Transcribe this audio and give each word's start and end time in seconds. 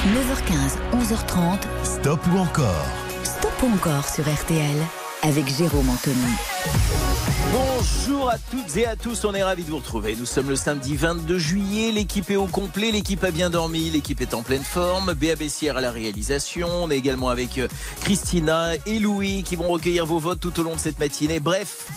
9h15, 0.00 0.78
11h30. 0.98 1.58
Stop 1.84 2.20
ou 2.32 2.38
encore 2.38 2.86
Stop 3.22 3.52
ou 3.62 3.66
encore 3.74 4.08
sur 4.08 4.24
RTL 4.24 4.76
avec 5.22 5.46
Jérôme 5.46 5.90
Anthony. 5.90 6.16
Bonjour 7.52 8.30
à 8.30 8.38
toutes 8.38 8.78
et 8.78 8.86
à 8.86 8.96
tous, 8.96 9.26
on 9.26 9.34
est 9.34 9.42
ravis 9.42 9.62
de 9.62 9.68
vous 9.68 9.76
retrouver. 9.76 10.16
Nous 10.18 10.24
sommes 10.24 10.48
le 10.48 10.56
samedi 10.56 10.96
22 10.96 11.38
juillet, 11.38 11.92
l'équipe 11.92 12.30
est 12.30 12.36
au 12.36 12.46
complet, 12.46 12.92
l'équipe 12.92 13.22
a 13.24 13.30
bien 13.30 13.50
dormi, 13.50 13.90
l'équipe 13.90 14.22
est 14.22 14.32
en 14.32 14.40
pleine 14.40 14.64
forme. 14.64 15.12
Béa 15.12 15.36
Bessière 15.36 15.76
à 15.76 15.82
la 15.82 15.90
réalisation, 15.90 16.68
on 16.70 16.90
est 16.90 16.96
également 16.96 17.28
avec 17.28 17.58
euh, 17.58 17.68
Christina 18.00 18.70
et 18.86 19.00
Louis 19.00 19.42
qui 19.42 19.56
vont 19.56 19.68
recueillir 19.68 20.06
vos 20.06 20.18
votes 20.18 20.40
tout 20.40 20.58
au 20.60 20.62
long 20.62 20.76
de 20.76 20.80
cette 20.80 20.98
matinée. 20.98 21.40
Bref, 21.40 21.88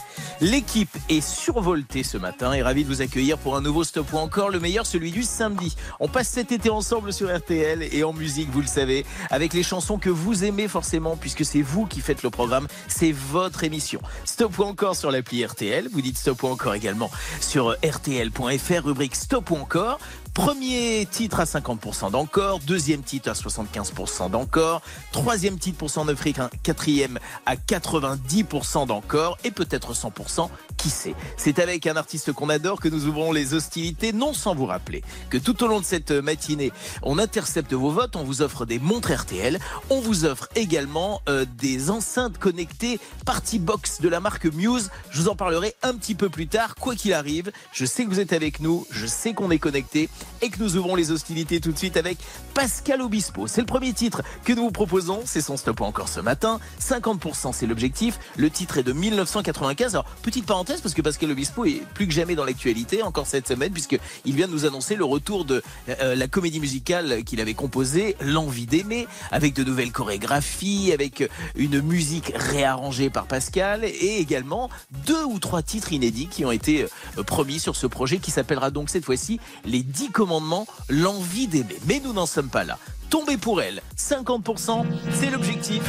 L'équipe 0.42 0.96
est 1.10 1.22
survoltée 1.22 2.04
ce 2.04 2.18
matin 2.18 2.54
et 2.54 2.62
ravi 2.62 2.84
de 2.84 2.90
vous 2.90 3.02
accueillir 3.02 3.38
pour 3.38 3.56
un 3.56 3.62
nouveau 3.62 3.84
Stop 3.84 4.12
ou 4.14 4.18
encore 4.18 4.50
le 4.50 4.60
meilleur, 4.60 4.86
celui 4.86 5.12
du 5.12 5.24
samedi. 5.24 5.76
On 6.00 6.08
passe 6.08 6.30
cet 6.30 6.52
été 6.52 6.70
ensemble 6.70 7.14
sur 7.14 7.36
RTL 7.36 7.84
et 7.92 8.04
en 8.04 8.14
musique, 8.14 8.50
vous 8.50 8.62
le 8.62 8.68
savez, 8.68 9.06
avec 9.30 9.54
les 9.54 9.64
chansons 9.64 9.98
que 9.98 10.10
vous 10.10 10.44
aimez 10.44 10.68
forcément 10.68 11.16
puisque 11.16 11.46
c'est 11.46 11.62
vous 11.62 11.86
qui 11.86 12.02
faites 12.02 12.24
le 12.24 12.30
programme, 12.30 12.68
c'est 12.88 13.12
votre 13.12 13.64
émission. 13.64 14.02
Stop 14.26 14.58
ou 14.60 14.64
encore 14.64 14.96
sur 14.96 15.12
l'appli 15.12 15.46
RTL, 15.46 15.88
vous 15.92 16.02
dites 16.02 16.18
Stop 16.18 16.44
ou 16.44 16.48
encore 16.48 16.74
également 16.74 17.12
sur 17.40 17.76
rtl.fr, 17.84 18.84
rubrique 18.84 19.16
Stop 19.16 19.52
ou 19.52 19.56
encore. 19.56 20.00
Premier 20.34 21.06
titre 21.06 21.40
à 21.40 21.44
50% 21.44 22.10
d'encore, 22.10 22.60
deuxième 22.60 23.04
titre 23.04 23.30
à 23.30 23.34
75% 23.34 24.32
d'encore, 24.32 24.82
troisième 25.12 25.60
titre 25.60 25.78
pour 25.78 25.92
son 25.92 26.08
africain, 26.08 26.50
quatrième 26.64 27.20
à 27.46 27.56
90% 27.56 28.88
d'encore 28.88 29.38
et 29.44 29.52
peut-être 29.52 29.94
100%, 29.94 30.50
qui 30.76 30.90
sait. 30.90 31.14
C'est 31.38 31.60
avec 31.60 31.86
un 31.86 31.96
artiste 31.96 32.34
qu'on 32.34 32.50
adore 32.50 32.80
que 32.80 32.90
nous 32.90 33.06
ouvrons 33.06 33.32
les 33.32 33.54
hostilités, 33.54 34.12
non 34.12 34.34
sans 34.34 34.56
vous 34.56 34.66
rappeler 34.66 35.04
que 35.30 35.38
tout 35.38 35.64
au 35.64 35.68
long 35.68 35.80
de 35.80 35.86
cette 35.86 36.10
matinée, 36.10 36.72
on 37.04 37.20
intercepte 37.20 37.72
vos 37.74 37.92
votes, 37.92 38.16
on 38.16 38.24
vous 38.24 38.42
offre 38.42 38.66
des 38.66 38.80
montres 38.80 39.14
RTL, 39.14 39.60
on 39.92 40.02
vous 40.02 40.26
offre 40.26 40.50
également 40.56 41.22
euh, 41.30 41.46
des 41.60 41.92
enceintes 41.92 42.40
connectées 42.40 43.00
Party 43.26 43.60
Box 43.60 44.02
de 44.02 44.10
la 44.10 44.20
marque 44.20 44.46
Muse. 44.46 44.90
Je 45.12 45.22
vous 45.22 45.30
en 45.30 45.36
parlerai 45.36 45.76
un 45.84 45.94
petit 45.94 46.16
peu 46.16 46.30
plus 46.30 46.48
tard, 46.48 46.74
quoi 46.74 46.96
qu'il 46.96 47.14
arrive. 47.14 47.52
Je 47.72 47.86
sais 47.86 48.04
que 48.04 48.10
vous 48.10 48.20
êtes 48.20 48.34
avec 48.34 48.60
nous, 48.62 48.88
je 48.90 49.06
sais 49.06 49.34
qu'on 49.34 49.52
est 49.52 49.60
connecté 49.60 50.10
et 50.42 50.50
que 50.50 50.62
nous 50.62 50.78
ouvrons 50.78 50.96
les 50.96 51.12
hostilités 51.12 51.60
tout 51.60 51.72
de 51.72 51.78
suite 51.78 51.98
avec 51.98 52.18
Pascal 52.54 53.02
Obispo. 53.02 53.48
C'est 53.48 53.62
le 53.62 53.68
premier 53.68 53.94
titre 53.94 54.22
que 54.44 54.54
nous 54.54 54.64
vous 54.64 54.72
proposons, 54.72 55.22
c'est 55.26 55.42
son 55.42 55.58
stop 55.58 55.82
encore 55.82 56.10
ce 56.10 56.20
matin. 56.20 56.60
50% 56.82 57.54
c'est 57.54 57.66
l'objectif. 57.66 58.20
Le 58.38 58.50
titre 58.50 58.78
est 58.78 58.84
de 58.84 58.94
1995. 58.94 59.96
Alors, 59.96 60.06
petite 60.22 60.46
parenthèse 60.46 60.82
parce 60.82 60.94
que 60.94 61.02
Pascal 61.02 61.32
Obispo 61.32 61.66
est 61.66 61.82
plus 61.94 62.08
que 62.08 62.14
jamais 62.14 62.36
dans 62.36 62.46
l'actualité 62.46 63.04
encore 63.04 63.28
cette 63.28 63.48
semaine 63.48 63.72
puisqu'il 63.72 64.36
vient 64.36 64.48
de 64.48 64.54
nous 64.54 64.66
annoncer 64.66 64.96
le 64.96 65.06
retour 65.06 65.46
de 65.46 65.62
euh, 65.90 66.16
la 66.16 66.28
comédie 66.28 66.60
musicale 66.60 67.24
qu'il 67.24 67.42
avait 67.42 67.54
composée, 67.54 68.16
L'envie 68.22 68.66
d'aimer, 68.66 69.08
avec 69.32 69.54
de 69.54 69.64
nouvelles 69.64 69.92
chorégraphies, 69.92 70.92
avec 70.94 71.30
une 71.56 71.82
musique 71.82 72.32
réarrangée 72.36 73.10
par 73.10 73.26
Pascal 73.26 73.84
et 73.84 74.18
également 74.20 74.70
deux 75.06 75.24
ou 75.24 75.40
trois 75.40 75.62
titres 75.62 75.92
inédits 75.92 76.28
qui 76.28 76.46
ont 76.46 76.52
été 76.52 76.84
euh, 77.18 77.24
promis 77.24 77.60
sur 77.60 77.76
ce 77.76 77.88
projet 77.88 78.18
qui 78.18 78.32
s'appellera 78.32 78.72
donc 78.72 78.90
cette 78.90 79.06
fois-ci 79.06 79.40
Les 79.66 79.84
10 79.84 80.12
commandements, 80.14 80.66
l'envie 80.88 81.48
d'aimer. 81.48 81.78
Mais 81.86 82.02
nous 82.02 82.14
n'en 82.14 82.26
sommes 82.26 82.48
pas 82.48 82.64
là. 82.64 82.80
Tomber 83.10 83.36
pour 83.36 83.62
elle, 83.62 83.82
50%, 83.98 84.86
c'est 85.14 85.30
l'objectif. 85.30 85.84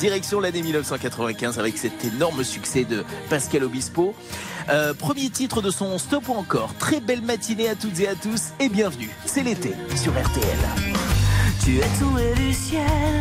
Direction 0.00 0.40
l'année 0.40 0.62
1995 0.62 1.58
avec 1.58 1.78
cet 1.78 2.04
énorme 2.04 2.44
succès 2.44 2.84
de 2.84 3.04
Pascal 3.30 3.64
Obispo. 3.64 4.14
Euh, 4.68 4.92
premier 4.94 5.30
titre 5.30 5.62
de 5.62 5.70
son 5.70 5.98
Stop 5.98 6.28
ou 6.28 6.34
encore. 6.34 6.74
Très 6.78 7.00
belle 7.00 7.22
matinée 7.22 7.68
à 7.68 7.74
toutes 7.74 7.98
et 8.00 8.08
à 8.08 8.14
tous 8.14 8.48
et 8.60 8.68
bienvenue. 8.68 9.10
C'est 9.24 9.42
l'été 9.42 9.72
sur 9.96 10.12
RTL. 10.12 10.58
Tu 11.64 11.78
es 11.78 11.98
tombé 11.98 12.34
du 12.34 12.52
ciel, 12.52 13.20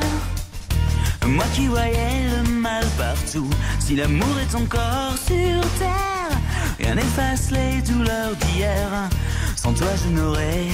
moi 1.28 1.46
qui 1.54 1.68
voyais 1.68 2.30
le 2.30 2.50
mal 2.50 2.86
partout. 2.98 3.50
Si 3.80 3.96
l'amour 3.96 4.36
est 4.40 4.56
encore 4.56 5.14
sur 5.18 5.62
terre, 5.80 6.38
rien 6.80 6.96
n'efface 6.96 7.52
les 7.52 7.82
douleurs 7.82 8.36
d'hier. 8.36 9.10
Sans 9.56 9.74
toi, 9.74 9.88
je 10.04 10.10
n'aurais 10.10 10.68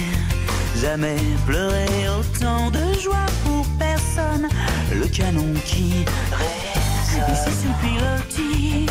jamais 0.79 1.17
pleuré 1.45 1.88
autant 2.19 2.69
de 2.72 3.00
joie 3.00 3.25
pour 3.45 3.66
personne. 3.79 4.47
Le 4.94 5.07
canon 5.07 5.53
qui 5.66 6.05
résonne. 6.31 7.33
Ici 7.33 7.51
sous 7.61 7.73
pilotis, 7.81 8.85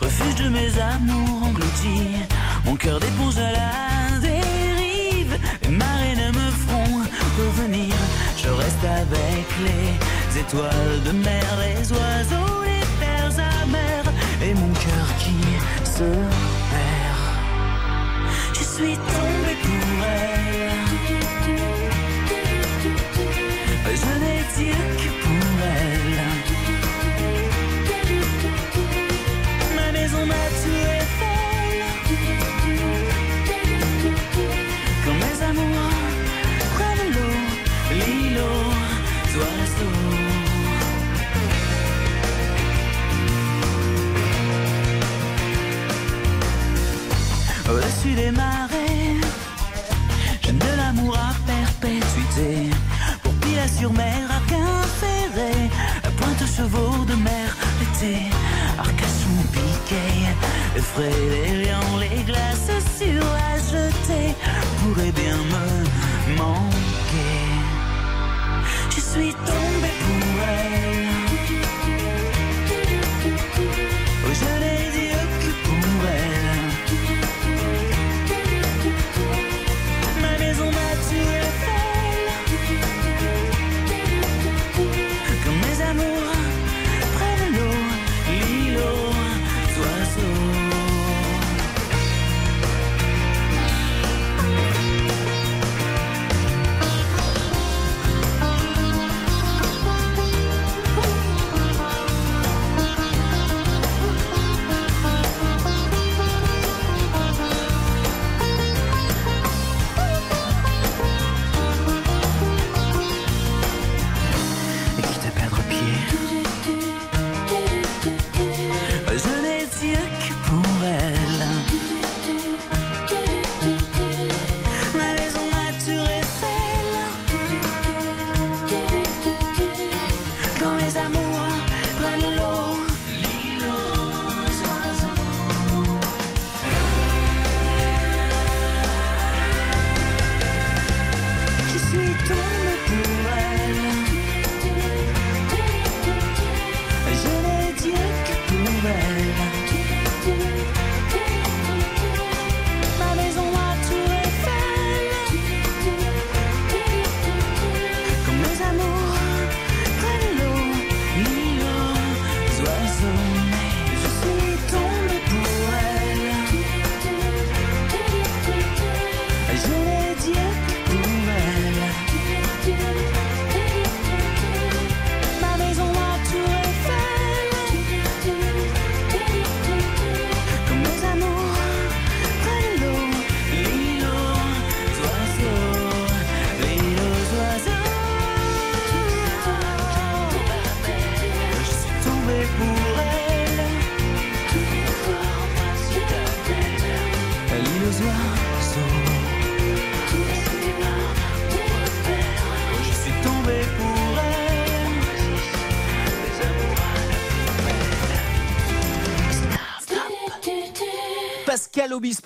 refuge 0.00 0.34
de 0.44 0.48
mes 0.48 0.78
amours 0.80 1.42
engloutis. 1.44 2.16
Mon 2.64 2.76
cœur 2.76 3.00
d'éponge 3.00 3.38
à 3.38 3.52
la 3.52 4.20
dérive. 4.20 5.38
Les 5.62 5.70
marées 5.70 6.16
ne 6.16 6.28
me 6.28 6.50
feront 6.50 7.02
revenir. 7.38 7.94
Je 8.36 8.48
reste 8.48 8.84
avec 8.84 9.46
les 9.64 10.15
étoiles 10.38 11.02
de 11.04 11.12
mer, 11.12 11.46
les 11.64 11.92
oiseaux, 11.92 12.62
les 12.64 12.86
terres 13.00 13.38
amères. 13.62 14.12
Et 14.42 14.54
mon 14.54 14.72
cœur 14.74 15.08
qui 15.18 15.36
se 15.84 16.04
perd. 16.70 17.22
Je 18.52 18.62
suis 18.62 18.98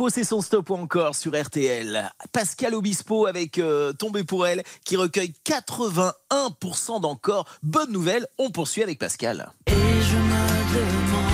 Obispo, 0.00 0.08
c'est 0.08 0.25
son 0.25 0.41
stop 0.41 0.70
ou 0.70 0.75
encore 0.75 1.14
sur 1.14 1.38
RTL. 1.38 2.11
Pascal 2.32 2.75
Obispo 2.75 3.26
avec 3.26 3.58
euh, 3.58 3.93
Tombé 3.93 4.25
pour 4.25 4.47
elle 4.47 4.62
qui 4.85 4.97
recueille 4.97 5.35
81% 5.44 7.00
d'encore. 7.02 7.44
Bonne 7.62 7.93
nouvelle, 7.93 8.26
on 8.38 8.50
poursuit 8.50 8.82
avec 8.82 8.99
Pascal. 8.99 9.52
Et 9.67 9.73
je 9.73 10.17
me 10.17 10.56
demande 10.75 11.32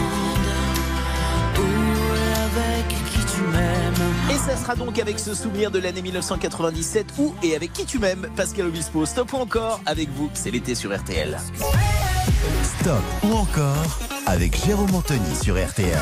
où 1.59 1.63
avec 2.43 2.89
qui 2.89 3.35
tu 3.35 3.43
m'aimes. 3.43 4.35
Et 4.35 4.39
ça 4.39 4.57
sera 4.57 4.75
donc 4.75 4.99
avec 4.99 5.21
ce 5.21 5.35
souvenir 5.35 5.71
de 5.71 5.79
l'année 5.79 6.03
1997 6.03 7.07
où 7.19 7.35
et 7.45 7.55
avec 7.55 7.73
qui 7.73 7.85
tu 7.85 8.01
m'aimes, 8.01 8.29
Pascal 8.35 8.67
Obispo. 8.67 9.07
Stop 9.07 9.33
ou 9.33 9.37
encore 9.37 9.81
avec 9.87 10.09
vous, 10.11 10.29
c'est 10.35 10.51
l'été 10.51 10.75
sur 10.75 10.97
RTL. 10.97 11.39
Stop 12.81 13.03
ou 13.23 13.33
encore 13.33 13.99
avec 14.27 14.57
Jérôme 14.65 14.95
Anthony 14.95 15.37
sur 15.37 15.55
RTL. 15.55 16.01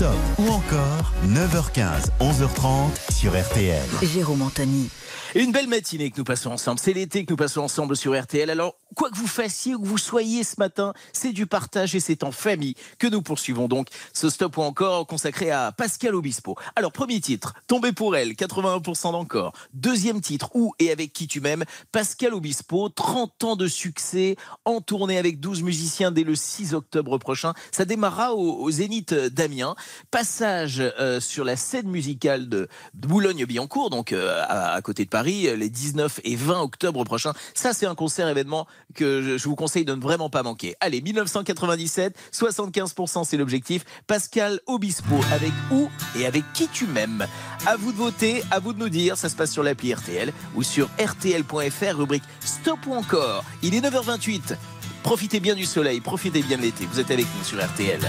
Stop 0.00 0.16
ou 0.38 0.48
encore 0.48 1.12
9h15, 1.26 2.08
11h30 2.20 3.12
sur 3.12 3.38
RTL. 3.38 3.84
Jérôme 4.02 4.40
Anthony. 4.40 4.88
Une 5.34 5.52
belle 5.52 5.68
matinée 5.68 6.10
que 6.10 6.16
nous 6.16 6.24
passons 6.24 6.52
ensemble. 6.52 6.78
C'est 6.78 6.94
l'été 6.94 7.26
que 7.26 7.32
nous 7.32 7.36
passons 7.36 7.60
ensemble 7.60 7.94
sur 7.98 8.18
RTL. 8.18 8.48
Alors, 8.48 8.76
quoi 8.94 9.10
que 9.10 9.16
vous 9.16 9.26
fassiez, 9.26 9.74
où 9.74 9.82
que 9.82 9.86
vous 9.86 9.98
soyez 9.98 10.44
ce 10.44 10.54
matin, 10.58 10.92
c'est 11.12 11.32
du 11.32 11.46
partage 11.46 11.94
et 11.94 12.00
c'est 12.00 12.24
en 12.24 12.32
famille 12.32 12.74
que 12.98 13.06
nous 13.06 13.22
poursuivons 13.22 13.68
donc 13.68 13.88
ce 14.12 14.28
stop 14.30 14.56
ou 14.56 14.62
encore 14.62 15.06
consacré 15.06 15.50
à 15.50 15.72
Pascal 15.72 16.14
Obispo. 16.14 16.56
Alors, 16.76 16.92
premier 16.92 17.20
titre, 17.20 17.54
Tombé 17.66 17.92
pour 17.92 18.16
elle, 18.16 18.32
81% 18.32 19.12
d'encore. 19.12 19.52
Deuxième 19.72 20.20
titre, 20.20 20.50
Où 20.54 20.74
et 20.78 20.90
avec 20.90 21.12
qui 21.12 21.26
tu 21.26 21.40
m'aimes, 21.40 21.64
Pascal 21.92 22.34
Obispo, 22.34 22.88
30 22.88 23.44
ans 23.44 23.56
de 23.56 23.68
succès, 23.68 24.36
en 24.64 24.80
tournée 24.80 25.18
avec 25.18 25.40
12 25.40 25.62
musiciens 25.62 26.10
dès 26.10 26.24
le 26.24 26.34
6 26.34 26.74
octobre 26.74 27.18
prochain. 27.18 27.54
Ça 27.72 27.84
démarrera 27.84 28.34
au, 28.34 28.70
Zénith 28.70 29.14
d'Amiens. 29.14 29.74
Passage 30.10 30.80
euh, 30.80 31.20
sur 31.20 31.44
la 31.44 31.56
scène 31.56 31.88
musicale 31.88 32.48
de 32.48 32.68
Boulogne-Billancourt, 32.94 33.90
donc 33.90 34.12
euh, 34.12 34.42
à 34.48 34.80
côté 34.82 35.04
de 35.04 35.10
Paris, 35.10 35.48
les 35.56 35.68
19 35.68 36.20
et 36.24 36.36
20 36.36 36.60
octobre 36.60 37.04
prochains. 37.04 37.32
Ça, 37.54 37.72
c'est 37.72 37.86
un 37.86 37.94
concert 37.94 38.28
événement 38.28 38.66
que 38.94 39.36
je, 39.38 39.48
vous 39.48 39.56
conseille 39.56 39.84
de 39.84 39.94
ne 39.94 40.00
vraiment 40.00 40.30
pas 40.30 40.42
manquer. 40.42 40.74
Allez, 40.80 41.00
1997, 41.00 42.16
75% 42.32 43.24
c'est 43.24 43.36
l'objectif. 43.36 43.84
Pascal 44.06 44.60
Obispo 44.66 45.16
avec 45.32 45.52
où 45.70 45.88
et 46.18 46.26
avec 46.26 46.44
qui 46.52 46.68
tu 46.68 46.86
m'aimes. 46.86 47.26
À 47.66 47.76
vous 47.76 47.92
de 47.92 47.96
voter, 47.96 48.42
à 48.50 48.58
vous 48.58 48.72
de 48.72 48.78
nous 48.78 48.88
dire. 48.88 49.16
Ça 49.16 49.28
se 49.28 49.36
passe 49.36 49.52
sur 49.52 49.62
l'appli 49.62 49.94
RTL 49.94 50.32
ou 50.54 50.62
sur 50.62 50.88
rtl.fr, 50.98 51.96
rubrique 51.96 52.24
Stop 52.40 52.78
ou 52.86 52.94
encore. 52.94 53.44
Il 53.62 53.74
est 53.74 53.80
9h28. 53.80 54.56
Profitez 55.02 55.40
bien 55.40 55.54
du 55.54 55.64
soleil, 55.64 56.00
profitez 56.00 56.42
bien 56.42 56.58
de 56.58 56.62
l'été. 56.62 56.86
Vous 56.86 57.00
êtes 57.00 57.10
avec 57.10 57.26
nous 57.38 57.44
sur 57.44 57.58
RTL. 57.64 58.00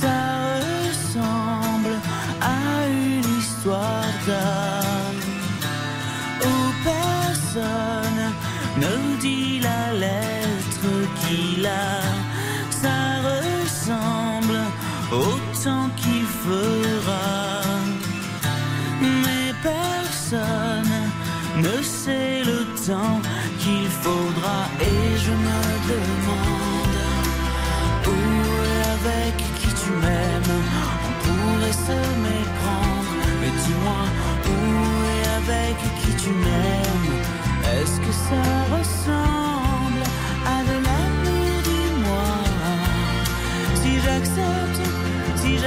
Ça 0.00 0.60
ressemble 0.88 1.96
à 2.40 2.86
une 2.88 3.38
histoire 3.38 4.04
d'âme 4.26 5.00
dit 9.20 9.60
la 9.60 9.92
lettre 9.92 10.88
qu'il 11.20 11.66
a. 11.66 12.00
Ça 12.70 13.00
ressemble 13.30 14.60
au 15.12 15.30
temps 15.64 15.90
qu'il 15.96 16.26
fera, 16.46 17.62
mais 19.02 19.52
personne 19.62 20.96
ne 21.56 21.82
sait 21.82 22.42
le 22.44 22.60
temps 22.86 23.20
qu'il 23.58 23.88
faudra. 24.04 24.58
Et 24.80 25.18
je 25.24 25.32
me 25.46 25.60
demande 25.92 27.00
où 28.06 28.18
avec 28.96 29.36
qui 29.58 29.70
tu 29.82 29.90
m'aimes 30.02 30.58
On 31.06 31.12
pourrait 31.24 31.78
se 31.88 31.98
méprendre 32.26 33.12
Mais 33.40 33.52
dis-moi 33.62 34.02
où 34.46 34.58
et 35.14 35.22
avec 35.40 35.76
qui 36.00 36.12
tu 36.22 36.30
m'aimes 36.30 37.10
Est-ce 37.74 37.98
que 38.00 38.12
ça 38.28 38.69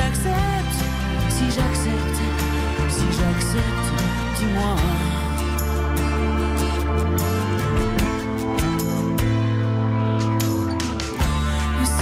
j'accepte, 0.03 0.79
si 1.29 1.45
j'accepte, 1.45 2.19
si 2.89 3.05
j'accepte 3.17 3.87
Dis-moi. 4.37 4.75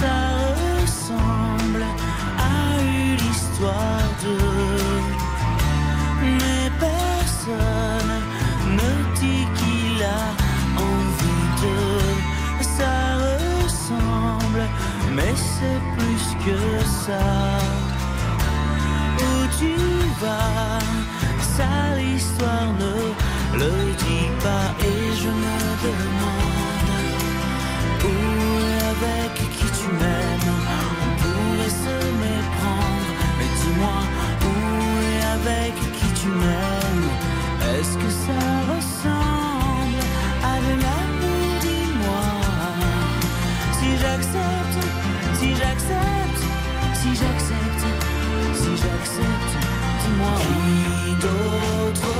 Ça 0.00 0.18
ressemble 0.82 1.84
à 2.38 2.80
une 2.80 3.24
histoire 3.30 4.08
de 4.24 4.36
mais 6.22 6.70
personne 6.80 8.14
ne 8.78 8.90
dit 9.20 9.46
qu'il 9.58 10.02
a 10.02 10.24
envie 10.90 11.46
de 11.62 12.64
ça 12.76 12.96
ressemble 13.64 14.62
mais 15.14 15.34
c'est 15.36 15.80
plus 15.96 16.24
que 16.44 16.84
ça 17.06 17.71
tu 19.62 19.74
vas. 20.20 20.78
Ça 21.54 21.72
l'histoire 21.98 22.70
ne 22.82 22.94
le 23.60 23.72
dit 24.02 24.30
pas 24.44 24.68
et 24.90 25.04
je 25.22 25.30
me 25.42 25.58
demande 25.86 26.90
où 28.08 28.14
et 28.68 28.78
avec 28.94 29.32
qui 29.56 29.68
tu 29.78 29.86
m'aimes. 30.00 30.52
On 31.04 31.12
pourrait 31.22 31.74
se 31.84 31.96
méprendre 32.24 33.10
Mais 33.38 33.50
dis-moi 33.60 33.98
où 34.48 34.54
et 35.10 35.20
avec 35.36 35.71
Qui 50.42 51.14
d'autre 51.22 52.12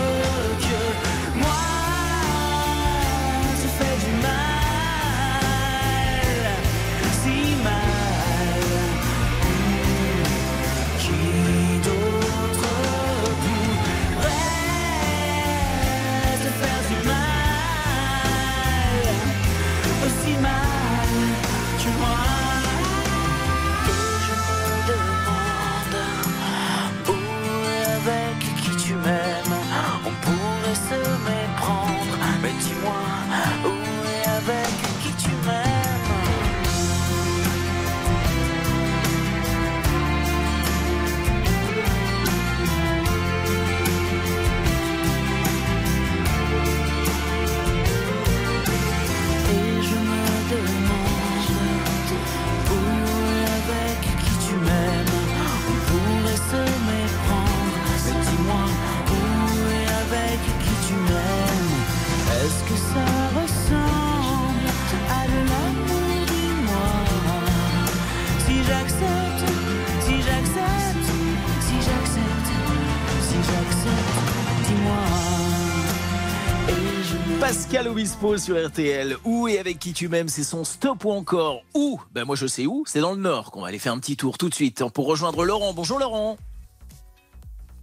Pascal 77.52 77.86
Obispo 77.88 78.38
sur 78.38 78.56
RTL. 78.66 79.14
Où 79.26 79.46
et 79.46 79.58
avec 79.58 79.78
qui 79.78 79.92
tu 79.92 80.08
m'aimes, 80.08 80.28
c'est 80.28 80.42
son 80.42 80.64
stop 80.64 81.04
ou 81.04 81.10
encore 81.12 81.60
où 81.74 82.00
Ben 82.12 82.24
moi 82.24 82.34
je 82.34 82.46
sais 82.46 82.64
où, 82.64 82.84
c'est 82.86 83.00
dans 83.02 83.10
le 83.12 83.18
Nord 83.18 83.50
qu'on 83.50 83.60
va 83.60 83.68
aller 83.68 83.78
faire 83.78 83.92
un 83.92 83.98
petit 83.98 84.16
tour 84.16 84.38
tout 84.38 84.48
de 84.48 84.54
suite 84.54 84.82
pour 84.94 85.06
rejoindre 85.06 85.44
Laurent. 85.44 85.74
Bonjour 85.74 85.98
Laurent. 85.98 86.38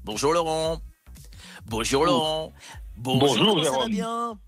Bonjour 0.04 0.34
Laurent. 0.34 0.82
Bonjour 1.68 2.04
Laurent. 2.04 2.52
Bonjour, 2.98 3.46
comment 3.46 3.64
ça 3.64 3.78
va 3.78 3.88
bien 3.88 4.40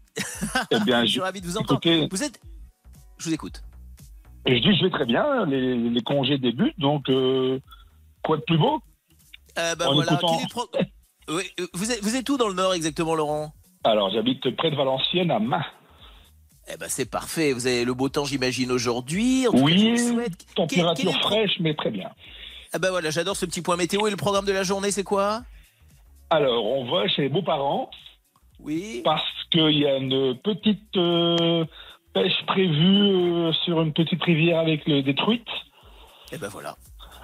Eh 0.72 0.80
bien, 0.80 1.02
Je 1.06 1.12
suis 1.12 1.22
ravi 1.22 1.40
de 1.40 1.46
vous 1.46 1.56
entendre. 1.58 1.80
écoutez, 1.86 2.08
Vous 2.12 2.24
êtes 2.24 2.42
Je 3.20 3.26
vous 3.30 3.34
écoute. 3.36 3.62
je 4.48 4.56
dis 4.56 4.76
je 4.76 4.86
vais 4.86 4.90
très 4.90 5.06
bien, 5.06 5.46
les, 5.46 5.76
les 5.76 6.02
congés 6.02 6.40
débutent, 6.40 6.80
donc 6.80 7.08
euh, 7.10 7.60
quoi 8.24 8.38
de 8.38 8.42
plus 8.42 8.58
beau 8.58 8.82
Euh, 9.60 9.76
bah 9.76 9.88
En 9.88 9.94
voilà. 9.94 10.14
écoutant- 10.14 10.40
pro- 10.50 10.70
Oui, 11.30 11.44
euh, 11.60 11.68
vous, 11.76 11.92
êtes, 11.92 12.02
vous 12.04 12.16
êtes 12.16 12.28
où 12.28 12.38
dans 12.38 12.48
le 12.48 12.56
Nord 12.56 12.74
exactement, 12.74 13.14
Laurent? 13.14 13.54
Alors, 13.84 14.12
j'habite 14.12 14.56
près 14.56 14.72
de 14.72 14.76
Valenciennes, 14.76 15.32
à 15.32 15.40
Main. 15.40 15.64
Eh 16.72 16.78
ben 16.78 16.88
c'est 16.88 17.10
parfait. 17.10 17.54
Vous 17.54 17.66
avez 17.68 17.84
le 17.84 17.94
beau 17.94 18.08
temps, 18.10 18.26
j'imagine, 18.26 18.72
aujourd'hui. 18.72 19.46
Cas, 19.52 19.58
Oui, 19.58 19.98
température 20.56 21.12
fraîche, 21.22 21.60
mais 21.60 21.74
très 21.74 21.90
bien. 21.90 22.10
Ah 22.74 22.80
bah 22.80 22.92
voilà, 22.92 23.10
j'adore 23.10 23.36
ce 23.36 23.46
petit 23.46 23.62
point 23.62 23.76
météo. 23.76 24.08
Et 24.08 24.12
le 24.12 24.16
programme 24.18 24.46
de 24.46 24.52
la 24.54 24.64
journée, 24.64 24.92
c'est 24.92 25.04
quoi? 25.04 25.42
Alors, 26.30 26.64
on 26.66 26.90
va 26.90 27.08
chez 27.10 27.24
les 27.24 27.30
beaux-parents 27.30 27.90
Oui. 28.60 29.02
parce 29.04 29.26
qu'il 29.52 29.78
y 29.78 29.86
a 29.88 29.98
une 29.98 30.38
petite 30.38 30.96
euh, 30.96 31.66
pêche 32.14 32.46
prévue 32.48 33.12
euh, 33.12 33.52
sur 33.66 33.82
une 33.82 33.92
petite 33.92 34.24
rivière 34.24 34.60
avec 34.60 34.88
le, 34.88 35.02
des 35.02 35.16
truites. 35.16 35.50
Eh 36.32 36.38
ben 36.38 36.48
voilà. 36.48 36.78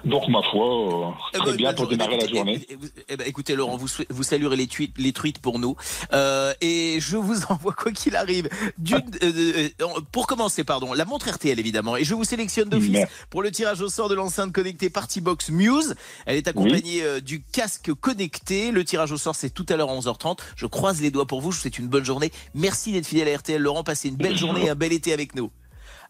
Donc, 0.04 0.28
ma 0.28 0.40
foi, 0.42 1.08
euh, 1.08 1.12
Eh 1.34 1.38
très 1.38 1.46
ben, 1.50 1.56
bien 1.56 1.68
bonne 1.70 1.76
pour 1.76 1.88
démarrer 1.88 2.16
la 2.18 2.26
journée. 2.28 2.60
eh, 2.68 2.72
eh, 2.74 3.02
eh 3.08 3.16
ben, 3.16 3.26
écoutez, 3.26 3.54
Laurent, 3.56 3.76
vous, 3.76 3.88
vous 4.10 4.22
saluerez 4.22 4.56
les, 4.56 4.66
tweets, 4.68 4.96
les 4.96 5.12
tweets 5.12 5.38
pour 5.40 5.58
nous. 5.58 5.76
Euh, 6.12 6.54
et 6.60 6.98
je 7.00 7.16
vous 7.16 7.42
envoie, 7.48 7.72
quoi 7.72 7.90
qu'il 7.92 8.14
arrive, 8.16 8.48
d'une- 8.78 8.98
euh, 9.22 9.68
euh, 9.80 9.86
pour 10.12 10.26
commencer, 10.26 10.62
pardon, 10.64 10.92
la 10.94 11.04
montre 11.04 11.28
RTL, 11.28 11.58
évidemment. 11.58 11.96
Et 11.96 12.04
je 12.04 12.14
vous 12.14 12.24
sélectionne 12.24 12.68
d'office 12.68 12.90
pour 13.30 13.42
le 13.42 13.50
tirage 13.50 13.80
au 13.80 13.88
sort 13.88 14.08
de 14.08 14.14
l'enceinte 14.14 14.52
connectée 14.52 14.88
Partybox 14.90 15.50
Muse. 15.50 15.94
Elle 16.26 16.36
est 16.36 16.48
accompagnée 16.48 17.02
euh, 17.02 17.20
du 17.20 17.42
casque 17.42 17.92
connecté. 17.94 18.70
Le 18.70 18.84
tirage 18.84 19.12
au 19.12 19.16
sort, 19.18 19.34
c'est 19.34 19.50
tout 19.50 19.66
à 19.68 19.76
l'heure 19.76 19.90
à 19.90 19.94
11h30. 19.98 20.38
Je 20.56 20.66
croise 20.66 21.00
les 21.00 21.10
doigts 21.10 21.26
pour 21.26 21.40
vous. 21.40 21.50
Je 21.50 21.56
vous 21.56 21.62
souhaite 21.62 21.78
une 21.78 21.88
bonne 21.88 22.04
journée. 22.04 22.30
Merci 22.54 22.92
d'être 22.92 23.06
fidèle 23.06 23.28
à 23.28 23.36
RTL. 23.38 23.60
Laurent, 23.60 23.82
passez 23.84 24.08
une 24.08 24.16
belle 24.16 24.36
journée 24.38 24.66
et 24.66 24.70
un 24.70 24.74
bel 24.74 24.92
été 24.92 25.12
avec 25.12 25.34
nous. 25.34 25.50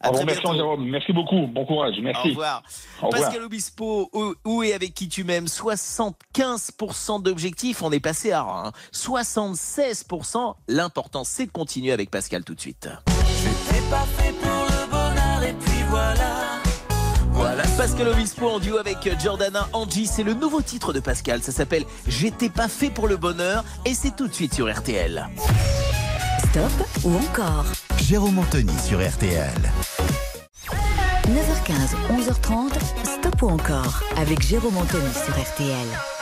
À 0.00 0.08
En 0.08 0.12
très 0.12 0.20
remerciant 0.20 0.52
bientôt. 0.52 0.58
Jérôme. 0.58 0.88
Merci 0.88 1.12
beaucoup. 1.12 1.46
Bon 1.48 1.66
courage. 1.66 1.98
Au 1.98 2.02
Merci. 2.02 2.28
revoir. 2.30 2.62
Au 3.02 3.06
revoir. 3.06 3.22
Pascal 3.24 3.42
Obispo, 3.42 4.08
où, 4.12 4.34
où 4.44 4.62
et 4.62 4.72
avec 4.72 4.94
qui 4.94 5.08
tu 5.08 5.24
m'aimes? 5.24 5.46
75% 5.46 7.22
d'objectifs, 7.22 7.82
on 7.82 7.90
est 7.90 8.00
passé 8.00 8.30
à 8.32 8.42
hein. 8.42 8.72
76%. 8.92 10.54
L'important, 10.68 11.24
c'est 11.24 11.46
de 11.46 11.50
continuer 11.50 11.92
avec 11.92 12.10
Pascal 12.10 12.44
tout 12.44 12.54
de 12.54 12.60
suite. 12.60 12.88
J'étais 13.42 13.82
pas 13.90 14.04
fait 14.18 14.32
pour 14.32 14.66
le 14.66 14.90
bonheur 14.90 15.42
et 15.42 15.52
puis 15.54 15.82
voilà. 15.88 16.14
Voilà, 17.32 17.62
Pascal 17.76 18.08
Obispo 18.08 18.48
en 18.48 18.58
duo 18.58 18.78
avec 18.78 19.08
Jordana 19.20 19.68
Angie, 19.72 20.06
c'est 20.06 20.24
le 20.24 20.34
nouveau 20.34 20.60
titre 20.60 20.92
de 20.92 20.98
Pascal. 20.98 21.40
Ça 21.40 21.52
s'appelle 21.52 21.84
J'étais 22.08 22.48
pas 22.48 22.66
fait 22.66 22.90
pour 22.90 23.06
le 23.06 23.16
bonheur 23.16 23.64
et 23.84 23.94
c'est 23.94 24.14
tout 24.16 24.26
de 24.26 24.32
suite 24.34 24.54
sur 24.54 24.68
RTL. 24.72 25.28
Stop 26.58 26.88
ou 27.04 27.14
encore 27.14 27.66
Jérôme 28.00 28.40
Anthony 28.40 28.72
sur 28.84 28.98
RTL. 28.98 29.52
9h15, 31.28 31.94
11h30, 32.10 32.72
Stop 33.04 33.42
ou 33.42 33.50
encore 33.50 34.02
avec 34.16 34.42
Jérôme 34.42 34.76
Anthony 34.76 35.12
sur 35.24 35.34
RTL. 35.40 36.17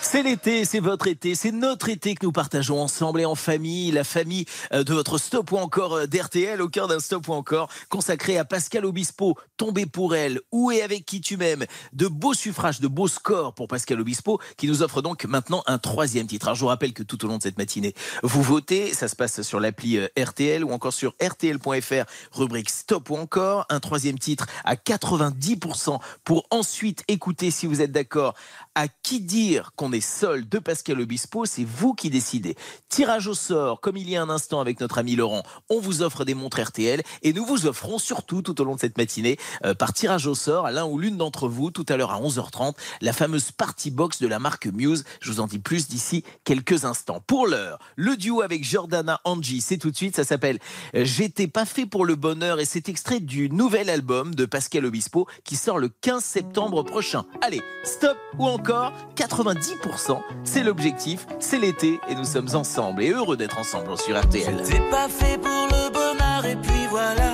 C'est 0.00 0.22
l'été, 0.22 0.64
c'est 0.64 0.80
votre 0.80 1.06
été, 1.06 1.34
c'est 1.34 1.50
notre 1.50 1.88
été 1.88 2.14
que 2.14 2.24
nous 2.24 2.32
partageons 2.32 2.80
ensemble 2.80 3.20
et 3.20 3.24
en 3.24 3.34
famille, 3.34 3.90
la 3.90 4.04
famille 4.04 4.46
euh, 4.72 4.84
de 4.84 4.94
votre 4.94 5.18
stop 5.18 5.52
ou 5.52 5.56
encore 5.56 5.94
euh, 5.94 6.06
d'RTL 6.06 6.62
au 6.62 6.68
cœur 6.68 6.88
d'un 6.88 7.00
stop 7.00 7.28
ou 7.28 7.32
encore 7.32 7.68
consacré 7.88 8.38
à 8.38 8.44
Pascal 8.44 8.84
Obispo, 8.86 9.36
tombé 9.56 9.86
pour 9.86 10.14
elle, 10.14 10.40
où 10.52 10.70
et 10.70 10.82
avec 10.82 11.04
qui 11.04 11.20
tu 11.20 11.36
m'aimes, 11.36 11.66
de 11.92 12.06
beaux 12.06 12.34
suffrages, 12.34 12.80
de 12.80 12.88
beaux 12.88 13.08
scores 13.08 13.54
pour 13.54 13.68
Pascal 13.68 14.00
Obispo 14.00 14.40
qui 14.56 14.68
nous 14.68 14.82
offre 14.82 15.02
donc 15.02 15.24
maintenant 15.24 15.62
un 15.66 15.78
troisième 15.78 16.26
titre. 16.26 16.46
Alors 16.46 16.56
je 16.56 16.60
vous 16.60 16.68
rappelle 16.68 16.92
que 16.92 17.02
tout 17.02 17.24
au 17.24 17.28
long 17.28 17.38
de 17.38 17.42
cette 17.42 17.58
matinée, 17.58 17.94
vous 18.22 18.42
votez, 18.42 18.94
ça 18.94 19.08
se 19.08 19.16
passe 19.16 19.42
sur 19.42 19.60
l'appli 19.60 19.98
euh, 19.98 20.08
RTL 20.18 20.64
ou 20.64 20.70
encore 20.70 20.92
sur 20.92 21.14
rtl.fr, 21.22 22.04
rubrique 22.32 22.70
stop 22.70 23.10
ou 23.10 23.16
encore, 23.16 23.66
un 23.68 23.80
troisième 23.80 24.18
titre 24.18 24.46
à 24.64 24.74
90% 24.74 25.98
pour 26.24 26.46
ensuite 26.50 27.04
écouter 27.08 27.50
si 27.50 27.66
vous 27.66 27.82
êtes 27.82 27.92
d'accord 27.92 28.34
à 28.78 28.86
qui 28.86 29.20
dire 29.20 29.72
qu'on 29.74 29.90
est 29.92 30.00
seul 30.00 30.48
de 30.48 30.60
Pascal 30.60 31.00
Obispo, 31.00 31.46
c'est 31.46 31.64
vous 31.64 31.94
qui 31.94 32.10
décidez. 32.10 32.54
Tirage 32.88 33.26
au 33.26 33.34
sort, 33.34 33.80
comme 33.80 33.96
il 33.96 34.08
y 34.08 34.16
a 34.16 34.22
un 34.22 34.30
instant 34.30 34.60
avec 34.60 34.78
notre 34.78 34.98
ami 34.98 35.16
Laurent, 35.16 35.42
on 35.68 35.80
vous 35.80 36.02
offre 36.02 36.24
des 36.24 36.34
montres 36.34 36.60
RTL 36.62 37.02
et 37.22 37.32
nous 37.32 37.44
vous 37.44 37.66
offrons 37.66 37.98
surtout 37.98 38.40
tout 38.40 38.60
au 38.60 38.64
long 38.64 38.76
de 38.76 38.80
cette 38.80 38.96
matinée, 38.96 39.36
euh, 39.64 39.74
par 39.74 39.92
tirage 39.92 40.28
au 40.28 40.36
sort, 40.36 40.64
à 40.64 40.70
l'un 40.70 40.86
ou 40.86 40.96
l'une 40.96 41.16
d'entre 41.16 41.48
vous, 41.48 41.72
tout 41.72 41.84
à 41.88 41.96
l'heure 41.96 42.12
à 42.12 42.20
11h30, 42.20 42.74
la 43.00 43.12
fameuse 43.12 43.50
party 43.50 43.90
box 43.90 44.20
de 44.20 44.28
la 44.28 44.38
marque 44.38 44.66
Muse. 44.66 45.02
Je 45.20 45.32
vous 45.32 45.40
en 45.40 45.48
dis 45.48 45.58
plus 45.58 45.88
d'ici 45.88 46.22
quelques 46.44 46.84
instants. 46.84 47.20
Pour 47.26 47.48
l'heure, 47.48 47.80
le 47.96 48.16
duo 48.16 48.42
avec 48.42 48.62
Jordana 48.62 49.20
Angie, 49.24 49.60
c'est 49.60 49.78
tout 49.78 49.90
de 49.90 49.96
suite, 49.96 50.14
ça 50.14 50.22
s'appelle 50.22 50.60
euh, 50.94 51.04
J'étais 51.04 51.48
pas 51.48 51.64
fait 51.64 51.86
pour 51.86 52.04
le 52.04 52.14
bonheur 52.14 52.60
et 52.60 52.64
c'est 52.64 52.88
extrait 52.88 53.18
du 53.18 53.50
nouvel 53.50 53.90
album 53.90 54.36
de 54.36 54.46
Pascal 54.46 54.84
Obispo 54.84 55.26
qui 55.42 55.56
sort 55.56 55.80
le 55.80 55.88
15 55.88 56.22
septembre 56.22 56.84
prochain. 56.84 57.24
Allez, 57.42 57.60
stop 57.82 58.16
ou 58.38 58.46
encore 58.46 58.67
90%, 58.68 60.20
c'est 60.44 60.62
l'objectif, 60.62 61.26
c'est 61.40 61.58
l'été 61.58 61.98
et 62.08 62.14
nous 62.14 62.24
sommes 62.24 62.54
ensemble 62.54 63.02
et 63.02 63.10
heureux 63.10 63.36
d'être 63.36 63.58
ensemble 63.58 63.96
sur 63.96 64.20
RTL. 64.20 64.62
T'es 64.62 64.80
pas 64.90 65.08
fait 65.08 65.38
pour 65.38 65.68
le 65.70 65.90
bonheur 65.90 66.44
et 66.44 66.56
puis 66.56 66.86
voilà. 66.90 67.32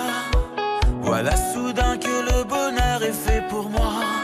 Voilà 1.03 1.37
soudain 1.37 1.99
que 1.99 2.07
le 2.07 2.45
bonheur 2.45 3.03
est 3.03 3.13
fait 3.13 3.43
pour 3.49 3.69
moi. 3.69 4.24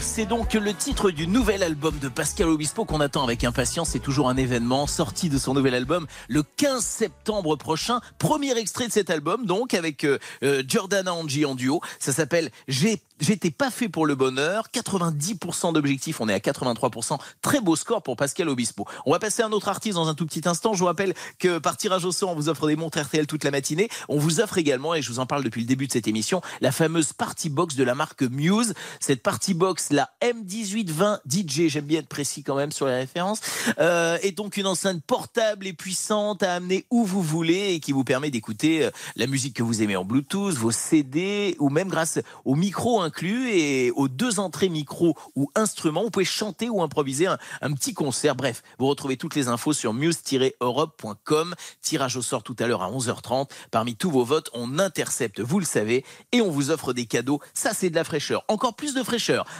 c'est 0.00 0.24
donc 0.24 0.54
le 0.54 0.72
titre 0.72 1.10
du 1.10 1.26
nouvel 1.26 1.62
album 1.62 1.98
de 1.98 2.08
Pascal 2.08 2.48
Obispo 2.48 2.84
qu'on 2.84 3.00
attend 3.00 3.22
avec 3.22 3.44
impatience. 3.44 3.90
C'est 3.90 3.98
toujours 3.98 4.28
un 4.28 4.36
événement 4.36 4.86
sorti 4.86 5.28
de 5.28 5.36
son 5.36 5.52
nouvel 5.52 5.74
album 5.74 6.06
le 6.28 6.42
15 6.42 6.82
septembre 6.82 7.56
prochain. 7.56 8.00
Premier 8.18 8.56
extrait 8.56 8.86
de 8.86 8.92
cet 8.92 9.10
album, 9.10 9.44
donc 9.44 9.74
avec 9.74 10.04
euh, 10.04 10.18
euh, 10.42 10.62
Jordana 10.66 11.12
Angie 11.12 11.44
en 11.44 11.54
duo. 11.54 11.80
Ça 11.98 12.12
s'appelle 12.12 12.50
J'étais 12.68 13.50
pas 13.50 13.70
fait 13.70 13.88
pour 13.88 14.06
le 14.06 14.14
bonheur. 14.14 14.68
90% 14.72 15.72
d'objectifs, 15.72 16.20
on 16.20 16.28
est 16.28 16.34
à 16.34 16.38
83%. 16.38 17.18
Très 17.42 17.60
beau 17.60 17.76
score 17.76 18.02
pour 18.02 18.16
Pascal 18.16 18.48
Obispo. 18.48 18.86
On 19.04 19.12
va 19.12 19.18
passer 19.18 19.42
à 19.42 19.46
un 19.46 19.52
autre 19.52 19.68
artiste 19.68 19.96
dans 19.96 20.08
un 20.08 20.14
tout 20.14 20.26
petit 20.26 20.46
instant. 20.46 20.74
Je 20.74 20.80
vous 20.80 20.86
rappelle 20.86 21.14
que 21.38 21.58
par 21.58 21.76
tirage 21.76 22.04
au 22.04 22.12
sort, 22.12 22.30
on 22.30 22.34
vous 22.34 22.48
offre 22.48 22.66
des 22.66 22.76
montres 22.76 23.00
RTL 23.00 23.26
toute 23.26 23.44
la 23.44 23.50
matinée. 23.50 23.88
On 24.08 24.18
vous 24.18 24.40
offre 24.40 24.58
également, 24.58 24.94
et 24.94 25.02
je 25.02 25.10
vous 25.10 25.18
en 25.18 25.26
parle 25.26 25.44
depuis 25.44 25.60
le 25.60 25.66
début 25.66 25.86
de 25.86 25.92
cette 25.92 26.08
émission, 26.08 26.40
la 26.60 26.72
fameuse 26.72 27.12
party 27.12 27.48
box 27.48 27.74
de 27.76 27.84
la 27.84 27.94
marque 27.94 28.22
Muse. 28.22 28.74
Cette 29.00 29.22
party 29.36 29.54
la 29.90 30.10
M1820 30.22 31.18
DJ, 31.28 31.68
j'aime 31.68 31.84
bien 31.84 32.00
être 32.00 32.08
précis 32.08 32.42
quand 32.42 32.54
même 32.54 32.72
sur 32.72 32.86
les 32.86 32.94
références, 32.94 33.40
euh, 33.78 34.16
est 34.22 34.32
donc 34.32 34.56
une 34.56 34.66
enceinte 34.66 35.02
portable 35.04 35.66
et 35.66 35.72
puissante 35.74 36.42
à 36.42 36.54
amener 36.54 36.86
où 36.90 37.04
vous 37.04 37.22
voulez 37.22 37.74
et 37.74 37.80
qui 37.80 37.92
vous 37.92 38.04
permet 38.04 38.30
d'écouter 38.30 38.84
euh, 38.84 38.90
la 39.14 39.26
musique 39.26 39.54
que 39.54 39.62
vous 39.62 39.82
aimez 39.82 39.96
en 39.96 40.04
Bluetooth, 40.04 40.54
vos 40.54 40.70
CD 40.70 41.54
ou 41.58 41.68
même 41.68 41.88
grâce 41.88 42.18
au 42.46 42.54
micro 42.54 43.00
inclus 43.00 43.50
et 43.50 43.90
aux 43.90 44.08
deux 44.08 44.40
entrées 44.40 44.70
micro 44.70 45.14
ou 45.34 45.50
instruments, 45.54 46.02
vous 46.02 46.10
pouvez 46.10 46.24
chanter 46.24 46.70
ou 46.70 46.82
improviser 46.82 47.26
un, 47.26 47.38
un 47.60 47.72
petit 47.74 47.92
concert. 47.92 48.36
Bref, 48.36 48.62
vous 48.78 48.86
retrouvez 48.86 49.18
toutes 49.18 49.34
les 49.34 49.48
infos 49.48 49.74
sur 49.74 49.92
muse-europe.com. 49.92 51.54
Tirage 51.82 52.16
au 52.16 52.22
sort 52.22 52.42
tout 52.42 52.56
à 52.58 52.66
l'heure 52.66 52.82
à 52.82 52.90
11h30. 52.90 53.50
Parmi 53.70 53.96
tous 53.96 54.10
vos 54.10 54.24
votes, 54.24 54.48
on 54.54 54.78
intercepte, 54.78 55.40
vous 55.40 55.58
le 55.58 55.66
savez, 55.66 56.04
et 56.32 56.40
on 56.40 56.50
vous 56.50 56.70
offre 56.70 56.94
des 56.94 57.06
cadeaux. 57.06 57.40
Ça, 57.52 57.72
c'est 57.74 57.90
de 57.90 57.96
la 57.96 58.04
fraîcheur. 58.04 58.44
Encore 58.48 58.74
plus 58.74 58.94
de 58.94 59.02
fraîcheur 59.02 59.15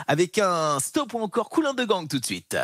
avec 0.07 0.39
un 0.39 0.79
stop 0.81 1.15
ou 1.15 1.21
encore 1.21 1.49
coulin 1.49 1.75
de 1.75 1.85
gang 1.85 2.07
tout 2.09 2.19
de 2.19 2.27
suite. 2.27 2.57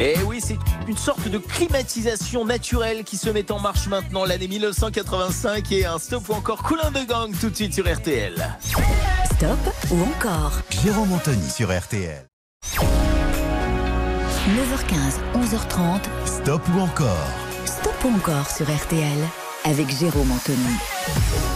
Et 0.00 0.14
eh 0.16 0.22
oui, 0.22 0.40
c'est 0.40 0.58
une 0.86 0.96
sorte 0.96 1.26
de 1.26 1.38
climatisation 1.38 2.44
naturelle 2.44 3.02
qui 3.02 3.16
se 3.16 3.28
met 3.30 3.50
en 3.50 3.58
marche 3.58 3.88
maintenant, 3.88 4.24
l'année 4.24 4.46
1985, 4.46 5.72
et 5.72 5.86
un 5.86 5.98
stop 5.98 6.28
ou 6.28 6.34
encore 6.34 6.62
coulin 6.62 6.92
de 6.92 7.00
gang 7.00 7.34
tout 7.40 7.50
de 7.50 7.56
suite 7.56 7.74
sur 7.74 7.92
RTL. 7.92 8.56
Stop 9.24 9.58
ou 9.90 10.02
encore? 10.02 10.52
Jérôme 10.84 11.12
Anthony 11.12 11.50
sur 11.50 11.76
RTL. 11.76 12.24
9h15, 14.48 15.18
11h30. 15.34 16.00
Stop 16.26 16.62
ou 16.74 16.80
encore? 16.80 17.28
Stop 17.66 18.04
ou 18.04 18.14
encore 18.14 18.48
sur 18.48 18.66
RTL 18.66 19.47
avec 19.64 19.90
Jérôme 19.90 20.32
Anthony. 20.32 21.47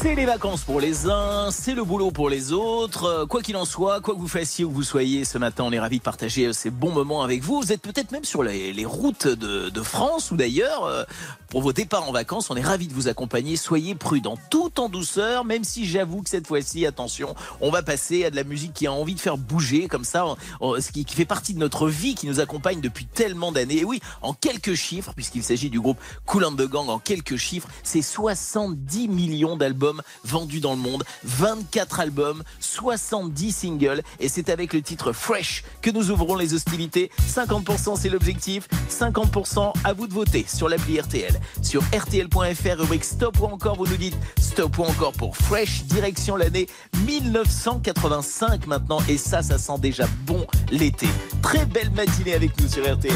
C'est 0.00 0.14
les 0.14 0.26
vacances 0.26 0.62
pour 0.62 0.80
les 0.80 1.08
uns, 1.08 1.50
c'est 1.50 1.74
le 1.74 1.82
boulot 1.82 2.12
pour 2.12 2.30
les 2.30 2.52
autres. 2.52 3.04
Euh, 3.04 3.26
Quoi 3.26 3.42
qu'il 3.42 3.56
en 3.56 3.64
soit, 3.64 4.00
quoi 4.00 4.14
que 4.14 4.20
vous 4.20 4.28
fassiez 4.28 4.64
que 4.64 4.70
vous 4.70 4.84
soyez, 4.84 5.24
ce 5.24 5.38
matin, 5.38 5.64
on 5.64 5.72
est 5.72 5.80
ravis 5.80 5.98
de 5.98 6.04
partager 6.04 6.46
euh, 6.46 6.52
ces 6.52 6.70
bons 6.70 6.92
moments 6.92 7.22
avec 7.24 7.42
vous. 7.42 7.60
Vous 7.60 7.72
êtes 7.72 7.82
peut-être 7.82 8.12
même 8.12 8.22
sur 8.22 8.44
les, 8.44 8.84
routes 8.84 9.26
de, 9.26 9.82
France 9.82 10.30
ou 10.30 10.36
d'ailleurs. 10.36 10.84
euh, 10.84 11.02
Pour 11.50 11.62
vos 11.62 11.72
départs 11.72 12.08
en 12.08 12.12
vacances, 12.12 12.48
on 12.48 12.56
est 12.56 12.62
ravis 12.62 12.86
de 12.86 12.94
vous 12.94 13.08
accompagner. 13.08 13.56
Soyez 13.56 13.96
prudents, 13.96 14.38
tout 14.50 14.78
en 14.78 14.88
douceur, 14.88 15.44
même 15.44 15.64
si 15.64 15.84
j'avoue 15.84 16.22
que 16.22 16.30
cette 16.30 16.46
fois-ci, 16.46 16.86
attention, 16.86 17.34
on 17.60 17.72
va 17.72 17.82
passer 17.82 18.24
à 18.24 18.30
de 18.30 18.36
la 18.36 18.44
musique 18.44 18.74
qui 18.74 18.86
a 18.86 18.92
envie 18.92 19.16
de 19.16 19.20
faire 19.20 19.36
bouger, 19.36 19.88
comme 19.88 20.04
ça, 20.04 20.24
ce 20.60 20.92
qui, 20.92 21.04
fait 21.08 21.24
partie 21.24 21.54
de 21.54 21.58
notre 21.58 21.88
vie, 21.88 22.14
qui 22.14 22.28
nous 22.28 22.38
accompagne 22.38 22.80
depuis 22.80 23.06
tellement 23.06 23.50
d'années. 23.50 23.78
Et 23.78 23.84
oui, 23.84 24.00
en 24.22 24.32
quelques 24.32 24.74
chiffres, 24.74 25.12
puisqu'il 25.16 25.42
s'agit 25.42 25.70
du 25.70 25.80
groupe 25.80 25.98
Cool 26.24 26.44
the 26.56 26.68
Gang, 26.68 26.88
en 26.88 27.00
quelques 27.00 27.36
chiffres, 27.36 27.68
c'est 27.82 28.02
70 28.02 29.08
millions 29.08 29.56
d'albums 29.56 29.87
vendus 30.24 30.60
dans 30.60 30.72
le 30.72 30.78
monde, 30.80 31.04
24 31.24 32.00
albums, 32.00 32.42
70 32.60 33.52
singles, 33.52 34.02
et 34.20 34.28
c'est 34.28 34.48
avec 34.48 34.72
le 34.72 34.82
titre 34.82 35.12
Fresh 35.12 35.64
que 35.82 35.90
nous 35.90 36.10
ouvrons 36.10 36.36
les 36.36 36.54
hostilités. 36.54 37.10
50% 37.28 37.96
c'est 37.98 38.08
l'objectif, 38.08 38.68
50% 38.90 39.72
à 39.84 39.92
vous 39.92 40.06
de 40.06 40.12
voter 40.12 40.44
sur 40.48 40.68
l'appli 40.68 41.00
RTL. 41.00 41.40
Sur 41.62 41.82
RTL.fr, 41.94 42.78
rubrique 42.78 43.04
Stop 43.04 43.40
ou 43.40 43.44
encore, 43.44 43.76
vous 43.76 43.86
nous 43.86 43.96
dites 43.96 44.16
Stop 44.38 44.78
ou 44.78 44.84
encore 44.84 45.12
pour 45.12 45.36
Fresh, 45.36 45.84
direction 45.84 46.36
l'année 46.36 46.68
1985 47.04 48.66
maintenant, 48.66 49.00
et 49.08 49.18
ça, 49.18 49.42
ça 49.42 49.58
sent 49.58 49.78
déjà 49.78 50.06
bon 50.26 50.46
l'été. 50.70 51.08
Très 51.42 51.66
belle 51.66 51.90
matinée 51.90 52.34
avec 52.34 52.58
nous 52.60 52.68
sur 52.68 52.84
RTL. 52.84 53.14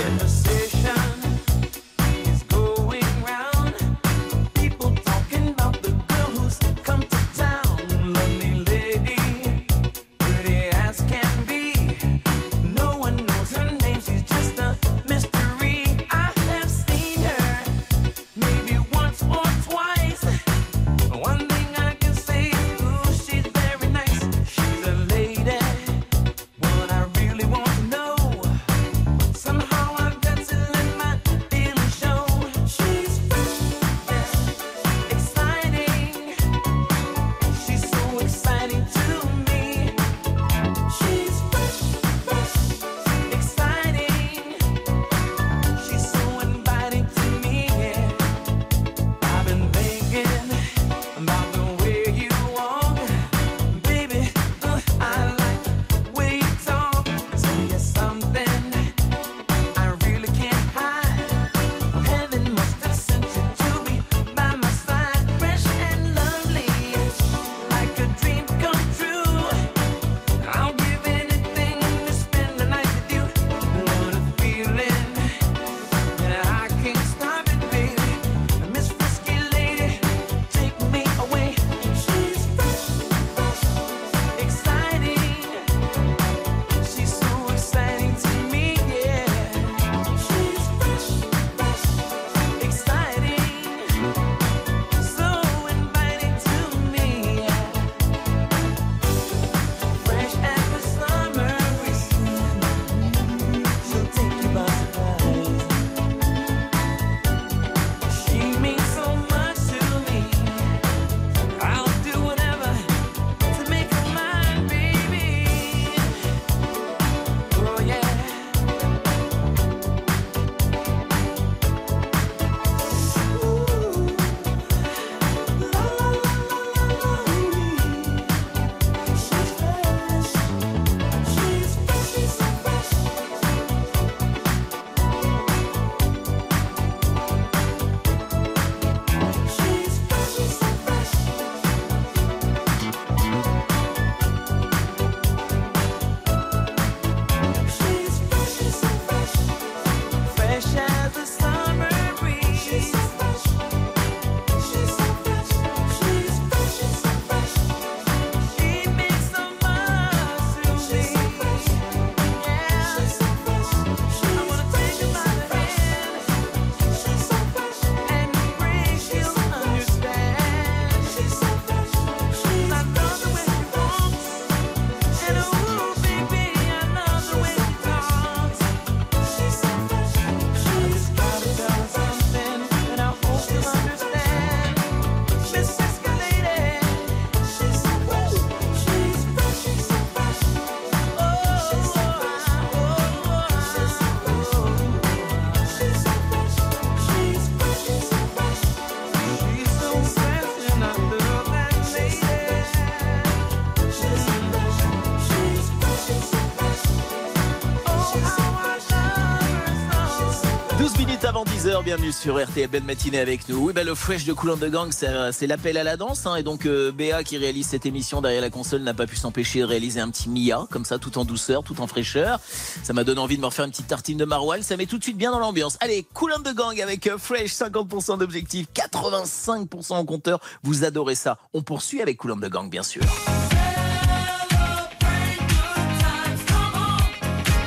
Sur 212.13 212.43
RTL 212.43 212.69
Belle 212.69 212.83
Matinée 212.85 213.19
avec 213.19 213.49
nous. 213.49 213.57
Oui, 213.57 213.73
bah, 213.73 213.85
le 213.85 213.95
fresh 213.95 214.25
de 214.25 214.33
Coulon 214.33 214.57
de 214.57 214.69
Gang, 214.69 214.91
c'est 214.93 215.47
l'appel 215.47 215.77
à 215.77 215.83
la 215.83 215.97
danse. 215.97 216.27
Hein, 216.27 216.37
et 216.37 216.43
donc, 216.43 216.67
euh, 216.67 216.93
Béa 216.93 217.25
qui 217.25 217.39
réalise 217.39 217.67
cette 217.67 217.87
émission 217.87 218.21
derrière 218.21 218.41
la 218.41 218.51
console 218.51 218.83
n'a 218.83 218.95
pas 218.95 219.07
pu 219.07 219.17
s'empêcher 219.17 219.61
de 219.61 219.65
réaliser 219.65 220.01
un 220.01 220.11
petit 220.11 220.29
Mia, 220.29 220.67
comme 220.71 220.85
ça, 220.85 220.99
tout 220.99 221.19
en 221.19 221.25
douceur, 221.25 221.63
tout 221.63 221.81
en 221.81 221.87
fraîcheur. 221.87 222.41
Ça 222.83 222.93
m'a 222.93 223.05
donné 223.05 223.21
envie 223.21 223.37
de 223.37 223.41
me 223.41 223.47
refaire 223.47 223.65
une 223.65 223.71
petite 223.71 223.89
tartine 223.89 224.19
de 224.19 224.25
maroilles. 224.25 224.63
Ça 224.63 224.77
met 224.77 224.87
tout 224.87 224.99
de 224.99 225.03
suite 225.03 225.17
bien 225.17 225.33
dans 225.33 225.39
l'ambiance. 225.39 225.77
Allez, 225.81 226.07
Coulon 226.15 226.39
de 226.41 226.53
Gang 226.53 226.81
avec 226.81 227.07
euh, 227.07 227.19
fresh, 227.19 227.51
50% 227.53 228.19
d'objectifs, 228.19 228.67
85% 228.75 229.93
en 229.95 230.05
compteur. 230.05 230.41
Vous 230.63 230.85
adorez 230.85 231.15
ça. 231.15 231.39
On 231.55 231.63
poursuit 231.63 232.03
avec 232.03 232.19
Coulon 232.19 232.37
de 232.37 232.49
Gang, 232.49 232.69
bien 232.71 232.83
sûr. 232.83 233.03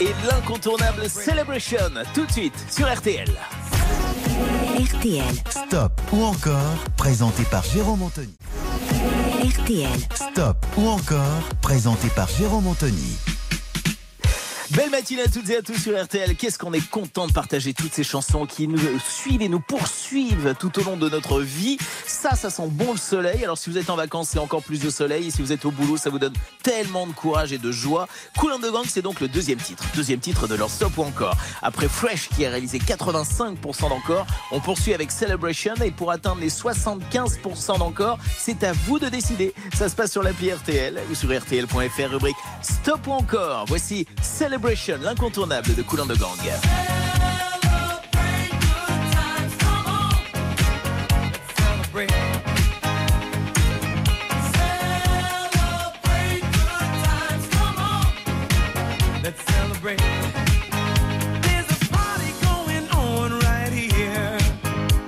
et 0.02 0.14
l'incontournable 0.30 1.10
Celebration 1.10 1.78
tout 2.14 2.26
de 2.26 2.32
suite 2.32 2.54
sur 2.70 2.92
RTL. 2.94 3.30
RTL. 4.78 5.24
Stop 5.50 5.91
ou 6.12 6.24
encore, 6.24 6.78
présenté 6.98 7.43
par 7.43 7.63
Jérôme 7.63 8.04
Anthony. 8.04 8.34
RTL. 9.43 10.00
Stop 10.13 10.58
ou 10.78 10.88
encore, 10.88 11.41
présenté 11.62 12.10
par 12.10 12.28
Jérôme 12.28 12.67
Anthony. 12.67 13.35
Belle 14.71 14.89
matinée 14.89 15.21
à 15.21 15.28
toutes 15.28 15.47
et 15.51 15.58
à 15.58 15.62
tous 15.62 15.78
sur 15.78 16.01
RTL. 16.01 16.36
Qu'est-ce 16.36 16.58
qu'on 16.58 16.73
est 16.73 16.89
content 16.89 17.28
de 17.28 17.32
partager 17.32 17.75
toutes 17.75 17.93
ces 17.93 18.04
chansons 18.04 18.47
qui 18.47 18.67
nous 18.67 18.80
suivent 18.99 19.43
et 19.43 19.47
nous 19.47 19.60
poursuivent 19.60 20.56
tout 20.58 20.80
au 20.80 20.84
long 20.84 20.97
de 20.97 21.08
notre 21.08 21.39
vie. 21.39 21.78
Ça, 22.08 22.32
ça 22.32 22.49
sent 22.49 22.67
bon 22.69 22.93
le 22.93 22.97
soleil. 22.97 23.43
Alors 23.43 23.60
si 23.60 23.69
vous 23.69 23.78
êtes 23.78 23.91
en 23.91 23.95
vacances, 23.95 24.30
c'est 24.30 24.39
encore 24.39 24.63
plus 24.63 24.80
de 24.80 24.89
soleil. 24.89 25.28
Et 25.28 25.32
si 25.32 25.43
vous 25.43 25.51
êtes 25.51 25.65
au 25.65 25.71
boulot, 25.71 25.97
ça 25.97 26.10
vous 26.10 26.17
donne 26.17 26.34
tellement 26.63 27.06
de 27.06 27.12
courage 27.12 27.54
et 27.54 27.60
de 27.60 27.71
joie. 27.71 28.08
Cool 28.39 28.60
de 28.60 28.69
Gang, 28.71 28.86
c'est 28.88 29.04
donc 29.04 29.19
le 29.19 29.28
deuxième 29.28 29.60
titre. 29.60 29.84
Deuxième 29.93 30.19
titre 30.19 30.47
de 30.47 30.56
leur 30.56 30.71
stop 30.71 30.97
ou 30.97 31.04
encore. 31.04 31.38
Après 31.62 31.88
Fresh 31.88 32.30
qui 32.30 32.43
a 32.43 32.49
réalisé 32.49 32.80
85% 32.80 33.89
d'encore, 33.89 34.25
on 34.51 34.60
poursuit 34.60 34.95
avec 34.95 35.12
Celebration. 35.12 35.75
Et 35.84 35.91
pour 35.91 36.10
atteindre 36.10 36.41
les 36.41 36.49
75% 36.49 37.78
d'encore, 37.78 38.17
c'est 38.39 38.63
à 38.63 38.73
vous 38.73 38.97
de 38.97 39.10
décider. 39.10 39.54
Ça 39.75 39.89
se 39.89 39.95
passe 39.95 40.12
sur 40.12 40.23
l'appli 40.23 40.51
RTL 40.51 40.99
ou 41.12 41.13
sur 41.13 41.38
RTL.fr, 41.38 42.10
rubrique 42.10 42.38
Stop 42.63 43.06
ou 43.06 43.12
encore. 43.12 43.65
Voici 43.67 44.08
Celebration 44.23 44.55
l'incontournable 45.02 45.76
de 45.76 45.82
Coulon 45.82 46.06
de 46.06 46.15
Gang. 46.15 46.30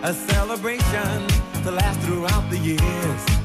A 0.03 0.13
celebration 0.13 1.27
to 1.63 1.71
last 1.71 1.99
throughout 2.01 2.49
the 2.49 2.57
years. 2.57 3.36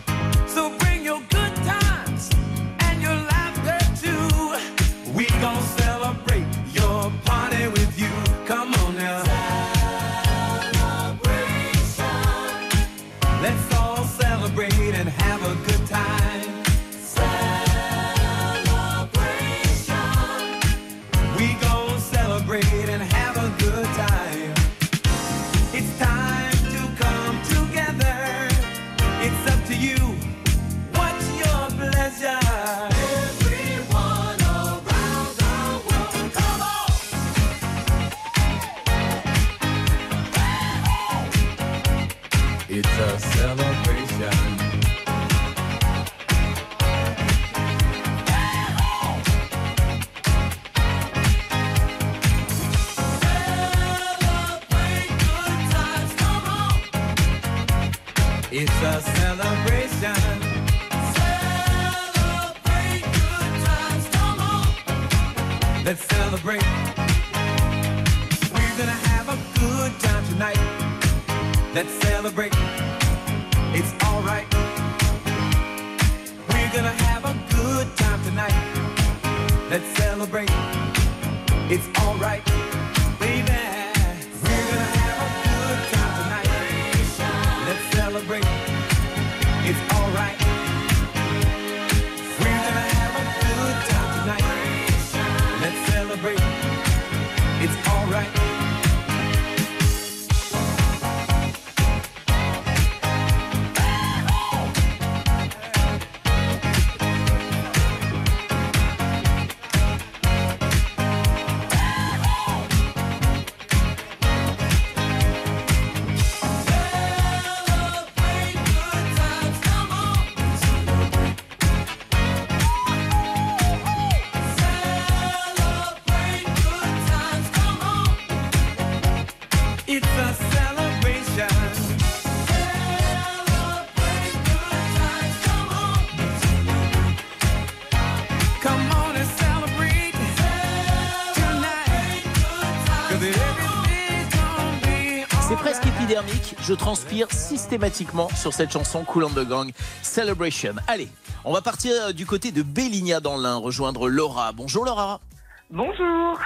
Je 146.73 146.77
transpire 146.79 147.31
systématiquement 147.31 148.31
sur 148.31 148.55
cette 148.55 148.73
chanson 148.73 149.05
Cool 149.05 149.25
on 149.25 149.29
the 149.29 149.47
Gang 149.47 149.71
Celebration. 150.01 150.73
Allez, 150.87 151.11
on 151.45 151.53
va 151.53 151.61
partir 151.61 151.93
euh, 152.01 152.13
du 152.13 152.25
côté 152.25 152.51
de 152.51 152.63
Béligna 152.63 153.21
dans 153.21 153.37
l'Ain, 153.37 153.57
rejoindre 153.57 154.09
Laura. 154.09 154.53
Bonjour 154.53 154.87
Laura. 154.87 155.21
Bonjour. 155.69 156.41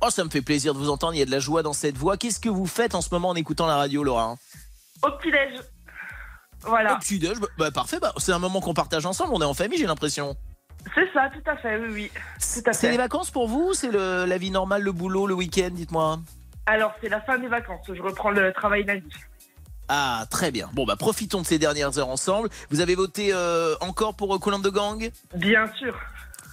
Oh, 0.00 0.08
ça 0.08 0.24
me 0.24 0.30
fait 0.30 0.40
plaisir 0.40 0.72
de 0.72 0.78
vous 0.78 0.88
entendre. 0.88 1.12
Il 1.12 1.18
y 1.18 1.22
a 1.22 1.26
de 1.26 1.30
la 1.30 1.38
joie 1.38 1.62
dans 1.62 1.74
cette 1.74 1.98
voix. 1.98 2.16
Qu'est-ce 2.16 2.40
que 2.40 2.48
vous 2.48 2.64
faites 2.66 2.94
en 2.94 3.02
ce 3.02 3.10
moment 3.12 3.28
en 3.28 3.34
écoutant 3.34 3.66
la 3.66 3.76
radio, 3.76 4.02
Laura? 4.02 4.36
Au 5.02 5.10
petit-déj. 5.10 5.60
Au 6.64 6.68
Voilà. 6.70 6.96
petit 6.96 7.18
déj, 7.18 7.38
bah, 7.38 7.48
bah, 7.58 7.70
parfait. 7.70 7.98
Bah, 8.00 8.14
c'est 8.16 8.32
un 8.32 8.38
moment 8.38 8.62
qu'on 8.62 8.72
partage 8.72 9.04
ensemble. 9.04 9.34
On 9.34 9.42
est 9.42 9.44
en 9.44 9.52
famille, 9.52 9.76
j'ai 9.78 9.86
l'impression. 9.86 10.34
C'est 10.94 11.12
ça, 11.12 11.28
tout 11.28 11.42
à 11.50 11.58
fait, 11.58 11.76
oui, 11.76 11.88
oui. 11.92 12.10
C'est 12.38 12.90
les 12.90 12.96
vacances 12.96 13.30
pour 13.30 13.48
vous 13.48 13.68
ou 13.72 13.74
C'est 13.74 13.92
la 13.92 14.38
vie 14.38 14.50
normale, 14.50 14.80
le 14.80 14.92
boulot, 14.92 15.26
le 15.26 15.34
week-end? 15.34 15.68
Dites-moi. 15.72 16.20
Alors, 16.64 16.92
c'est 17.02 17.10
la 17.10 17.20
fin 17.20 17.38
des 17.38 17.48
vacances. 17.48 17.86
Je 17.92 18.00
reprends 18.00 18.30
le 18.30 18.50
travail 18.54 18.84
lundi. 18.84 19.10
Ah, 19.88 20.26
très 20.30 20.50
bien. 20.50 20.68
Bon, 20.74 20.84
bah 20.84 20.96
profitons 20.96 21.40
de 21.40 21.46
ces 21.46 21.58
dernières 21.58 21.98
heures 21.98 22.08
ensemble. 22.08 22.50
Vous 22.70 22.80
avez 22.80 22.94
voté 22.94 23.30
euh, 23.32 23.74
encore 23.80 24.14
pour 24.14 24.34
euh, 24.34 24.38
Cool 24.38 24.54
on 24.54 24.60
the 24.60 24.68
Gang? 24.68 25.10
Bien 25.34 25.70
sûr. 25.78 25.94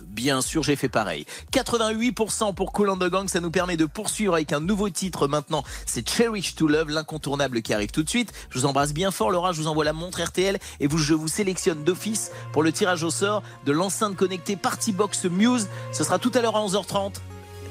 Bien 0.01 0.41
sûr, 0.41 0.63
j'ai 0.63 0.75
fait 0.75 0.89
pareil. 0.89 1.25
88% 1.51 2.53
pour 2.53 2.71
Cool 2.71 2.97
the 2.97 3.09
Gang, 3.09 3.27
ça 3.27 3.39
nous 3.41 3.51
permet 3.51 3.75
de 3.75 3.85
poursuivre 3.85 4.35
avec 4.35 4.53
un 4.53 4.59
nouveau 4.59 4.89
titre 4.89 5.27
maintenant. 5.27 5.63
C'est 5.85 6.07
Cherish 6.07 6.55
to 6.55 6.67
Love, 6.67 6.89
l'incontournable 6.89 7.61
qui 7.61 7.73
arrive 7.73 7.91
tout 7.91 8.03
de 8.03 8.09
suite. 8.09 8.31
Je 8.49 8.59
vous 8.59 8.65
embrasse 8.65 8.93
bien 8.93 9.11
fort, 9.11 9.31
Laura. 9.31 9.51
Je 9.51 9.59
vous 9.61 9.67
envoie 9.67 9.83
la 9.83 9.93
montre 9.93 10.21
RTL 10.21 10.57
et 10.79 10.87
vous, 10.87 10.97
je 10.97 11.13
vous 11.13 11.27
sélectionne 11.27 11.83
d'office 11.83 12.31
pour 12.53 12.63
le 12.63 12.71
tirage 12.71 13.03
au 13.03 13.09
sort 13.09 13.43
de 13.65 13.71
l'enceinte 13.71 14.15
connectée 14.15 14.55
Party 14.55 14.93
Box 14.93 15.25
Muse. 15.25 15.67
Ce 15.91 16.03
sera 16.03 16.19
tout 16.19 16.31
à 16.33 16.41
l'heure 16.41 16.55
à 16.55 16.65
11h30. 16.65 17.15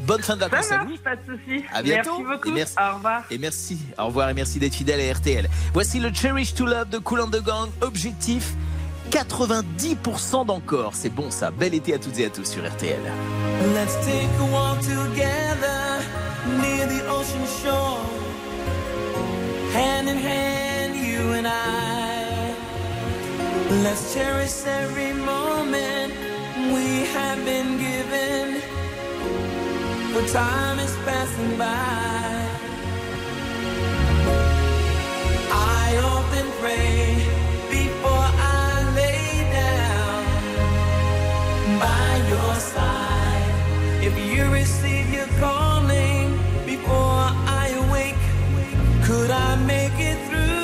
Bonne 0.06 0.22
fin 0.22 0.34
de 0.36 0.40
vacances 0.40 0.70
à 0.70 0.78
vous. 0.78 0.96
pas 1.02 1.16
de 1.16 1.22
soucis. 1.22 1.64
À 1.72 1.82
bientôt. 1.82 2.18
Merci 2.18 2.24
beaucoup. 2.24 2.48
Et 2.50 2.52
merci. 2.52 2.74
Au 2.78 2.94
revoir. 2.96 3.22
Et 3.30 3.38
merci. 3.38 3.78
Au 3.98 4.06
revoir 4.06 4.28
et 4.30 4.34
merci 4.34 4.58
d'être 4.58 4.74
fidèle 4.74 5.00
à 5.00 5.14
RTL. 5.14 5.48
Voici 5.72 5.98
le 5.98 6.12
Cherish 6.12 6.54
to 6.54 6.66
Love 6.66 6.90
de 6.90 6.98
Cool 6.98 7.20
and 7.20 7.30
the 7.30 7.42
Gang. 7.42 7.70
Objectif 7.80 8.52
90% 9.10 10.46
d'encore. 10.46 10.92
C'est 10.94 11.08
bon 11.10 11.30
ça. 11.30 11.50
Bel 11.50 11.74
été 11.74 11.94
à 11.94 11.98
toutes 11.98 12.18
et 12.18 12.26
à 12.26 12.30
tous 12.30 12.44
sur 12.44 12.62
RTL. 12.66 13.00
Let's 13.74 13.94
take 14.04 14.28
a 14.40 14.52
walk 14.52 14.80
together 14.80 16.00
near 16.60 16.86
the 16.86 17.02
ocean 17.08 17.46
shore. 17.62 18.00
Hand 19.74 20.08
in 20.08 20.18
hand, 20.18 20.96
you 20.96 21.32
and 21.32 21.46
I. 21.46 22.54
Let's 23.82 24.14
cherish 24.14 24.66
every 24.66 25.14
moment 25.14 26.12
we 26.72 27.06
have 27.14 27.44
been 27.44 27.78
given. 27.78 28.73
For 30.14 30.22
time 30.29 30.79
is 30.79 30.94
passing 31.05 31.59
by. 31.59 32.48
I 35.50 35.96
often 36.05 36.46
pray 36.61 37.16
before 37.68 38.29
I 38.38 38.92
lay 38.94 39.42
down 39.61 40.24
by 41.81 42.11
your 42.31 42.55
side. 42.61 43.55
If 44.05 44.14
you 44.16 44.44
receive 44.53 45.12
your 45.12 45.27
calling 45.40 46.38
before 46.64 47.27
I 47.62 47.74
awake, 47.85 48.24
could 49.07 49.33
I 49.33 49.57
make 49.66 49.98
it 49.98 50.18
through 50.29 50.63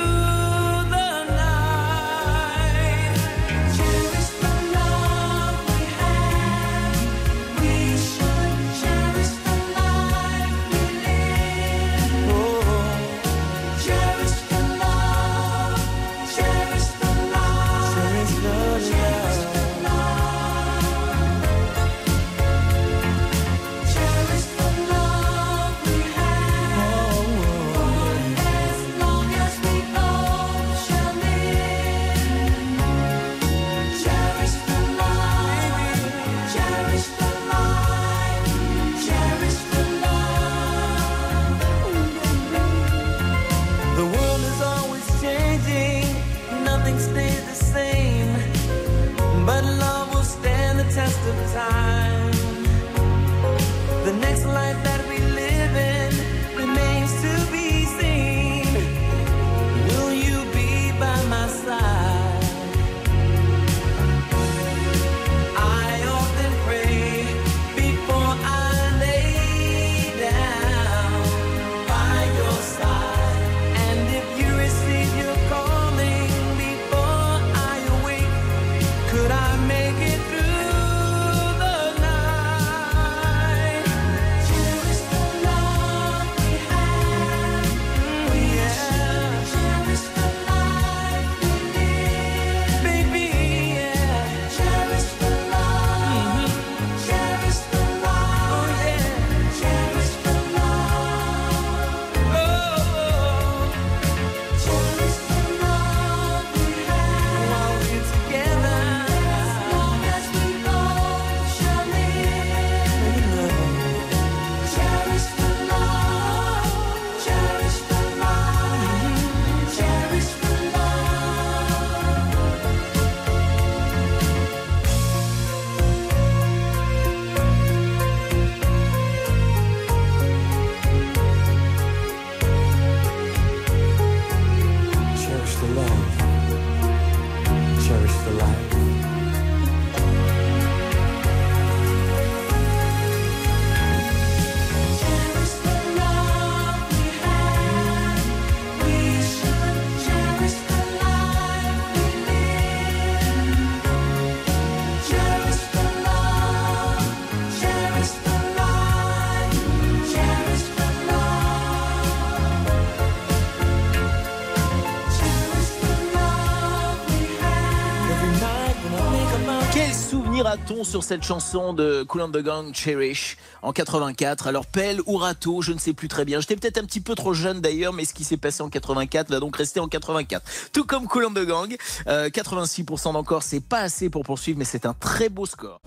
sur 170.83 171.03
cette 171.03 171.23
chanson 171.23 171.73
de 171.73 172.03
Cool 172.03 172.21
and 172.21 172.31
the 172.31 172.37
Gang 172.37 172.73
Cherish 172.73 173.37
en 173.61 173.73
84 173.73 174.47
Alors 174.47 174.65
pelle 174.65 175.01
ou 175.05 175.17
râteau, 175.17 175.61
je 175.61 175.73
ne 175.73 175.79
sais 175.79 175.93
plus 175.93 176.07
très 176.07 176.23
bien. 176.23 176.39
J'étais 176.39 176.55
peut-être 176.55 176.77
un 176.77 176.85
petit 176.85 177.01
peu 177.01 177.13
trop 177.13 177.33
jeune 177.33 177.59
d'ailleurs, 177.59 177.93
mais 177.93 178.05
ce 178.05 178.13
qui 178.13 178.23
s'est 178.23 178.37
passé 178.37 178.63
en 178.63 178.69
84 178.69 179.29
va 179.29 179.39
donc 179.39 179.55
rester 179.57 179.79
en 179.79 179.87
84. 179.87 180.43
Tout 180.71 180.85
comme 180.85 181.07
Cool 181.07 181.25
and 181.25 181.33
the 181.33 181.45
Gang, 181.45 181.75
euh, 182.07 182.29
86% 182.29 183.13
d'encore, 183.13 183.43
c'est 183.43 183.59
pas 183.59 183.79
assez 183.79 184.09
pour 184.09 184.23
poursuivre, 184.23 184.57
mais 184.57 184.65
c'est 184.65 184.85
un 184.85 184.93
très 184.93 185.29
beau 185.29 185.45
score. 185.45 185.81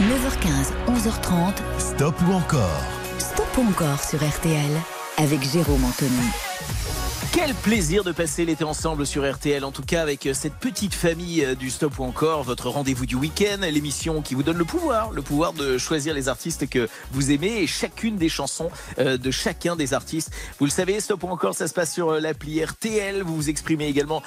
9h15, 0.00 0.72
11h30. 0.88 1.54
Stop 1.78 2.14
ou 2.28 2.32
encore? 2.32 2.82
Stop 3.18 3.46
ou 3.58 3.68
encore 3.68 4.02
sur 4.02 4.18
RTL 4.18 4.70
avec 5.18 5.42
Jérôme 5.42 5.84
Anthony. 5.84 6.55
Quel 7.36 7.52
plaisir 7.52 8.02
de 8.02 8.12
passer 8.12 8.46
l'été 8.46 8.64
ensemble 8.64 9.06
sur 9.06 9.30
RTL, 9.30 9.62
en 9.62 9.70
tout 9.70 9.82
cas 9.82 10.00
avec 10.00 10.24
euh, 10.24 10.32
cette 10.32 10.54
petite 10.54 10.94
famille 10.94 11.44
euh, 11.44 11.54
du 11.54 11.68
Stop 11.68 11.98
ou 11.98 12.04
encore, 12.04 12.42
votre 12.42 12.70
rendez-vous 12.70 13.04
du 13.04 13.14
week-end, 13.14 13.58
l'émission 13.60 14.22
qui 14.22 14.34
vous 14.34 14.42
donne 14.42 14.56
le 14.56 14.64
pouvoir, 14.64 15.10
le 15.12 15.20
pouvoir 15.20 15.52
de 15.52 15.76
choisir 15.76 16.14
les 16.14 16.30
artistes 16.30 16.66
que 16.66 16.88
vous 17.12 17.32
aimez 17.32 17.58
et 17.58 17.66
chacune 17.66 18.16
des 18.16 18.30
chansons 18.30 18.70
euh, 18.98 19.18
de 19.18 19.30
chacun 19.30 19.76
des 19.76 19.92
artistes. 19.92 20.30
Vous 20.58 20.64
le 20.64 20.70
savez, 20.70 20.98
Stop 20.98 21.24
ou 21.24 21.28
encore, 21.28 21.54
ça 21.54 21.68
se 21.68 21.74
passe 21.74 21.92
sur 21.92 22.12
l'appli 22.12 22.64
RTL. 22.64 23.20
Vous 23.20 23.36
vous 23.36 23.50
exprimez 23.50 23.86
également 23.86 24.22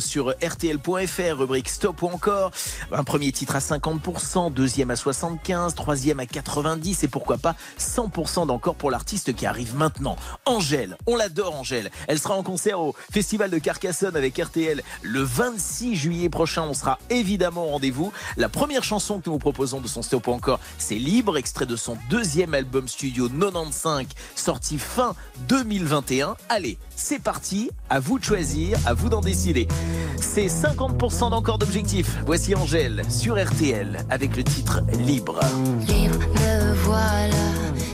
sur 0.00 0.34
RTL.fr, 0.42 1.38
rubrique 1.38 1.70
Stop 1.70 2.02
ou 2.02 2.08
encore. 2.08 2.50
Un 2.92 3.04
premier 3.04 3.32
titre 3.32 3.56
à 3.56 3.60
50%, 3.60 4.52
deuxième 4.52 4.90
à 4.90 4.94
75%, 4.94 5.72
troisième 5.72 6.20
à 6.20 6.24
90% 6.24 7.04
et 7.06 7.08
pourquoi 7.08 7.38
pas 7.38 7.56
100% 7.78 8.46
d'encore 8.46 8.74
pour 8.74 8.90
l'artiste 8.90 9.34
qui 9.34 9.46
arrive 9.46 9.74
maintenant. 9.76 10.16
Angèle, 10.44 10.98
on 11.06 11.16
l'adore 11.16 11.54
Angèle. 11.54 11.90
Elle 12.06 12.18
sera 12.18 12.33
en 12.34 12.42
concert 12.42 12.80
au 12.80 12.94
Festival 13.12 13.50
de 13.50 13.58
Carcassonne 13.58 14.16
avec 14.16 14.36
RTL 14.38 14.82
le 15.02 15.22
26 15.22 15.96
juillet 15.96 16.28
prochain. 16.28 16.62
On 16.62 16.74
sera 16.74 16.98
évidemment 17.10 17.66
au 17.66 17.70
rendez-vous. 17.70 18.12
La 18.36 18.48
première 18.48 18.84
chanson 18.84 19.20
que 19.20 19.24
nous 19.26 19.32
vous 19.32 19.38
proposons 19.38 19.80
de 19.80 19.88
son 19.88 20.02
stop 20.02 20.28
encore, 20.28 20.60
c'est 20.78 20.96
Libre, 20.96 21.36
extrait 21.36 21.66
de 21.66 21.76
son 21.76 21.96
deuxième 22.10 22.54
album 22.54 22.88
studio 22.88 23.28
95, 23.28 24.06
sorti 24.34 24.78
fin 24.78 25.14
2021. 25.48 26.36
Allez, 26.48 26.78
c'est 26.96 27.18
parti, 27.20 27.70
à 27.90 28.00
vous 28.00 28.18
de 28.18 28.24
choisir, 28.24 28.78
à 28.86 28.94
vous 28.94 29.08
d'en 29.08 29.20
décider. 29.20 29.68
C'est 30.16 30.46
50% 30.46 31.30
d'encore 31.30 31.58
d'objectifs. 31.58 32.16
Voici 32.26 32.54
Angèle 32.54 33.02
sur 33.10 33.42
RTL 33.42 34.04
avec 34.10 34.36
le 34.36 34.44
titre 34.44 34.80
Libre. 34.92 35.40
Libre, 35.86 36.18
me 36.18 36.74
voilà, 36.84 37.34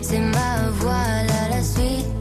c'est 0.02 0.18
ma 0.20 0.70
voix, 0.70 0.92
là, 0.92 1.48
la 1.50 1.62
suite 1.62 2.19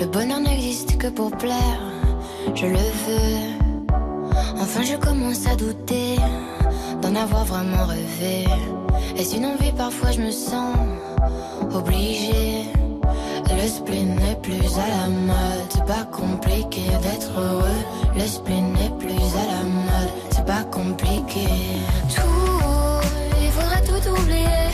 Le 0.00 0.06
bonheur 0.06 0.40
n'existe 0.40 0.98
que 0.98 1.06
pour 1.06 1.30
plaire, 1.30 1.80
je 2.56 2.66
le 2.66 2.76
veux. 2.76 3.94
Enfin, 4.60 4.82
je 4.82 4.96
commence 4.96 5.46
à 5.46 5.54
douter 5.54 6.16
d'en 7.00 7.14
avoir 7.14 7.44
vraiment 7.44 7.84
rêvé. 7.84 8.44
Est-ce 9.16 9.36
une 9.36 9.46
envie 9.46 9.70
Parfois, 9.76 10.10
je 10.10 10.20
me 10.20 10.32
sens 10.32 10.74
obligée. 11.72 12.64
Le 13.56 13.68
spleen 13.68 14.16
n'est 14.16 14.40
plus 14.42 14.66
à 14.78 14.88
la 14.88 15.08
mode, 15.08 15.68
c'est 15.68 15.86
pas 15.86 16.04
compliqué 16.10 16.82
d'être 17.02 17.38
heureux. 17.38 17.80
Le 18.16 18.26
spleen 18.26 18.72
n'est 18.72 18.96
plus 18.98 19.12
à 19.12 19.46
la 19.52 19.62
mode, 19.62 20.10
c'est 20.30 20.44
pas 20.44 20.64
compliqué. 20.64 21.46
Tout, 22.12 23.00
il 23.40 23.50
faudrait 23.52 23.82
tout 23.82 24.10
oublier. 24.10 24.70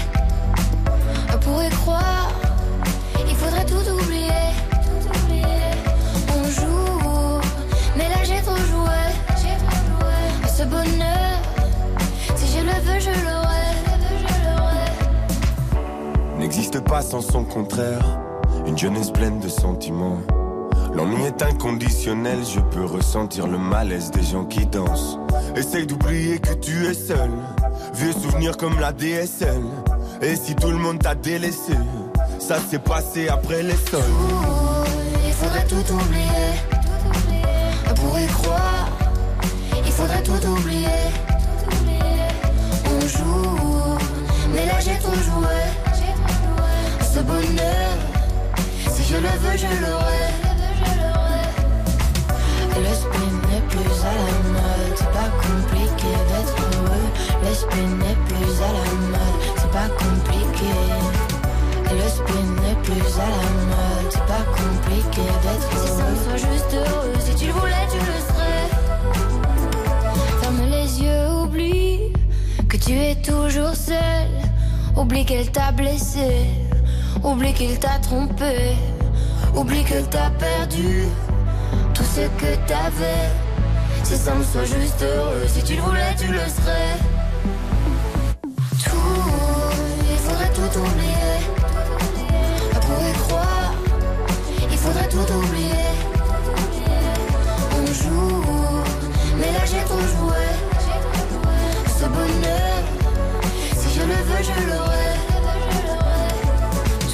On 1.34 1.38
pourrait 1.38 1.68
croire, 1.82 2.30
Ce 10.60 10.64
bonheur, 10.66 11.40
si 12.36 12.46
je 12.46 12.58
le 12.62 12.72
veux, 12.82 13.00
je 13.00 13.08
l'aurai. 13.24 13.72
N'existe 16.38 16.80
pas 16.84 17.00
sans 17.00 17.22
son 17.22 17.44
contraire. 17.44 18.04
Une 18.66 18.76
jeunesse 18.76 19.10
pleine 19.10 19.40
de 19.40 19.48
sentiments. 19.48 20.18
L'ennui 20.94 21.22
est 21.24 21.40
inconditionnel, 21.40 22.40
je 22.44 22.60
peux 22.60 22.84
ressentir 22.84 23.46
le 23.46 23.56
malaise 23.56 24.10
des 24.10 24.22
gens 24.22 24.44
qui 24.44 24.66
dansent. 24.66 25.18
Essaye 25.56 25.86
d'oublier 25.86 26.38
que 26.40 26.52
tu 26.52 26.84
es 26.84 26.92
seul. 26.92 27.30
Vieux 27.94 28.12
souvenirs 28.12 28.58
comme 28.58 28.78
la 28.80 28.92
DSL. 28.92 29.62
Et 30.20 30.36
si 30.36 30.54
tout 30.54 30.68
le 30.68 30.76
monde 30.76 30.98
t'a 30.98 31.14
délaissé, 31.14 31.72
ça 32.38 32.58
s'est 32.58 32.80
passé 32.80 33.30
après 33.30 33.62
les 33.62 33.76
sols. 33.90 34.02
Il 35.26 35.32
faudrait 35.32 35.66
tout 35.66 35.94
oublier. 35.94 36.52
On 37.88 37.94
pourrait 37.94 38.26
croire. 38.26 38.79
Faudrait 40.00 40.22
tout 40.22 40.46
oublier. 40.46 40.86
On 42.86 43.00
joue, 43.06 43.98
mais 44.54 44.64
là 44.64 44.80
j'ai 44.80 44.98
trop 44.98 45.12
joué. 45.12 45.60
Ce 47.02 47.20
bonheur, 47.20 47.92
si 48.94 49.04
je 49.04 49.16
le 49.16 49.28
veux, 49.42 49.58
je 49.58 49.66
l'aurai. 49.82 50.26
Le 52.78 52.94
spleen 52.94 53.36
n'est 53.50 53.66
plus 53.68 53.94
à 54.00 54.14
la 54.20 54.32
mode, 54.54 54.96
c'est 54.96 55.12
pas 55.12 55.30
compliqué 55.44 56.10
d'être 56.28 56.56
heureux. 56.72 57.08
Le 57.44 57.54
spleen 57.54 57.98
n'est 57.98 58.20
plus 58.26 58.54
à 58.62 58.72
la 58.72 58.86
mode, 59.12 59.40
c'est 59.58 59.70
pas 59.70 59.90
compliqué. 60.02 60.72
Le 61.90 62.08
spleen 62.08 62.50
n'est 62.62 62.80
plus 62.84 63.12
à 63.18 63.28
la 63.36 63.50
mode, 63.68 64.08
c'est 64.08 64.26
pas 64.26 64.44
compliqué 64.56 65.24
d'être 65.42 65.68
heureux. 65.76 65.84
Si 65.84 65.92
ça 65.92 66.04
me 66.08 66.16
soit 66.24 66.52
juste 66.52 66.72
heureux, 66.72 67.12
si 67.20 67.34
tu 67.34 67.46
le 67.48 67.52
voulais, 67.52 67.86
tu 67.92 67.98
le 67.98 68.34
serais. 68.34 68.49
Tu 72.80 72.92
es 72.98 73.14
toujours 73.16 73.74
seul. 73.74 74.28
Oublie 74.96 75.24
qu'elle 75.24 75.50
t'a 75.50 75.72
blessé, 75.72 76.46
oublie 77.22 77.52
qu'il 77.54 77.78
t'a 77.78 77.98
trompé. 78.02 78.76
Oublie 79.54 79.84
que 79.84 80.00
t'as 80.10 80.30
perdu 80.30 81.04
tout 81.94 82.04
ce 82.04 82.20
que 82.40 82.56
t'avais. 82.66 83.28
C'est 84.02 84.16
simple, 84.16 84.44
sois 84.52 84.64
juste 84.64 85.02
heureux. 85.02 85.46
Si 85.46 85.62
tu 85.62 85.74
le 85.76 85.82
voulais, 85.82 86.14
tu 86.18 86.26
le 86.28 86.38
serais. 86.38 86.96
Tout, 88.84 88.96
il 90.10 90.18
faudrait 90.18 90.52
tout 90.52 90.78
oublier. 90.78 91.36
On 92.74 92.80
pourrait 92.80 93.18
croire, 93.26 93.74
il 94.70 94.78
faudrait 94.78 95.08
tout 95.08 95.32
oublier. 95.32 95.88
On 97.76 97.86
joue, 97.86 98.44
mais 99.38 99.52
là 99.52 99.64
j'ai 99.66 99.84
trop 99.84 100.00
joué. 100.00 100.49
Je. 104.42 104.52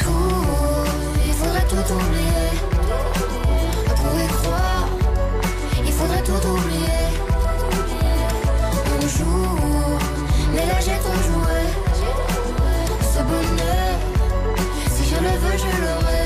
Tout, 0.00 0.86
il 1.26 1.32
faudrait 1.32 1.66
tout 1.68 1.86
oublier. 1.94 2.48
On 4.04 4.26
croire, 4.34 4.88
il 5.84 5.92
faudrait 5.92 6.22
tout 6.22 6.48
oublier. 6.48 7.06
Mais 10.54 10.66
là 10.66 10.78
j'ai 10.80 10.98
trop. 10.98 11.12
Ce 13.12 13.22
bonheur, 13.22 13.96
si 14.94 15.02
je 15.08 15.16
le 15.16 15.34
veux, 15.42 15.58
je 15.64 15.70
l'aurai. 15.82 16.24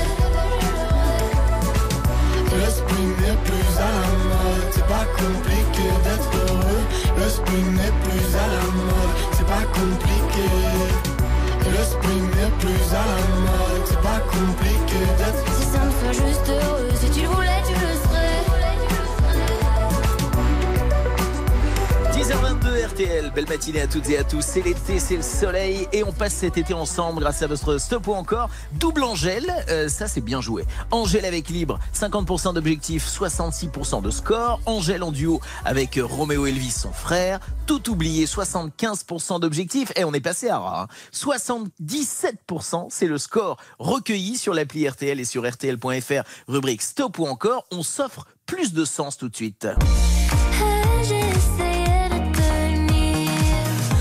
L'esprit 2.59 3.07
n'est 3.21 3.39
plus 3.45 3.69
à 3.77 3.89
la 3.97 4.07
mode, 4.27 4.67
c'est 4.71 4.87
pas 4.87 5.05
compliqué 5.17 5.87
d'être 6.03 6.31
heureux. 6.47 6.83
L'esprit 7.17 7.63
n'est 7.77 7.95
plus 8.03 8.25
à 8.35 8.47
la 8.55 8.63
mode, 8.77 9.15
pas 9.51 9.65
compliqué. 9.79 10.47
L'esprit 11.73 12.21
n'est 12.35 12.55
plus 12.59 12.83
à 13.01 13.05
la 13.11 13.21
mode, 13.45 13.83
c'est 13.85 14.01
pas 14.01 14.21
compliqué 14.35 14.99
d'être 15.17 15.43
Si 15.57 15.65
ça 15.73 15.79
me 15.85 15.91
soit 15.99 16.15
juste 16.25 16.47
heureux, 16.49 16.89
si 16.95 17.09
tu 17.11 17.21
le 17.21 17.27
voulais, 17.27 17.61
tu 17.67 17.73
le 17.73 17.90
serais. 22.51 22.61
10h22 22.61 22.85
RTL, 22.87 23.31
belle 23.33 23.47
matinée 23.47 23.81
à 23.81 23.87
toutes 23.87 24.09
et 24.09 24.17
à 24.17 24.23
tous. 24.23 24.41
C'est 24.41 24.61
l'été, 24.61 24.99
c'est 24.99 25.15
le 25.15 25.21
soleil 25.21 25.87
et 25.93 26.03
on 26.03 26.11
passe 26.11 26.33
cet 26.33 26.57
été 26.57 26.73
ensemble 26.73 27.21
grâce 27.21 27.41
à 27.41 27.47
votre 27.47 27.77
stop 27.77 28.07
ou 28.07 28.13
encore 28.13 28.49
double 28.73 29.03
Angèle. 29.03 29.51
Euh, 29.69 29.87
ça, 29.87 30.07
c'est 30.07 30.21
bien 30.21 30.41
joué. 30.41 30.65
Angèle 30.91 31.25
avec 31.25 31.49
Libre, 31.49 31.79
50% 31.95 32.53
d'objectifs, 32.53 33.07
66% 33.07 34.01
de 34.01 34.09
score. 34.09 34.59
Angèle 34.65 35.03
en 35.03 35.11
duo 35.11 35.41
avec 35.65 35.99
Roméo 36.01 36.45
Elvis, 36.45 36.71
son 36.71 36.91
frère. 36.91 37.39
Tout 37.67 37.89
oublié, 37.89 38.25
75% 38.25 39.39
d'objectifs. 39.39 39.91
Et 39.95 40.03
on 40.03 40.13
est 40.13 40.19
passé 40.21 40.49
à 40.49 40.59
rat. 40.59 40.81
hein. 40.83 40.87
77%, 41.13 42.87
c'est 42.89 43.07
le 43.07 43.17
score 43.17 43.57
recueilli 43.79 44.37
sur 44.37 44.53
l'appli 44.53 44.87
RTL 44.87 45.19
et 45.19 45.25
sur 45.25 45.49
RTL.fr. 45.49 46.23
Rubrique 46.47 46.81
stop 46.81 47.19
ou 47.19 47.25
encore, 47.27 47.65
on 47.71 47.83
s'offre 47.83 48.25
plus 48.45 48.73
de 48.73 48.85
sens 48.85 49.17
tout 49.17 49.29
de 49.29 49.35
suite. 49.35 49.67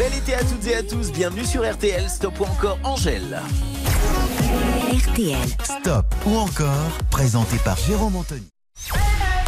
Bel 0.01 0.15
été 0.15 0.33
à 0.33 0.43
toutes 0.43 0.67
et 0.67 0.77
à 0.77 0.83
tous, 0.83 1.13
bienvenue 1.13 1.45
sur 1.45 1.61
RTL, 1.71 2.09
stop 2.09 2.41
ou 2.41 2.45
encore 2.45 2.79
Angèle. 2.85 3.39
RTL, 4.91 5.37
Stop 5.63 6.07
ou 6.25 6.39
encore, 6.39 6.91
présenté 7.11 7.59
par 7.59 7.77
Jérôme 7.77 8.17
Anthony. 8.17 8.49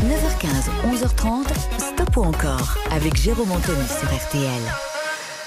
9h15, 0.02 0.92
11h30, 0.92 1.46
Stop 1.78 2.16
ou 2.18 2.24
encore 2.24 2.76
avec 2.90 3.16
Jérôme 3.16 3.50
Anthony 3.50 3.86
sur 3.98 4.14
RTL. 4.14 4.91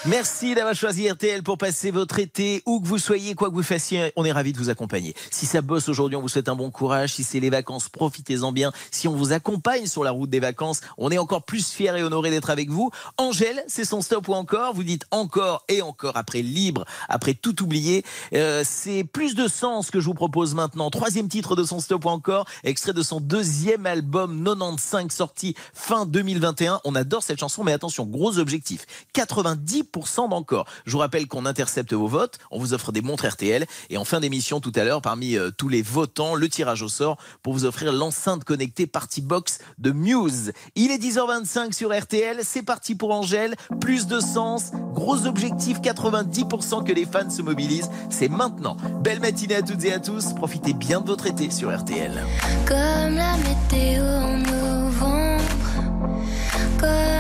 Merci 0.08 0.53
d'avoir 0.53 0.76
choisi 0.76 1.10
RTL 1.10 1.41
pour 1.41 1.58
passer 1.58 1.89
votre 1.89 2.20
été, 2.20 2.62
où 2.68 2.80
que 2.80 2.86
vous 2.86 2.99
soyez, 2.99 3.34
quoi 3.34 3.49
que 3.49 3.56
vous 3.56 3.64
fassiez, 3.64 4.14
on 4.16 4.24
est 4.24 4.32
ravis 4.32 4.53
de 4.53 4.60
vous 4.60 4.70
accompagner. 4.70 5.16
Si 5.32 5.47
ça 5.47 5.64
bosse 5.64 5.89
aujourd'hui, 5.89 6.16
on 6.16 6.22
vous 6.22 6.30
souhaite 6.30 6.47
un 6.47 6.56
bon 6.56 6.70
courage. 6.70 7.14
Si 7.14 7.24
c'est 7.24 7.39
les 7.39 7.49
vacances, 7.49 7.89
profitez-en 7.89 8.51
bien. 8.51 8.72
Si 8.91 9.08
on 9.08 9.16
vous 9.16 9.34
accompagne 9.34 9.88
sur 9.88 10.03
la 10.03 10.12
route 10.12 10.30
des 10.30 10.39
vacances, 10.39 10.82
on 10.99 11.10
est 11.10 11.18
encore 11.18 11.41
plus 11.41 11.72
fiers 11.72 11.97
et 11.97 12.03
honorés 12.03 12.30
d'être 12.30 12.51
avec 12.51 12.70
vous. 12.70 12.91
Angèle, 13.18 13.64
c'est 13.68 13.84
son 13.84 14.01
stop 14.01 14.28
ou 14.28 14.34
encore? 14.34 14.76
Vous 14.76 14.84
dites 14.84 15.08
encore 15.10 15.64
et 15.70 15.82
encore 15.82 16.18
après 16.18 16.43
libre, 16.43 16.86
après 17.10 17.34
tout 17.34 17.64
oublier. 17.64 18.06
Euh, 18.34 18.62
c'est 18.64 19.06
plus 19.06 19.34
de 19.34 19.47
sens 19.47 19.89
que 19.89 19.99
je 19.99 20.06
vous 20.06 20.14
propose 20.14 20.53
maintenant. 20.53 20.91
Troisième 20.91 21.30
titre 21.30 21.56
de 21.56 21.64
son 21.64 21.80
stop 21.80 22.06
ou 22.06 22.10
encore, 22.10 22.45
extrait 22.64 22.93
de 22.93 23.01
son 23.01 23.20
deuxième 23.20 23.88
album 23.88 24.43
95 24.43 25.12
sorti 25.12 25.56
fin 25.74 26.06
2021. 26.06 26.82
On 26.84 26.93
adore 26.93 27.24
cette 27.24 27.39
chanson, 27.39 27.64
mais 27.64 27.74
attention, 27.74 28.06
gros 28.06 28.38
objectif. 28.38 28.86
90% 29.16 29.95
d'encore. 30.30 30.66
Je 30.86 30.91
vous 30.91 30.98
rappelle 30.98 31.28
qu'on 31.28 31.46
intercepte 31.46 31.93
vos 31.93 32.08
votes, 32.08 32.39
on 32.52 32.60
vous 32.60 32.74
offre 32.74 32.91
des 32.91 33.02
montres 33.02 33.26
RTL 33.26 33.66
et 33.89 33.98
en 33.98 34.06
fin 34.06 34.20
d'émission 34.20 34.60
tout 34.60 34.72
à 34.76 34.84
l'heure, 34.84 35.02
parmi 35.02 35.38
euh, 35.38 35.52
tous 35.52 35.70
les 35.70 35.82
votants, 35.82 36.36
le 36.36 36.50
tirage 36.50 36.82
au 36.82 36.89
sort 36.89 37.18
pour 37.41 37.54
vous 37.54 37.66
offrir 37.66 37.93
l'enceinte 37.93 38.43
connectée 38.43 38.88
Party 38.88 39.22
Box 39.22 39.60
de 39.78 39.91
Muse. 39.91 40.52
Il 40.76 40.91
est 40.91 40.98
10h25 40.98 41.74
sur 41.74 41.98
RTL, 41.98 42.39
c'est 42.43 42.64
parti 42.64 42.96
pour 42.96 43.12
Angèle, 43.12 43.56
plus 43.80 44.08
de 44.08 44.20
sens, 44.20 44.72
gros 44.93 45.26
objectif, 45.26 45.80
90% 45.80 46.84
que 46.84 46.91
les 46.91 47.06
fans 47.06 47.30
se 47.30 47.41
mobilisent, 47.41 47.89
c'est 48.10 48.30
maintenant. 48.30 48.78
Belle 49.02 49.20
matinée 49.20 49.56
à 49.56 49.62
toutes 49.62 49.84
et 49.86 49.93
à 49.93 50.00
tous, 50.00 50.34
profitez 50.34 50.74
bien 50.74 51.02
de 51.02 51.08
votre 51.08 51.28
été 51.28 51.50
sur 51.52 51.76
RTL. 51.76 52.24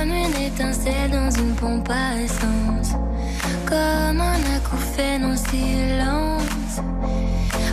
Comme 0.05 0.13
une 0.13 0.41
étincelle 0.41 1.11
dans 1.11 1.31
une 1.31 1.55
pompe 1.55 1.89
à 1.89 2.21
essence, 2.21 2.93
comme 3.65 4.21
un 4.21 4.55
acouphène 4.55 5.25
en 5.25 5.35
silence, 5.35 6.79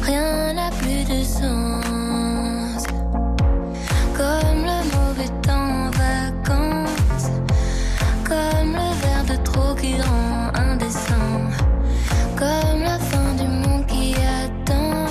rien 0.02 0.54
n'a 0.54 0.70
plus 0.70 1.04
de 1.04 1.22
sens. 1.22 2.84
Comme 4.16 4.62
le 4.64 4.80
mauvais 4.94 5.28
temps 5.42 5.86
en 5.86 5.90
vacances, 5.90 7.30
comme 8.24 8.72
le 8.72 8.90
verre 9.02 9.24
de 9.28 9.36
trop 9.42 9.74
qui 9.74 9.94
rend 10.00 10.52
indécent, 10.54 11.42
comme 12.36 12.82
la 12.82 12.98
fin 12.98 13.34
du 13.36 13.44
monde 13.44 13.86
qui 13.86 14.14
attend. 14.14 15.06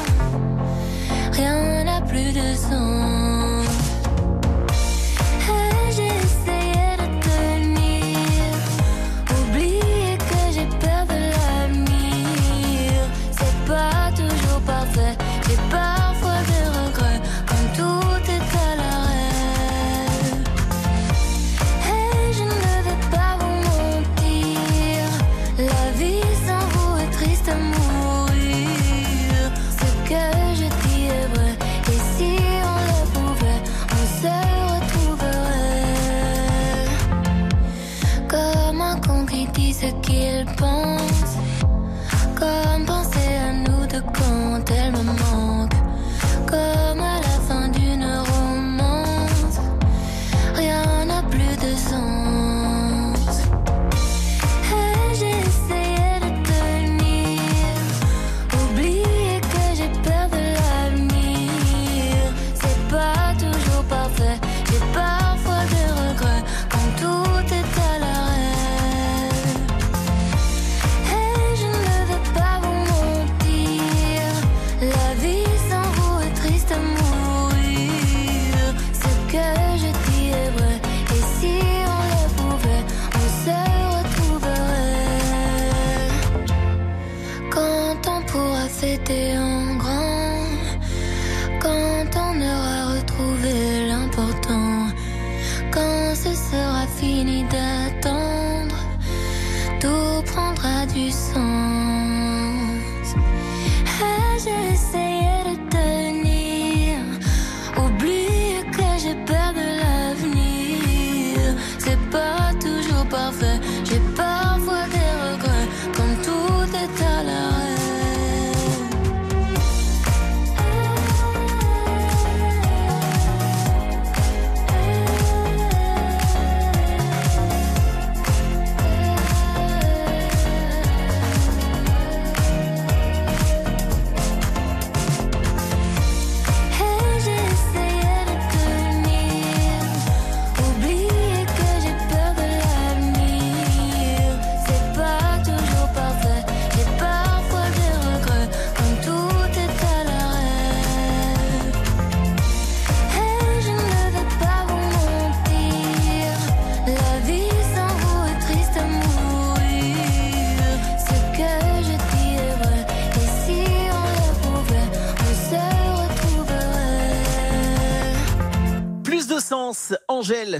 Rien 1.33 1.83
n'a 1.83 2.01
plus 2.01 2.31
de 2.33 2.55
sens. 2.55 3.00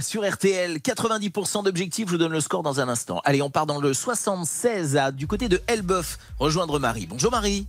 Sur 0.02 0.28
RTL, 0.30 0.76
90% 0.78 1.64
d'objectifs, 1.64 2.06
je 2.06 2.12
vous 2.12 2.18
donne 2.18 2.32
le 2.32 2.40
score 2.40 2.62
dans 2.62 2.80
un 2.80 2.88
instant. 2.88 3.20
Allez, 3.24 3.40
on 3.42 3.50
part 3.50 3.66
dans 3.66 3.80
le 3.80 3.94
76 3.94 4.96
à, 4.96 5.10
du 5.12 5.26
côté 5.26 5.48
de 5.48 5.62
Elbeuf, 5.66 6.18
rejoindre 6.38 6.78
Marie. 6.78 7.06
Bonjour 7.06 7.30
Marie. 7.30 7.66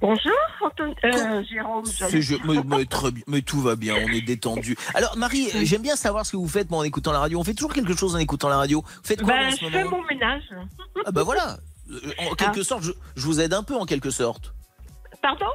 Bonjour, 0.00 0.32
Antoine, 0.64 0.94
euh, 1.04 1.42
Jérôme. 1.44 1.84
je- 1.86 2.34
mais, 2.44 2.60
mais 2.64 2.84
très 2.86 3.10
bien, 3.12 3.22
mais 3.28 3.42
tout 3.42 3.60
va 3.60 3.76
bien, 3.76 3.94
on 3.96 4.08
est 4.08 4.20
détendu. 4.22 4.76
Alors 4.94 5.16
Marie, 5.16 5.48
j'aime 5.64 5.82
bien 5.82 5.94
savoir 5.94 6.26
ce 6.26 6.32
que 6.32 6.36
vous 6.38 6.48
faites 6.48 6.70
moi, 6.70 6.80
en 6.80 6.82
écoutant 6.82 7.12
la 7.12 7.20
radio. 7.20 7.38
On 7.38 7.44
fait 7.44 7.54
toujours 7.54 7.72
quelque 7.72 7.94
chose 7.94 8.14
en 8.14 8.18
écoutant 8.18 8.48
la 8.48 8.56
radio. 8.56 8.82
Vous 8.84 9.00
faites 9.04 9.22
quoi 9.22 9.34
Ben, 9.34 9.48
en 9.48 9.50
ce 9.52 9.56
je 9.58 9.64
moment 9.66 9.76
fais 9.76 9.84
mon 9.84 10.04
ménage. 10.06 10.42
Ah 11.06 11.12
bah 11.12 11.22
voilà. 11.22 11.58
Euh, 11.90 11.98
En 12.30 12.34
quelque 12.34 12.60
Ah. 12.60 12.64
sorte, 12.64 12.82
je, 12.82 12.92
je 13.14 13.26
vous 13.26 13.40
aide 13.40 13.52
un 13.52 13.62
peu 13.62 13.76
en 13.76 13.84
quelque 13.84 14.10
sorte. 14.10 14.52
Pardon? 15.22 15.46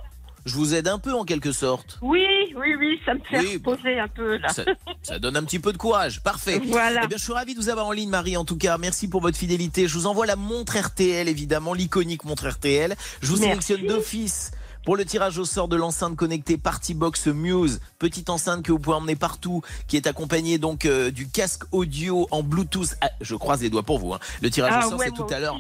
Je 0.45 0.53
vous 0.53 0.75
aide 0.75 0.87
un 0.87 0.99
peu 0.99 1.13
en 1.13 1.23
quelque 1.25 1.51
sorte. 1.51 1.97
Oui, 2.01 2.25
oui, 2.55 2.75
oui, 2.79 2.99
ça 3.05 3.15
me 3.15 3.19
fait 3.21 3.39
Oui, 3.39 3.53
reposer 3.55 3.99
un 3.99 4.07
peu 4.07 4.37
là. 4.37 4.49
Ça, 4.49 4.63
ça 5.01 5.17
donne 5.19 5.35
un 5.37 5.43
petit 5.43 5.59
peu 5.59 5.73
de 5.73 5.77
courage. 5.77 6.21
Parfait. 6.21 6.61
Voilà. 6.65 7.01
Eh 7.03 7.07
bien, 7.07 7.17
je 7.17 7.23
suis 7.23 7.33
ravi 7.33 7.55
de 7.55 7.59
vous 7.59 7.69
avoir 7.69 7.87
en 7.87 7.91
ligne, 7.91 8.09
Marie. 8.09 8.37
En 8.37 8.45
tout 8.45 8.57
cas, 8.57 8.77
merci 8.77 9.07
pour 9.07 9.21
votre 9.21 9.37
fidélité. 9.37 9.87
Je 9.87 9.93
vous 9.95 10.05
envoie 10.05 10.25
la 10.27 10.35
montre 10.35 10.77
RTL, 10.77 11.27
évidemment, 11.27 11.73
l'iconique 11.73 12.25
montre 12.25 12.47
RTL. 12.47 12.95
Je 13.21 13.27
vous 13.27 13.37
Merci. 13.39 13.47
sélectionne 13.67 13.87
d'office. 13.87 14.51
Pour 14.85 14.95
le 14.95 15.03
tirage 15.03 15.39
au 15.39 15.45
sort 15.45 15.67
de 15.67 15.75
l'enceinte 15.75 16.15
connectée 16.15 16.59
Partybox 16.59 17.25
Muse, 17.25 17.79
petite 17.97 18.29
enceinte 18.29 18.63
que 18.63 18.71
vous 18.71 18.77
pouvez 18.77 18.95
emmener 18.97 19.15
partout, 19.15 19.63
qui 19.87 19.97
est 19.97 20.05
accompagnée 20.05 20.59
donc 20.59 20.85
euh, 20.85 21.09
du 21.09 21.27
casque 21.27 21.63
audio 21.71 22.27
en 22.29 22.43
Bluetooth. 22.43 22.93
Ah, 23.01 23.09
je 23.19 23.33
croise 23.33 23.63
les 23.63 23.71
doigts 23.71 23.81
pour 23.81 23.97
vous. 23.97 24.13
hein. 24.13 24.19
Le 24.43 24.51
tirage 24.51 24.73
Ah 24.75 24.85
au 24.85 24.91
sort, 24.91 24.99
ouais, 24.99 25.05
c'est 25.07 25.13
tout 25.13 25.33
à 25.33 25.39
l'heure 25.39 25.59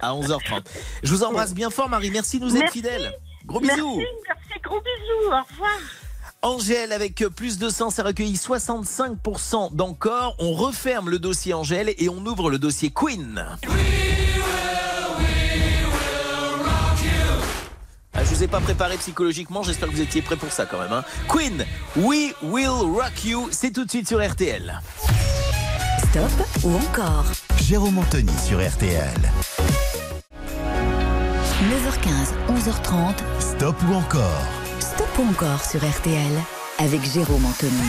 à 0.00 0.12
11h30. 0.14 0.62
Je 1.04 1.14
vous 1.14 1.22
embrasse 1.22 1.54
bien 1.54 1.70
fort, 1.70 1.88
Marie. 1.88 2.10
Merci 2.10 2.40
de 2.40 2.44
nous 2.44 2.50
être 2.56 2.62
Merci. 2.62 2.78
fidèles. 2.78 3.12
Gros 3.46 3.60
bisous. 3.60 3.98
merci, 4.26 4.60
gros 4.62 4.80
bisous, 4.80 5.26
au 5.26 5.52
revoir. 5.52 5.78
Angèle 6.42 6.92
avec 6.92 7.24
plus 7.34 7.58
de 7.58 7.68
100, 7.70 7.90
ça 7.90 8.02
recueillit 8.02 8.34
65% 8.36 9.74
d'encore. 9.74 10.34
On 10.38 10.52
referme 10.52 11.10
le 11.10 11.18
dossier 11.18 11.54
Angèle 11.54 11.94
et 11.98 12.08
on 12.08 12.24
ouvre 12.26 12.50
le 12.50 12.58
dossier 12.58 12.90
Queen. 12.90 13.46
Ah, 18.18 18.24
je 18.24 18.34
vous 18.34 18.42
ai 18.42 18.48
pas 18.48 18.60
préparé 18.60 18.96
psychologiquement, 18.96 19.62
j'espère 19.62 19.88
que 19.88 19.94
vous 19.94 20.00
étiez 20.00 20.22
prêts 20.22 20.36
pour 20.36 20.50
ça 20.50 20.64
quand 20.66 20.78
même. 20.78 20.92
hein. 20.92 21.04
Queen, 21.28 21.64
We 21.96 22.34
Will 22.42 22.68
Rock 22.68 23.24
You, 23.24 23.48
c'est 23.50 23.70
tout 23.72 23.84
de 23.84 23.90
suite 23.90 24.08
sur 24.08 24.26
RTL. 24.26 24.80
Stop 26.10 26.30
ou 26.64 26.74
encore? 26.76 27.24
Jérôme 27.62 27.98
Anthony 27.98 28.32
sur 28.46 28.58
RTL. 28.66 29.10
9h15, 31.68 32.32
11h30. 32.48 33.14
Stop 33.56 33.76
ou 33.88 33.94
encore 33.94 34.44
Stop 34.80 35.08
ou 35.18 35.30
encore 35.30 35.64
sur 35.64 35.80
RTL 35.80 36.42
avec 36.78 37.02
Jérôme 37.10 37.46
Anthony. 37.46 37.88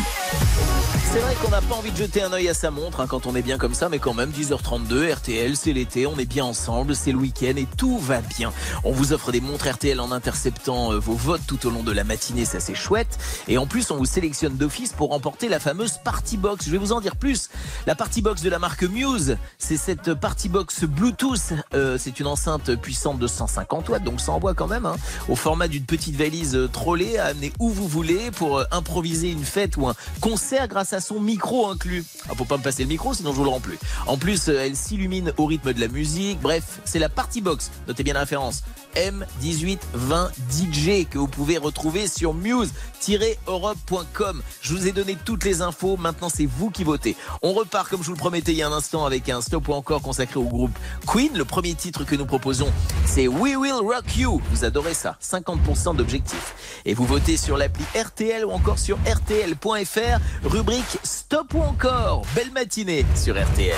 C'est 1.17 1.23
vrai 1.23 1.35
qu'on 1.41 1.49
n'a 1.49 1.61
pas 1.61 1.73
envie 1.73 1.89
de 1.89 1.97
jeter 1.97 2.21
un 2.21 2.31
œil 2.31 2.47
à 2.47 2.53
sa 2.53 2.69
montre 2.69 2.99
hein, 2.99 3.07
quand 3.07 3.25
on 3.25 3.35
est 3.35 3.41
bien 3.41 3.57
comme 3.57 3.73
ça, 3.73 3.89
mais 3.89 3.97
quand 3.97 4.13
même 4.13 4.29
10h32, 4.29 5.11
RTL, 5.15 5.55
c'est 5.55 5.73
l'été, 5.73 6.05
on 6.05 6.15
est 6.19 6.27
bien 6.27 6.45
ensemble, 6.45 6.95
c'est 6.95 7.11
le 7.11 7.17
week-end 7.17 7.55
et 7.55 7.65
tout 7.75 7.97
va 7.97 8.21
bien. 8.21 8.53
On 8.83 8.91
vous 8.91 9.13
offre 9.13 9.31
des 9.31 9.41
montres 9.41 9.67
RTL 9.67 9.99
en 9.99 10.11
interceptant 10.11 10.93
euh, 10.93 10.99
vos 10.99 11.15
votes 11.15 11.41
tout 11.47 11.65
au 11.65 11.71
long 11.71 11.81
de 11.81 11.91
la 11.91 12.03
matinée, 12.03 12.45
ça 12.45 12.59
c'est 12.59 12.75
chouette. 12.75 13.17
Et 13.47 13.57
en 13.57 13.65
plus, 13.65 13.89
on 13.89 13.97
vous 13.97 14.05
sélectionne 14.05 14.57
d'office 14.57 14.93
pour 14.93 15.09
remporter 15.09 15.49
la 15.49 15.59
fameuse 15.59 15.93
Party 16.03 16.37
Box. 16.37 16.65
Je 16.65 16.71
vais 16.71 16.77
vous 16.77 16.91
en 16.91 17.01
dire 17.01 17.15
plus. 17.15 17.49
La 17.87 17.95
Party 17.95 18.21
Box 18.21 18.43
de 18.43 18.51
la 18.51 18.59
marque 18.59 18.83
Muse, 18.83 19.37
c'est 19.57 19.77
cette 19.77 20.13
Party 20.13 20.49
Box 20.49 20.83
Bluetooth. 20.83 21.53
Euh, 21.73 21.97
c'est 21.97 22.19
une 22.19 22.27
enceinte 22.27 22.75
puissante 22.75 23.17
de 23.17 23.25
150 23.25 23.89
watts, 23.89 24.03
donc 24.03 24.21
ça 24.21 24.33
envoie 24.33 24.53
quand 24.53 24.67
même, 24.67 24.85
hein, 24.85 24.97
au 25.29 25.35
format 25.35 25.67
d'une 25.67 25.85
petite 25.85 26.15
valise 26.15 26.55
euh, 26.55 26.67
trollée 26.67 27.17
à 27.17 27.25
amener 27.25 27.53
où 27.57 27.71
vous 27.71 27.87
voulez 27.87 28.29
pour 28.29 28.59
euh, 28.59 28.65
improviser 28.69 29.31
une 29.31 29.43
fête 29.43 29.77
ou 29.77 29.87
un 29.87 29.95
concert 30.21 30.67
grâce 30.67 30.93
à 30.93 31.06
son 31.07 31.21
micro 31.21 31.67
inclus. 31.67 32.03
Ah, 32.29 32.33
faut 32.35 32.43
pas 32.43 32.57
me 32.57 32.63
passer 32.63 32.83
le 32.83 32.89
micro, 32.89 33.13
sinon 33.13 33.31
je 33.31 33.37
vous 33.37 33.45
le 33.45 33.49
rends 33.49 33.61
plus. 33.61 33.77
En 34.07 34.17
plus, 34.17 34.49
euh, 34.49 34.65
elle 34.65 34.75
s'illumine 34.75 35.31
au 35.37 35.45
rythme 35.45 35.71
de 35.73 35.79
la 35.79 35.87
musique. 35.87 36.39
Bref, 36.41 36.81
c'est 36.83 36.99
la 36.99 37.07
Party 37.07 37.39
Box. 37.39 37.71
Notez 37.87 38.03
bien 38.03 38.13
la 38.13 38.21
référence. 38.21 38.63
M1820 38.97 40.31
DJ 40.49 41.07
que 41.07 41.19
vous 41.19 41.27
pouvez 41.27 41.59
retrouver 41.59 42.07
sur 42.07 42.33
muse-europe.com. 42.33 44.41
Je 44.61 44.73
vous 44.73 44.87
ai 44.87 44.91
donné 44.91 45.15
toutes 45.23 45.43
les 45.43 45.61
infos. 45.61 45.97
Maintenant, 45.97 46.29
c'est 46.29 46.47
vous 46.47 46.71
qui 46.71 46.83
votez. 46.83 47.15
On 47.43 47.53
repart, 47.53 47.87
comme 47.89 48.01
je 48.01 48.07
vous 48.07 48.13
le 48.13 48.17
promettais 48.17 48.53
il 48.53 48.57
y 48.57 48.63
a 48.63 48.67
un 48.67 48.73
instant, 48.73 49.05
avec 49.05 49.29
un 49.29 49.41
stop 49.41 49.67
ou 49.67 49.73
encore 49.73 50.01
consacré 50.01 50.39
au 50.39 50.45
groupe 50.45 50.75
Queen. 51.05 51.37
Le 51.37 51.45
premier 51.45 51.75
titre 51.75 52.05
que 52.05 52.15
nous 52.15 52.25
proposons, 52.25 52.73
c'est 53.05 53.27
We 53.27 53.55
Will 53.55 53.73
Rock 53.73 54.17
You. 54.17 54.41
Vous 54.51 54.65
adorez 54.65 54.95
ça. 54.95 55.15
50% 55.21 55.95
d'objectifs. 55.95 56.81
Et 56.85 56.95
vous 56.95 57.05
votez 57.05 57.37
sur 57.37 57.55
l'appli 57.57 57.85
RTL 57.95 58.43
ou 58.45 58.51
encore 58.51 58.79
sur 58.79 58.97
RTL.fr. 59.05 60.19
Rubrique 60.43 60.97
Stop 61.03 61.53
ou 61.53 61.61
encore. 61.61 62.23
Belle 62.35 62.51
matinée 62.51 63.05
sur 63.15 63.35
RTL. 63.35 63.75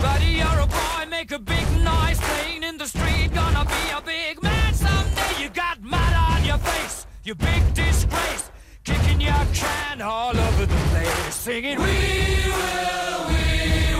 Buddy, 0.00 0.26
you're 0.26 0.60
a 0.60 0.66
boy, 0.66 1.06
make 1.10 1.32
a 1.32 1.38
big 1.38 1.66
noise 1.82 2.18
playing 2.20 2.62
in 2.62 2.78
the 2.78 2.86
street. 2.86 3.32
Gonna 3.34 3.64
be 3.64 3.90
a 3.96 4.00
big 4.00 4.42
man 4.42 4.72
someday. 4.74 5.42
You 5.42 5.48
got 5.50 5.82
mud 5.82 6.14
on 6.14 6.44
your 6.44 6.58
face, 6.58 7.06
you 7.24 7.34
big 7.34 7.74
disgrace. 7.74 8.50
Kicking 8.84 9.20
your 9.20 9.44
can 9.52 10.00
all 10.00 10.36
over 10.36 10.66
the 10.66 10.80
place, 10.90 11.34
singing, 11.34 11.78
We 11.78 11.84
will, 11.84 13.20
we 13.28 13.44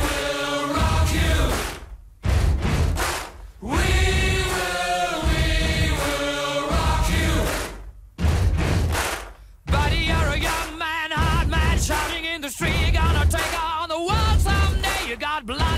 will 0.04 0.68
rock 0.78 1.08
you. 1.12 1.36
We 3.60 3.88
will, 4.54 5.16
we 5.30 5.44
will 6.00 6.60
rock 6.76 7.06
you. 7.16 7.32
Buddy, 9.66 10.02
you're 10.10 10.30
a 10.36 10.38
young 10.38 10.78
man, 10.78 11.10
hard 11.10 11.48
man, 11.48 11.78
shouting 11.78 12.24
in 12.24 12.40
the 12.40 12.50
street. 12.50 12.92
Gonna 12.94 13.26
take 13.26 13.54
on 13.62 13.88
the 13.88 13.98
world 13.98 14.40
someday. 14.40 15.08
You 15.10 15.16
got 15.16 15.44
blood 15.44 15.77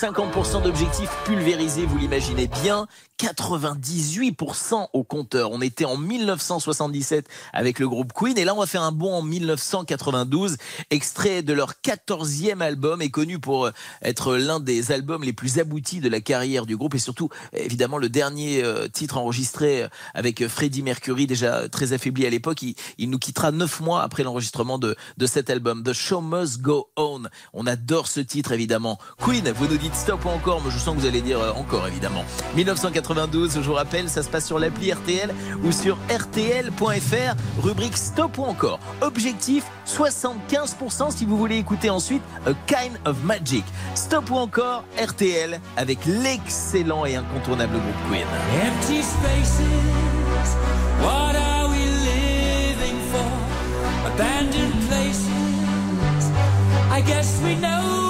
50% 0.00 0.62
d'objectifs 0.62 1.10
pulvérisés, 1.26 1.84
vous 1.84 1.98
l'imaginez 1.98 2.46
bien, 2.62 2.86
98% 3.20 4.88
au 4.94 5.04
compteur. 5.04 5.50
On 5.52 5.60
était 5.60 5.84
en 5.84 5.98
1977 5.98 7.28
avec 7.52 7.78
le 7.78 7.86
groupe 7.86 8.14
Queen 8.14 8.38
et 8.38 8.46
là 8.46 8.54
on 8.54 8.60
va 8.60 8.66
faire 8.66 8.82
un 8.82 8.92
bond 8.92 9.12
en 9.12 9.20
1992, 9.20 10.56
extrait 10.88 11.42
de 11.42 11.52
leur 11.52 11.74
14e 11.84 12.62
album 12.62 13.02
et 13.02 13.10
connu 13.10 13.38
pour 13.38 13.66
euh, 13.66 13.72
être 14.00 14.36
l'un 14.36 14.58
des 14.58 14.90
albums 14.90 15.22
les 15.22 15.34
plus 15.34 15.58
aboutis 15.58 16.00
de 16.00 16.08
la 16.08 16.22
carrière 16.22 16.64
du 16.64 16.78
groupe 16.78 16.94
et 16.94 16.98
surtout 16.98 17.28
évidemment 17.52 17.98
le 17.98 18.08
dernier 18.08 18.64
euh, 18.64 18.88
titre 18.88 19.18
enregistré 19.18 19.82
euh, 19.82 19.88
avec 20.14 20.48
Freddie 20.48 20.82
Mercury 20.82 21.26
déjà 21.26 21.68
très 21.68 21.92
affaibli 21.92 22.24
à 22.24 22.30
l'époque. 22.30 22.62
Il, 22.96 23.10
nous 23.10 23.18
quittera 23.18 23.50
neuf 23.52 23.80
mois 23.80 24.02
après 24.02 24.22
l'enregistrement 24.22 24.78
de, 24.78 24.96
de 25.18 25.26
cet 25.26 25.50
album, 25.50 25.82
The 25.82 25.92
Show 25.92 26.22
Must 26.22 26.62
Go 26.62 26.88
On. 26.96 27.24
On 27.52 27.66
adore 27.66 28.06
ce 28.06 28.20
titre 28.20 28.52
évidemment. 28.52 28.98
Queen. 29.18 29.46
Vous 29.50 29.66
nous 29.66 29.76
dites 29.76 29.89
stop 29.94 30.24
ou 30.24 30.28
encore, 30.28 30.62
mais 30.64 30.70
je 30.70 30.78
sens 30.78 30.94
que 30.94 31.00
vous 31.00 31.06
allez 31.06 31.20
dire 31.20 31.40
euh, 31.40 31.52
encore 31.52 31.86
évidemment. 31.86 32.24
1992, 32.56 33.54
je 33.54 33.60
vous 33.60 33.74
rappelle, 33.74 34.08
ça 34.08 34.22
se 34.22 34.28
passe 34.28 34.46
sur 34.46 34.58
l'appli 34.58 34.92
RTL 34.92 35.34
ou 35.64 35.72
sur 35.72 35.96
rtl.fr, 36.08 37.62
rubrique 37.62 37.96
stop 37.96 38.38
ou 38.38 38.44
encore. 38.44 38.80
Objectif 39.00 39.64
75% 39.86 41.10
si 41.16 41.24
vous 41.24 41.36
voulez 41.36 41.56
écouter 41.58 41.90
ensuite 41.90 42.22
A 42.46 42.52
Kind 42.66 42.98
of 43.04 43.22
Magic. 43.24 43.64
Stop 43.94 44.30
ou 44.30 44.36
encore 44.36 44.84
RTL 45.00 45.60
avec 45.76 45.98
l'excellent 46.06 47.04
et 47.04 47.16
incontournable 47.16 47.72
groupe 47.72 48.10
Queen. 48.10 48.26
Empty 48.62 49.02
spaces, 49.02 50.56
what 51.00 51.36
are 51.36 51.68
we 51.70 51.84
living 52.04 52.98
for? 53.10 53.26
Abandoned 54.06 54.88
places, 54.88 55.28
I 56.90 57.02
guess 57.02 57.40
we 57.42 57.56
know 57.56 58.09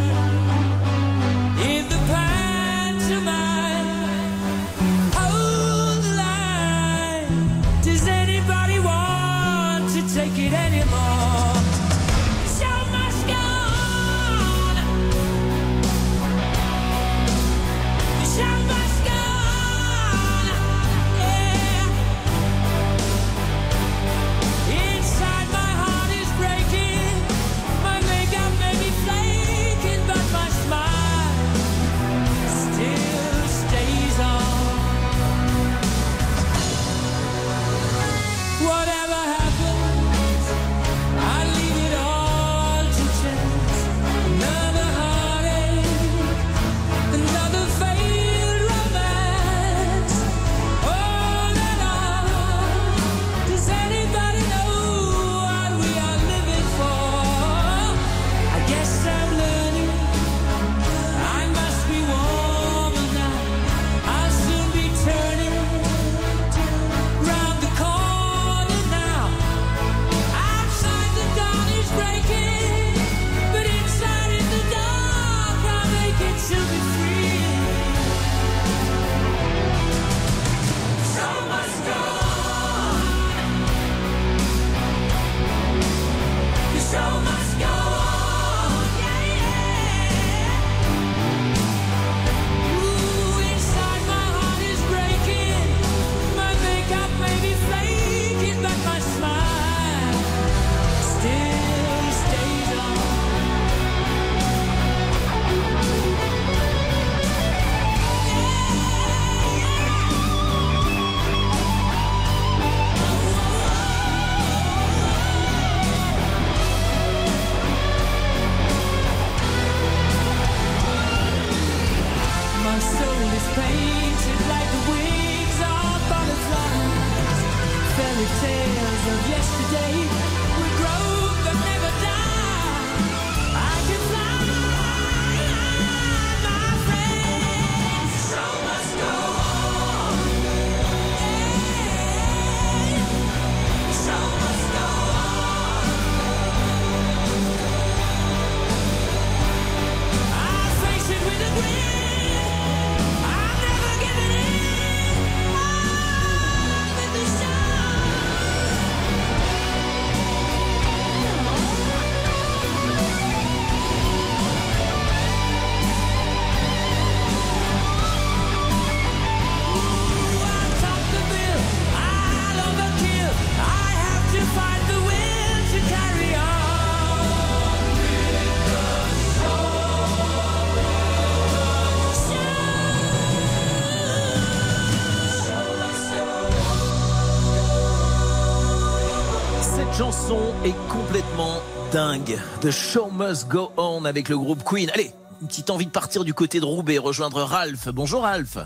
est 190.63 190.75
complètement 190.89 191.59
dingue. 191.91 192.37
The 192.61 192.69
Show 192.69 193.09
Must 193.09 193.47
Go 193.47 193.71
On 193.77 194.05
avec 194.05 194.29
le 194.29 194.37
groupe 194.37 194.63
Queen. 194.63 194.91
Allez, 194.93 195.11
une 195.41 195.47
petite 195.47 195.71
envie 195.71 195.87
de 195.87 195.91
partir 195.91 196.23
du 196.23 196.35
côté 196.35 196.59
de 196.59 196.65
Roubaix, 196.65 196.99
rejoindre 196.99 197.41
Ralph. 197.41 197.89
Bonjour 197.89 198.21
Ralph. 198.21 198.59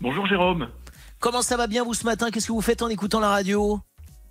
Bonjour 0.00 0.28
Jérôme. 0.28 0.68
Comment 1.18 1.42
ça 1.42 1.56
va 1.56 1.66
bien 1.66 1.82
vous 1.82 1.94
ce 1.94 2.04
matin? 2.04 2.30
Qu'est-ce 2.30 2.46
que 2.46 2.52
vous 2.52 2.60
faites 2.60 2.82
en 2.82 2.88
écoutant 2.88 3.18
la 3.18 3.30
radio? 3.30 3.80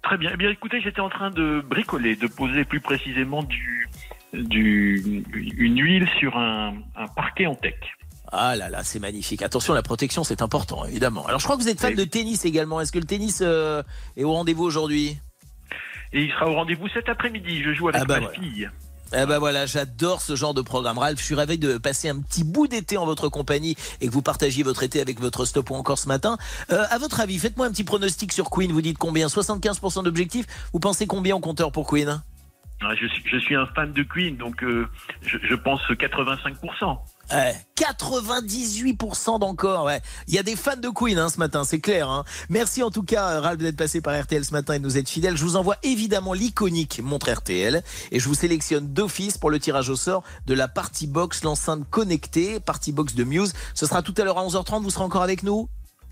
Très 0.02 0.18
bien. 0.18 0.32
Eh 0.34 0.38
bien, 0.38 0.50
écoutez, 0.50 0.80
j'étais 0.82 1.02
en 1.02 1.10
train 1.10 1.30
de 1.30 1.62
bricoler, 1.70 2.16
de 2.16 2.28
poser 2.28 2.64
plus 2.64 2.80
précisément 2.80 3.44
du, 3.44 3.90
du, 4.32 5.26
une 5.58 5.82
huile 5.82 6.08
sur 6.20 6.38
un, 6.38 6.74
un 6.96 7.08
parquet 7.08 7.48
en 7.48 7.56
tech. 7.56 7.76
Ah 8.32 8.56
là 8.56 8.70
là, 8.70 8.84
c'est 8.84 9.00
magnifique. 9.00 9.42
Attention, 9.42 9.74
la 9.74 9.84
protection, 9.84 10.24
c'est 10.24 10.42
important, 10.42 10.86
évidemment. 10.86 11.26
Alors, 11.28 11.42
je 11.42 11.46
crois 11.46 11.58
que 11.58 11.62
vous 11.62 11.70
êtes 11.70 11.82
fan 11.82 11.96
de 11.96 12.04
tennis 12.06 12.46
également. 12.46 12.80
Est-ce 12.80 12.94
que 12.94 13.00
le 13.00 13.06
tennis 13.06 13.40
euh, 13.42 13.84
est 14.16 14.24
au 14.24 14.32
rendez-vous 14.32 14.64
aujourd'hui? 14.64 15.18
Et 16.14 16.24
il 16.24 16.32
sera 16.32 16.50
au 16.50 16.54
rendez-vous 16.54 16.88
cet 16.90 17.10
après-midi. 17.10 17.62
Je 17.64 17.74
joue 17.74 17.90
avec 17.90 18.02
Ah 18.02 18.06
bah 18.06 18.20
ma 18.20 18.28
voilà. 18.28 18.40
fille. 18.40 18.70
Eh 19.14 19.26
ben 19.26 19.40
voilà, 19.40 19.66
j'adore 19.66 20.22
ce 20.22 20.36
genre 20.36 20.54
de 20.54 20.62
programme. 20.62 20.98
Ralph, 20.98 21.18
je 21.20 21.24
suis 21.24 21.36
ravi 21.36 21.58
de 21.58 21.78
passer 21.78 22.10
un 22.10 22.20
petit 22.20 22.44
bout 22.44 22.68
d'été 22.68 22.98
en 22.98 23.06
votre 23.06 23.30
compagnie 23.30 23.78
et 24.02 24.08
que 24.08 24.12
vous 24.12 24.22
partagiez 24.22 24.64
votre 24.64 24.84
été 24.84 25.00
avec 25.00 25.22
votre 25.22 25.46
stop 25.46 25.70
ou 25.70 25.76
encore 25.76 25.98
ce 25.98 26.10
matin. 26.10 26.38
Euh, 26.72 26.84
à 26.90 26.98
votre 26.98 27.22
avis, 27.22 27.40
faites-moi 27.40 27.68
un 27.68 27.72
petit 27.72 27.86
pronostic 27.86 28.34
sur 28.34 28.50
Queen. 28.50 28.70
Vous 28.74 28.82
dites 28.82 28.98
combien? 28.98 29.28
75% 29.28 30.04
d'objectifs? 30.04 30.46
Vous 30.74 30.80
pensez 30.82 31.08
combien 31.08 31.38
au 31.38 31.40
compteur 31.40 31.72
pour 31.72 31.88
Queen? 31.88 32.22
Ah, 32.82 32.94
je, 33.00 33.08
suis, 33.08 33.24
je 33.32 33.38
suis 33.38 33.56
un 33.56 33.66
fan 33.68 33.94
de 33.94 34.04
Queen, 34.04 34.36
donc 34.36 34.62
euh, 34.64 34.88
je, 35.26 35.38
je 35.42 35.56
pense 35.56 35.82
85%. 35.90 36.98
Ouais, 37.30 37.56
98% 37.76 39.40
d'encore. 39.40 39.92
Il 40.28 40.34
y 40.34 40.40
a 40.40 40.44
des 40.44 40.56
fans 40.56 40.78
de 40.78 40.88
Queen 40.88 41.20
hein, 41.20 41.30
ce 41.30 41.40
matin, 41.40 41.66
c'est 41.66 41.80
clair. 41.80 42.10
Hein. 42.10 42.24
Merci 42.50 42.84
en 42.84 42.90
tout 42.90 43.04
cas, 43.04 43.42
Ralph, 43.42 43.60
d'être 43.60 43.76
passé 43.76 44.00
par 44.00 44.20
RTL 44.20 44.46
ce 44.46 44.54
matin 44.54 44.76
et 44.76 44.80
de 44.80 44.84
nous 44.84 44.98
être 44.98 45.10
fidèle. 45.10 45.36
Je 45.36 45.44
vous 45.44 45.58
envoie 45.58 45.76
évidemment 45.84 46.34
l'iconique 46.34 47.02
montre 47.04 47.30
RTL 47.30 47.84
et 48.12 48.20
je 48.20 48.28
vous 48.28 48.34
sélectionne 48.34 48.94
d'office 48.94 49.38
pour 49.38 49.50
le 49.50 49.60
tirage 49.60 49.90
au 49.90 49.98
sort 49.98 50.24
de 50.46 50.54
la 50.54 50.70
Party 50.70 51.08
Box, 51.08 51.44
l'enceinte 51.44 51.90
connectée, 51.90 52.62
Party 52.62 52.94
Box 52.94 53.14
de 53.14 53.26
Muse. 53.26 53.54
Ce 53.74 53.86
sera 53.86 54.02
tout 54.02 54.14
à 54.18 54.24
l'heure 54.24 54.38
à 54.38 54.46
11h30. 54.46 54.82
Vous 54.82 54.90
serez 54.90 55.04
encore 55.04 55.24
avec 55.24 55.44
nous? 55.44 55.68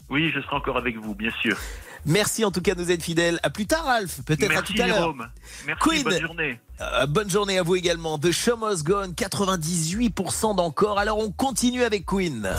Oui, 0.10 0.32
je 0.36 0.42
serai 0.42 0.56
encore 0.56 0.78
avec 0.78 0.98
vous, 0.98 1.16
bien 1.16 1.32
sûr. 1.42 1.58
Merci 2.06 2.46
en 2.46 2.52
tout 2.52 2.62
cas 2.62 2.76
de 2.76 2.84
nous 2.84 2.92
être 2.92 3.04
fidèles. 3.04 3.40
À 3.44 3.50
plus 3.50 3.66
tard, 3.66 3.86
Ralph. 3.86 4.22
Peut-être 4.26 4.58
à 4.58 4.62
tout 4.62 4.74
à 4.80 4.88
l'heure. 4.88 4.98
Jérôme. 4.98 5.28
Merci, 5.66 5.90
Queen. 5.90 6.04
bonne 6.04 6.22
journée. 6.22 6.60
Euh, 6.82 7.06
bonne 7.08 7.30
journée 7.30 7.58
à 7.58 7.64
vous 7.64 7.76
également. 7.76 8.20
The 8.20 8.32
Show 8.32 8.58
Must 8.58 8.84
Go 8.84 8.96
On, 9.04 9.12
98% 9.12 10.56
d'encore. 10.56 11.00
Alors 11.00 11.18
on 11.20 11.32
continue 11.32 11.84
avec 11.84 12.06
Queen. 12.06 12.50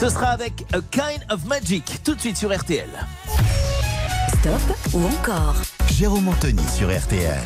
Ce 0.00 0.08
sera 0.08 0.28
avec 0.28 0.64
A 0.72 0.80
Kind 0.90 1.26
of 1.30 1.44
Magic, 1.44 2.02
tout 2.02 2.14
de 2.14 2.20
suite 2.20 2.38
sur 2.38 2.56
RTL. 2.56 2.88
Stop 4.40 4.76
ou 4.94 5.04
encore? 5.04 5.56
Jérôme 5.90 6.28
Anthony 6.28 6.62
sur 6.74 6.88
RTL. 6.88 7.42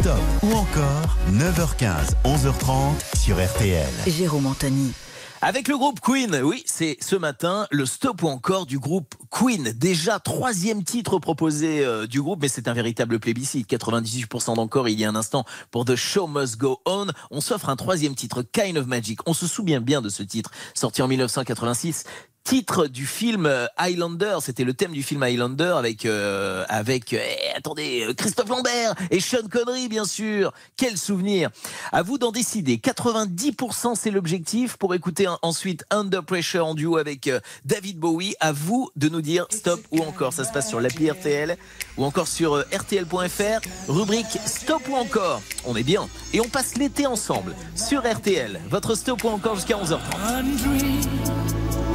Stop 0.00 0.20
ou 0.42 0.52
encore 0.52 1.16
9h15, 1.32 2.14
11h30 2.24 3.18
sur 3.18 3.36
RTL. 3.36 3.88
Jérôme 4.06 4.46
Anthony. 4.46 4.92
Avec 5.40 5.66
le 5.66 5.76
groupe 5.76 6.00
Queen, 6.00 6.40
oui, 6.44 6.62
c'est 6.66 6.96
ce 7.00 7.16
matin 7.16 7.66
le 7.70 7.84
stop 7.84 8.22
ou 8.22 8.28
encore 8.28 8.66
du 8.66 8.78
groupe 8.78 9.14
Queen. 9.30 9.72
Déjà 9.72 10.20
troisième 10.20 10.84
titre 10.84 11.18
proposé 11.18 11.84
euh, 11.84 12.06
du 12.06 12.22
groupe, 12.22 12.40
mais 12.42 12.48
c'est 12.48 12.68
un 12.68 12.74
véritable 12.74 13.18
plébiscite. 13.18 13.68
98% 13.68 14.54
d'encore 14.54 14.88
il 14.88 15.00
y 15.00 15.04
a 15.04 15.08
un 15.08 15.16
instant 15.16 15.44
pour 15.70 15.84
The 15.84 15.96
Show 15.96 16.28
Must 16.28 16.58
Go 16.58 16.80
On. 16.86 17.06
On 17.30 17.40
s'offre 17.40 17.68
un 17.68 17.76
troisième 17.76 18.14
titre, 18.14 18.42
Kind 18.42 18.76
of 18.76 18.86
Magic. 18.86 19.20
On 19.26 19.32
se 19.32 19.46
souvient 19.48 19.80
bien 19.80 20.00
de 20.00 20.10
ce 20.10 20.22
titre, 20.22 20.50
sorti 20.74 21.02
en 21.02 21.08
1986 21.08 22.04
titre 22.48 22.86
du 22.86 23.04
film 23.04 23.44
euh, 23.44 23.66
Highlander, 23.76 24.38
c'était 24.40 24.64
le 24.64 24.72
thème 24.72 24.92
du 24.92 25.02
film 25.02 25.22
Highlander 25.22 25.74
avec 25.76 26.06
euh, 26.06 26.64
avec 26.70 27.12
euh, 27.12 27.18
eh, 27.22 27.54
attendez 27.54 28.06
euh, 28.08 28.14
Christophe 28.14 28.48
Lambert 28.48 28.94
et 29.10 29.20
Sean 29.20 29.46
Connery 29.50 29.88
bien 29.88 30.06
sûr. 30.06 30.54
Quel 30.78 30.96
souvenir. 30.96 31.50
À 31.92 32.02
vous 32.02 32.16
d'en 32.16 32.32
décider. 32.32 32.78
90% 32.78 33.96
c'est 33.96 34.10
l'objectif 34.10 34.78
pour 34.78 34.94
écouter 34.94 35.26
ensuite 35.42 35.84
Under 35.90 36.24
Pressure 36.24 36.64
en 36.64 36.74
duo 36.74 36.96
avec 36.96 37.26
euh, 37.26 37.38
David 37.66 37.98
Bowie. 37.98 38.34
À 38.40 38.52
vous 38.52 38.88
de 38.96 39.10
nous 39.10 39.20
dire 39.20 39.44
stop 39.50 39.82
ou 39.90 39.98
encore. 39.98 40.32
Ça 40.32 40.44
se 40.44 40.52
passe 40.52 40.70
sur 40.70 40.80
l'appli 40.80 41.10
RTL 41.10 41.58
ou 41.98 42.04
encore 42.06 42.28
sur 42.28 42.60
rtl.fr. 42.60 43.60
Rubrique 43.88 44.38
stop 44.46 44.88
ou 44.88 44.94
encore. 44.94 45.42
On 45.66 45.76
est 45.76 45.82
bien 45.82 46.08
et 46.32 46.40
on 46.40 46.48
passe 46.48 46.78
l'été 46.78 47.06
ensemble 47.06 47.54
sur 47.76 48.10
RTL. 48.10 48.58
Votre 48.70 48.94
stop 48.94 49.22
ou 49.24 49.28
encore 49.28 49.56
jusqu'à 49.56 49.76
11h30. 49.76 49.98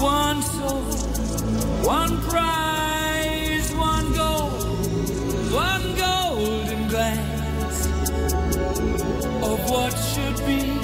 One 0.04 0.42
soul, 0.42 0.82
one 1.86 2.22
prize, 2.24 3.72
one 3.74 4.12
goal, 4.12 4.50
one 5.50 5.96
golden 5.96 6.90
glance 6.90 7.86
of 9.42 9.70
what 9.70 9.94
should 9.94 10.46
be. 10.46 10.83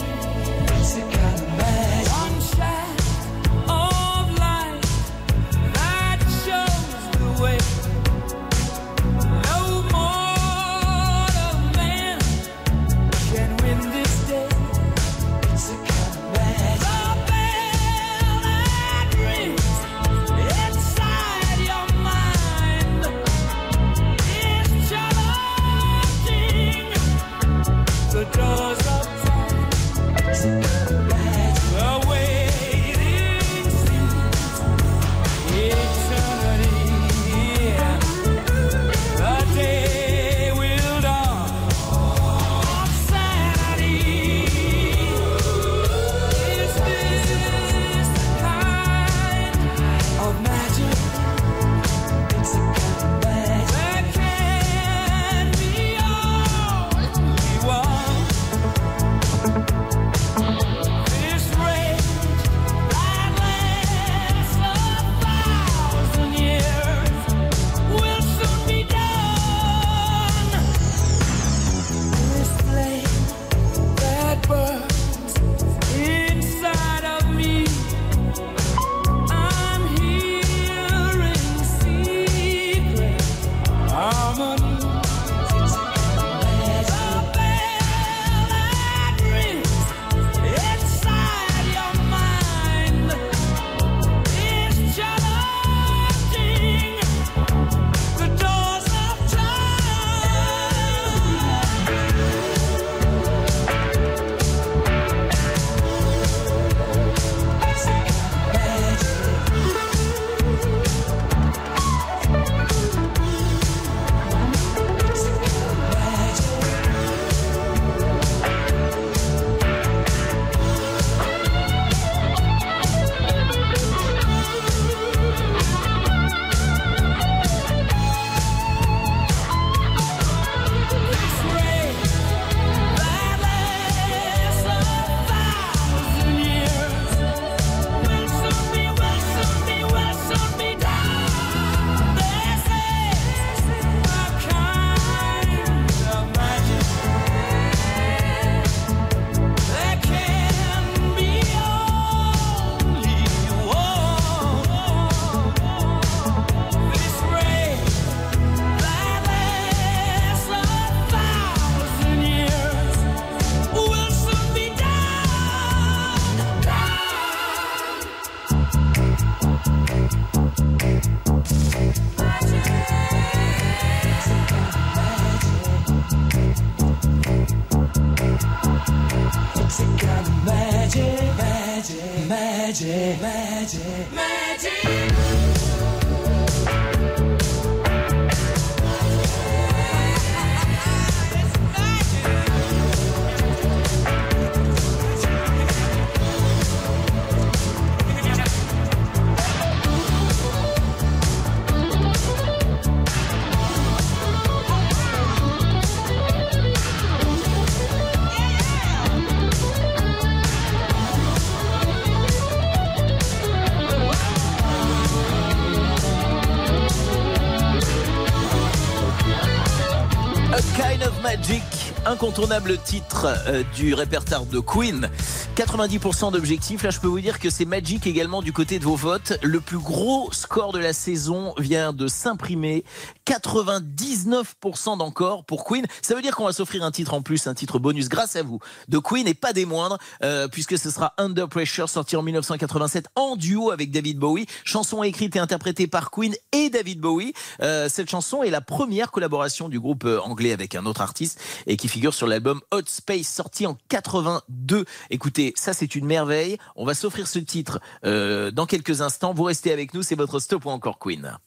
Incontournable 222.30 222.78
titre 222.78 223.26
euh, 223.48 223.64
du 223.76 223.96
répertoire 223.96 224.46
de 224.46 224.60
Queen. 224.60 225.10
90% 225.56 226.32
d'objectifs. 226.32 226.84
Là, 226.84 226.92
je 226.92 227.00
peux 227.00 227.08
vous 227.08 227.22
dire 227.22 227.40
que 227.40 227.50
c'est 227.50 227.66
Magic 227.66 228.06
également 228.06 228.44
du 228.44 228.54
côté 228.54 228.78
de 228.78 228.84
vos 228.84 228.96
votes. 228.96 229.40
Le 229.42 229.60
plus 229.60 229.80
gros 229.80 230.32
score 230.32 230.72
de 230.72 230.78
la 230.78 230.94
saison 230.94 231.56
vient 231.58 231.92
de 231.92 232.08
s'imprimer. 232.08 232.84
99% 233.30 234.98
d'encore 234.98 235.46
pour 235.46 235.64
Queen. 235.64 235.86
Ça 236.02 236.16
veut 236.16 236.22
dire 236.24 236.36
qu'on 236.36 236.46
va 236.46 236.52
s'offrir 236.52 236.84
un 236.84 236.90
titre 236.90 237.14
en 237.14 237.22
plus, 237.22 237.46
un 237.46 237.54
titre 237.54 237.78
bonus 237.78 238.10
grâce 238.10 238.36
à 238.36 238.42
vous 238.42 238.60
de 238.88 238.98
Queen 238.98 239.28
et 239.28 239.36
pas 239.36 239.54
des 239.54 239.66
moindres, 239.66 240.00
euh, 240.24 240.48
puisque 240.48 240.80
ce 240.80 240.90
sera 240.90 241.14
Under 241.20 241.48
Pressure, 241.48 241.88
sorti 241.88 242.16
en 242.16 242.24
1987 242.24 243.06
en 243.16 243.36
duo 243.36 243.70
avec 243.70 243.92
David 243.92 244.18
Bowie. 244.18 244.48
Chanson 244.64 245.04
écrite 245.04 245.36
et 245.36 245.40
interprétée 245.40 245.86
par 245.86 246.10
Queen 246.10 246.34
et 246.52 246.72
David 246.72 247.02
Bowie. 247.02 247.34
Euh, 247.62 247.88
cette 247.88 248.10
chanson 248.10 248.42
est 248.42 248.50
la 248.50 248.62
première 248.62 249.12
collaboration 249.12 249.70
du 249.70 249.80
groupe 249.80 250.06
euh, 250.06 250.20
anglais 250.22 250.52
avec 250.52 250.74
un 250.74 250.88
autre 250.88 251.02
artiste 251.02 251.40
et 251.68 251.78
qui 251.78 251.88
figure 251.88 252.16
sur 252.16 252.26
l'album 252.26 252.62
Hot 252.72 252.82
Space 252.88 253.28
sorti 253.28 253.68
en 253.68 253.78
82. 253.90 254.86
Écoutez, 255.12 255.54
ça 255.56 255.74
c'est 255.74 255.94
une 255.94 256.06
merveille. 256.06 256.58
On 256.76 256.84
va 256.84 256.96
s'offrir 256.96 257.28
ce 257.28 257.38
titre 257.38 257.80
dans 258.04 258.66
quelques 258.66 259.02
instants. 259.02 259.34
Vous 259.36 259.44
restez 259.44 259.72
avec 259.72 259.94
nous, 259.94 260.02
c'est 260.02 260.16
votre 260.16 260.40
stop 260.40 260.66
ou 260.66 260.70
encore 260.70 260.98
Queen. 260.98 261.38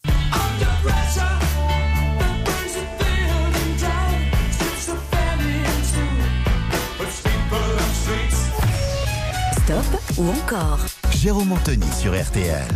Stop 9.72 10.18
ou 10.18 10.28
encore 10.28 10.80
Jérôme 11.12 11.52
Anthony 11.52 11.86
sur 11.98 12.12
RTL. 12.12 12.68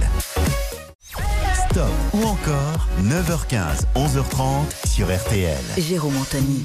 Stop 1.69 1.91
ou 2.15 2.25
encore 2.25 2.89
9h15, 3.03 3.85
11h30 3.95 4.89
sur 4.89 5.15
RTL. 5.15 5.61
Jérôme 5.77 6.17
Anthony. 6.17 6.65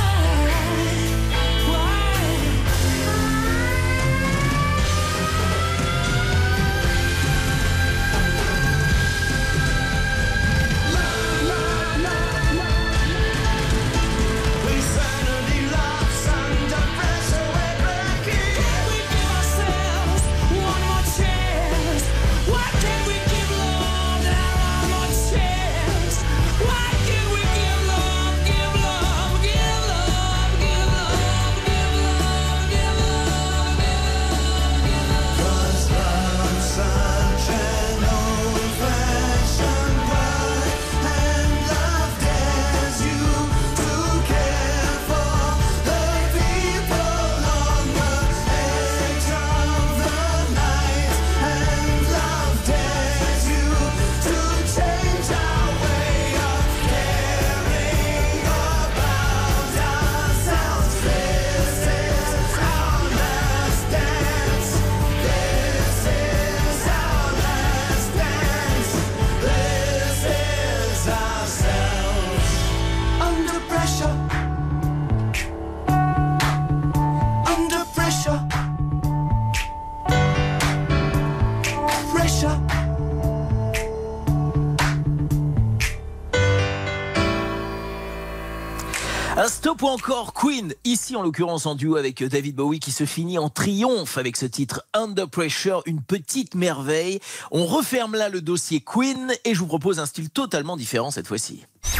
Ou 89.81 89.87
encore 89.87 90.33
Queen, 90.33 90.75
ici 90.83 91.15
en 91.15 91.23
l'occurrence 91.23 91.65
en 91.65 91.73
duo 91.73 91.95
avec 91.95 92.23
David 92.23 92.55
Bowie 92.55 92.79
qui 92.79 92.91
se 92.91 93.05
finit 93.05 93.39
en 93.39 93.49
triomphe 93.49 94.19
avec 94.19 94.37
ce 94.37 94.45
titre 94.45 94.83
Under 94.93 95.27
Pressure, 95.27 95.81
une 95.87 96.03
petite 96.03 96.53
merveille. 96.53 97.19
On 97.49 97.65
referme 97.65 98.13
là 98.13 98.29
le 98.29 98.41
dossier 98.41 98.79
Queen 98.81 99.33
et 99.43 99.55
je 99.55 99.59
vous 99.59 99.65
propose 99.65 99.99
un 99.99 100.05
style 100.05 100.29
totalement 100.29 100.77
différent 100.77 101.09
cette 101.09 101.27
fois-ci. 101.27 101.65
9h15, 101.83 101.97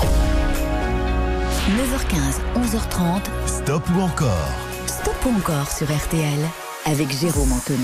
11h30. 2.55 3.21
Stop 3.47 3.84
ou 3.95 4.01
encore? 4.01 4.51
Stop 4.86 5.15
ou 5.25 5.29
encore 5.38 5.71
sur 5.71 5.88
RTL 5.88 6.70
avec 6.86 7.11
Jérôme 7.11 7.51
Anthony. 7.51 7.79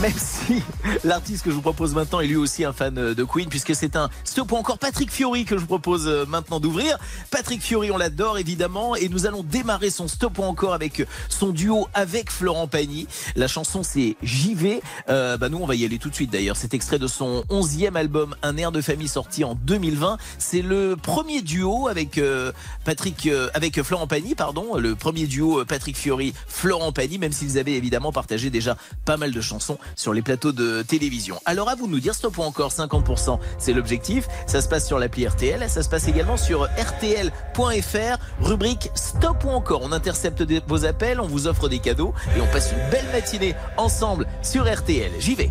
Même 0.00 0.12
si 0.16 0.62
l'artiste 1.04 1.44
que 1.44 1.50
je 1.50 1.54
vous 1.54 1.62
propose 1.62 1.94
maintenant 1.94 2.20
est 2.20 2.26
lui 2.26 2.36
aussi 2.36 2.64
un 2.64 2.72
fan 2.72 2.94
de 2.94 3.24
Queen, 3.24 3.48
puisque 3.48 3.74
c'est 3.74 3.94
un 3.94 4.08
stop 4.24 4.52
ou 4.52 4.56
encore 4.56 4.78
Patrick 4.78 5.10
Fiori 5.10 5.44
que 5.44 5.56
je 5.56 5.60
vous 5.60 5.66
propose 5.66 6.08
euh, 6.08 6.24
maintenant 6.26 6.60
d'ouvrir. 6.60 6.98
Patrick 7.30 7.62
Fiori, 7.62 7.90
on 7.90 7.98
l'adore 7.98 8.38
évidemment, 8.38 8.96
et 8.96 9.08
nous 9.08 9.26
allons 9.26 9.42
démarrer 9.42 9.90
son 9.90 10.08
stop 10.08 10.38
ou 10.38 10.42
encore 10.42 10.72
avec 10.72 11.06
son 11.28 11.50
duo 11.50 11.88
avec 11.94 12.30
Florent 12.30 12.66
Pagny. 12.66 13.06
La 13.36 13.48
chanson 13.48 13.82
c'est 13.82 14.16
J'y 14.22 14.54
vais. 14.54 14.82
Euh, 15.08 15.36
bah 15.36 15.48
nous 15.48 15.58
on 15.58 15.66
va 15.66 15.74
y 15.74 15.84
aller 15.84 15.98
tout 15.98 16.10
de 16.10 16.14
suite 16.14 16.30
d'ailleurs. 16.30 16.56
C'est 16.56 16.74
extrait 16.74 16.98
de 16.98 17.06
son 17.06 17.44
11e 17.50 17.96
album 17.96 18.34
Un 18.42 18.56
air 18.56 18.72
de 18.72 18.80
famille 18.80 19.08
sorti 19.08 19.44
en 19.44 19.54
2020. 19.54 20.16
C'est 20.38 20.62
le 20.62 20.96
premier 20.96 21.42
duo 21.42 21.88
avec 21.88 22.18
euh, 22.18 22.52
Patrick, 22.84 23.26
euh, 23.26 23.48
avec 23.54 23.80
Florent 23.82 24.06
Pagny, 24.06 24.34
pardon, 24.34 24.76
le 24.76 24.96
premier 24.96 25.26
duo 25.26 25.60
euh, 25.60 25.64
Patrick 25.64 25.96
Fiori, 25.96 26.34
Florent 26.46 26.92
Pagny, 26.92 27.18
même 27.18 27.32
s'ils 27.32 27.58
avaient 27.58 27.74
évidemment 27.74 28.01
partagé 28.10 28.50
déjà 28.50 28.76
pas 29.04 29.16
mal 29.16 29.30
de 29.30 29.40
chansons 29.40 29.78
sur 29.94 30.12
les 30.12 30.22
plateaux 30.22 30.52
de 30.52 30.82
télévision. 30.82 31.38
Alors 31.44 31.68
à 31.68 31.76
vous 31.76 31.86
de 31.86 31.92
nous 31.92 32.00
dire 32.00 32.14
stop 32.14 32.38
ou 32.38 32.42
encore 32.42 32.70
50%, 32.70 33.38
c'est 33.58 33.72
l'objectif. 33.72 34.26
Ça 34.46 34.60
se 34.60 34.68
passe 34.68 34.86
sur 34.86 34.98
l'appli 34.98 35.26
RTL, 35.26 35.68
ça 35.68 35.82
se 35.82 35.88
passe 35.88 36.08
également 36.08 36.36
sur 36.36 36.64
rtl.fr, 36.64 38.18
rubrique 38.40 38.90
stop 38.94 39.44
ou 39.44 39.50
encore. 39.50 39.82
On 39.82 39.92
intercepte 39.92 40.42
vos 40.66 40.84
appels, 40.84 41.20
on 41.20 41.26
vous 41.26 41.46
offre 41.46 41.68
des 41.68 41.78
cadeaux 41.78 42.14
et 42.36 42.40
on 42.40 42.46
passe 42.46 42.72
une 42.72 42.90
belle 42.90 43.06
matinée 43.12 43.54
ensemble 43.76 44.26
sur 44.42 44.72
RTL. 44.72 45.12
J'y 45.18 45.34
vais. 45.34 45.50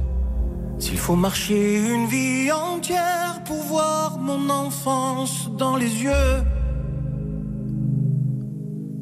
S'il 0.79 0.97
faut 0.97 1.15
marcher 1.15 1.77
une 1.77 2.07
vie 2.07 2.51
entière 2.51 3.41
pour 3.45 3.61
voir 3.63 4.17
mon 4.17 4.49
enfance 4.49 5.49
dans 5.55 5.75
les 5.75 6.03
yeux, 6.03 6.43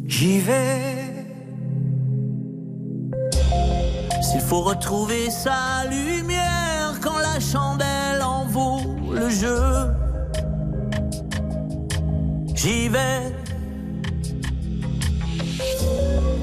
j'y 0.05 0.39
vais. 0.39 1.08
S'il 4.21 4.41
faut 4.41 4.61
retrouver 4.61 5.29
sa 5.29 5.85
lumière 5.89 6.99
quand 7.01 7.17
la 7.17 7.39
chandelle 7.39 8.21
en 8.21 8.45
vaut 8.45 8.81
le 9.11 9.29
jeu, 9.29 9.91
j'y 12.55 12.89
vais. 12.89 13.33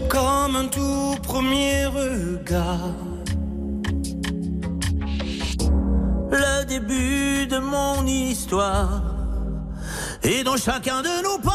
Comme 0.08 0.56
un 0.56 0.68
tout 0.68 1.16
premier 1.22 1.86
regard. 1.86 3.06
le 6.30 6.64
début 6.64 7.46
de 7.46 7.58
mon 7.58 8.06
histoire. 8.06 9.02
Et 10.22 10.42
dans 10.42 10.56
chacun 10.56 11.02
de 11.02 11.22
nos 11.22 11.38
pas, 11.38 11.52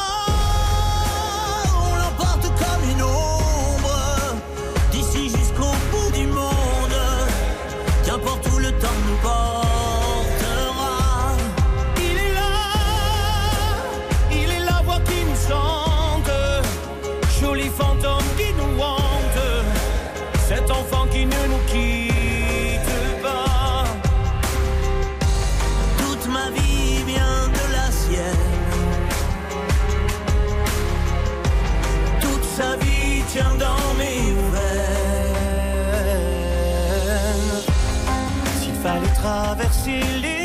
exilé 39.72 40.41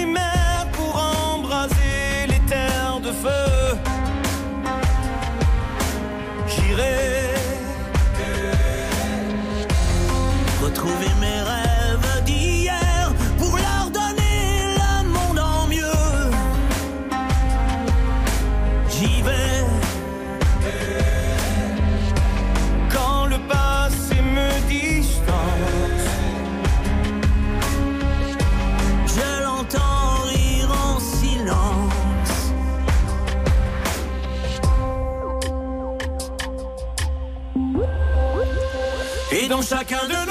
Et 39.88 39.94
dans 39.94 40.25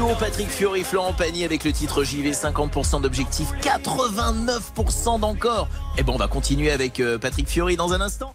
duo 0.00 0.14
Patrick 0.18 0.48
Fiori, 0.48 0.82
Florent 0.82 1.12
Pagny 1.12 1.44
avec 1.44 1.62
le 1.62 1.72
titre 1.72 2.04
JV, 2.04 2.30
50% 2.30 3.02
d'objectif, 3.02 3.48
89% 3.60 5.20
d'encore. 5.20 5.68
Et 5.98 6.02
bon, 6.02 6.14
on 6.14 6.16
va 6.16 6.26
continuer 6.26 6.70
avec 6.70 7.00
euh, 7.00 7.18
Patrick 7.18 7.46
Fiori 7.46 7.76
dans 7.76 7.92
un 7.92 8.00
instant. 8.00 8.34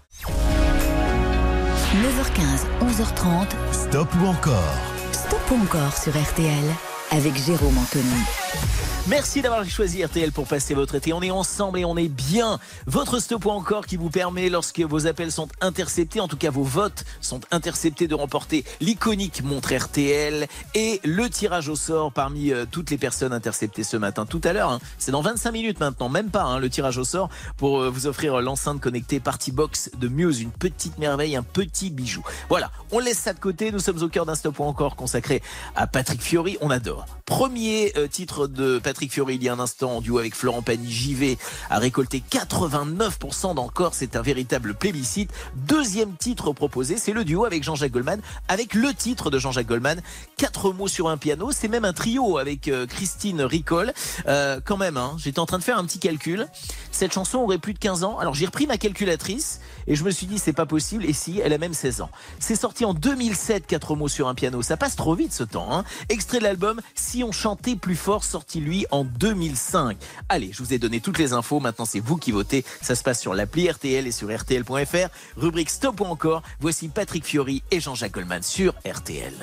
9h15, 1.96 2.68
11h30. 2.82 3.48
Stop 3.72 4.08
ou 4.22 4.28
encore? 4.28 4.76
Stop 5.12 5.42
ou 5.52 5.56
encore 5.64 5.98
sur 5.98 6.14
RTL 6.14 6.66
avec 7.12 7.36
Jérôme 7.36 7.78
Anthony. 7.80 8.85
Merci 9.08 9.44
d'avoir 9.44 9.64
choisi 9.70 10.04
RTL 10.04 10.32
pour 10.32 10.48
passer 10.48 10.74
votre 10.74 10.96
été. 10.96 11.14
On 11.14 11.22
est 11.22 11.30
ensemble 11.30 11.78
et 11.78 11.86
on 11.86 11.96
est 11.96 12.10
bien. 12.10 12.58
Votre 12.88 13.20
stop 13.20 13.46
encore 13.46 13.86
qui 13.86 13.98
vous 13.98 14.10
permet, 14.10 14.50
lorsque 14.50 14.80
vos 14.80 15.06
appels 15.06 15.32
sont 15.32 15.48
interceptés, 15.62 16.20
en 16.20 16.28
tout 16.28 16.38
cas 16.38 16.50
vos 16.50 16.64
votes 16.64 17.06
sont 17.22 17.40
interceptés, 17.52 18.08
de 18.08 18.16
remporter 18.16 18.66
l'iconique 18.82 19.44
montre 19.44 19.76
RTL 19.76 20.48
et 20.74 21.02
le 21.04 21.30
tirage 21.30 21.70
au 21.70 21.76
sort 21.76 22.12
parmi 22.12 22.52
euh, 22.52 22.66
toutes 22.70 22.90
les 22.90 22.98
personnes 22.98 23.32
interceptées 23.32 23.84
ce 23.84 23.96
matin. 23.96 24.26
Tout 24.26 24.42
à 24.44 24.54
l'heure, 24.54 24.72
hein. 24.72 24.80
c'est 24.98 25.12
dans 25.12 25.22
25 25.22 25.52
minutes 25.52 25.80
maintenant, 25.80 26.10
même 26.10 26.32
pas 26.32 26.42
hein, 26.42 26.58
le 26.58 26.72
tirage 26.72 26.98
au 26.98 27.04
sort 27.04 27.30
pour 27.58 27.84
euh, 27.84 27.90
vous 27.92 28.08
offrir 28.08 28.42
l'enceinte 28.42 28.82
connectée 28.82 29.20
Party 29.20 29.52
Box 29.52 29.92
de 30.00 30.08
Muse, 30.08 30.42
une 30.42 30.50
petite 30.50 30.98
merveille, 30.98 31.36
un 31.36 31.44
petit 31.44 31.92
bijou. 31.92 32.24
Voilà, 32.50 32.72
on 32.92 32.98
laisse 32.98 33.20
ça 33.20 33.34
de 33.34 33.40
côté. 33.40 33.72
Nous 33.72 33.78
sommes 33.80 34.02
au 34.02 34.10
cœur 34.10 34.26
d'un 34.26 34.36
stop 34.36 34.60
encore 34.62 34.96
consacré 34.96 35.44
à 35.76 35.86
Patrick 35.86 36.24
Fiori. 36.24 36.58
On 36.60 36.72
adore. 36.72 37.06
Premier 37.26 37.94
euh, 37.98 38.08
titre 38.08 38.48
de 38.48 38.80
Patrick 38.80 38.95
Fiori 39.10 39.36
il 39.36 39.44
y 39.44 39.50
a 39.50 39.54
un 39.54 39.60
instant 39.60 39.98
en 39.98 40.02
duo 40.02 40.18
avec 40.18 40.36
Florent 40.36 40.62
Pagny, 40.62 40.92
JV, 40.92 41.38
a 41.70 41.80
récolté 41.80 42.24
89% 42.32 43.56
d'encore. 43.56 43.94
C'est 43.94 44.16
un 44.16 44.22
véritable 44.22 44.74
plébiscite. 44.74 45.32
Deuxième 45.56 46.16
titre 46.16 46.54
proposé, 46.54 46.98
c'est 46.98 47.14
le 47.14 47.24
duo 47.24 47.46
avec 47.46 47.64
Jean-Jacques 47.64 47.92
Goldman, 47.92 48.22
avec 48.48 48.74
le 48.74 48.94
titre 48.94 49.30
de 49.30 49.40
Jean-Jacques 49.40 49.68
Goldman, 49.68 50.02
quatre 50.38 50.72
mots 50.72 50.88
sur 50.88 51.10
un 51.10 51.18
piano. 51.18 51.52
C'est 51.52 51.68
même 51.68 51.86
un 51.86 51.94
trio 51.94 52.38
avec 52.38 52.68
euh, 52.68 52.86
Christine 52.86 53.42
Ricol. 53.42 53.94
Euh, 54.28 54.60
quand 54.64 54.78
même, 54.78 54.98
hein, 54.98 55.16
j'étais 55.18 55.40
en 55.40 55.46
train 55.46 55.60
de 55.60 55.64
faire 55.64 55.78
un 55.78 55.86
petit 55.86 56.00
calcul. 56.00 56.48
cette 56.92 57.14
chanson 57.14 57.40
aurait 57.40 57.58
plus 57.58 57.74
de 57.74 57.80
15 57.80 58.04
ans. 58.04 58.18
Alors 58.20 58.34
j'ai 58.34 58.46
repris 58.46 58.68
ma 58.68 58.78
calculatrice 58.78 59.60
et 59.88 59.96
je 59.96 60.04
me 60.04 60.12
suis 60.12 60.28
dit 60.28 60.40
c'est 60.40 60.54
pas 60.54 60.66
possible. 60.66 61.06
Et 61.06 61.14
si, 61.14 61.40
elle 61.40 61.54
a 61.54 61.58
même 61.58 61.74
16 61.74 62.02
ans. 62.02 62.10
C'est 62.40 62.56
sorti 62.56 62.86
en 62.86 62.94
2007, 62.94 63.68
quatre 63.68 63.96
mots 63.96 64.08
sur 64.08 64.28
un 64.28 64.36
piano. 64.36 64.62
Ça 64.62 64.78
passe 64.78 64.96
trop 64.96 65.16
vite 65.16 65.34
ce 65.34 65.44
temps. 65.44 65.68
Hein 65.72 65.84
Extrait 66.10 66.40
de 66.40 66.44
l'album 66.44 66.82
Si 66.96 67.24
on 67.24 67.32
chantait 67.32 67.76
plus 67.76 67.96
fort, 67.96 68.24
sorti 68.24 68.60
lui 68.60 68.85
en 68.92 69.04
2005. 69.04 69.98
Allez, 70.30 70.52
je 70.52 70.64
vous 70.64 70.74
ai 70.74 70.80
donné 70.80 71.00
toutes 71.00 71.18
les 71.18 71.34
infos. 71.34 71.60
Maintenant 71.60 71.86
c'est 71.86 72.00
vous 72.00 72.18
qui 72.18 72.32
votez. 72.32 72.66
Ça 72.82 72.96
se 72.96 73.04
passe 73.04 73.22
sur 73.22 73.34
l'appli 73.34 73.70
RTL 73.70 74.08
et 74.08 74.12
sur 74.12 74.36
RTL.fr. 74.36 75.10
Rubrique 75.38 75.70
Stop 75.70 76.02
ou 76.02 76.06
encore. 76.06 76.44
Voici 76.60 76.88
Patrick 76.88 77.26
Fiori 77.26 77.64
et 77.72 77.80
Jean-Jacques 77.80 78.14
Goldman 78.14 78.44
sur 78.44 78.74
RTL. 78.86 79.34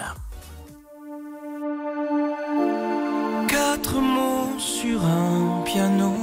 Quatre 3.49 4.01
mots 4.01 4.59
sur 4.59 5.05
un 5.05 5.63
piano, 5.65 6.15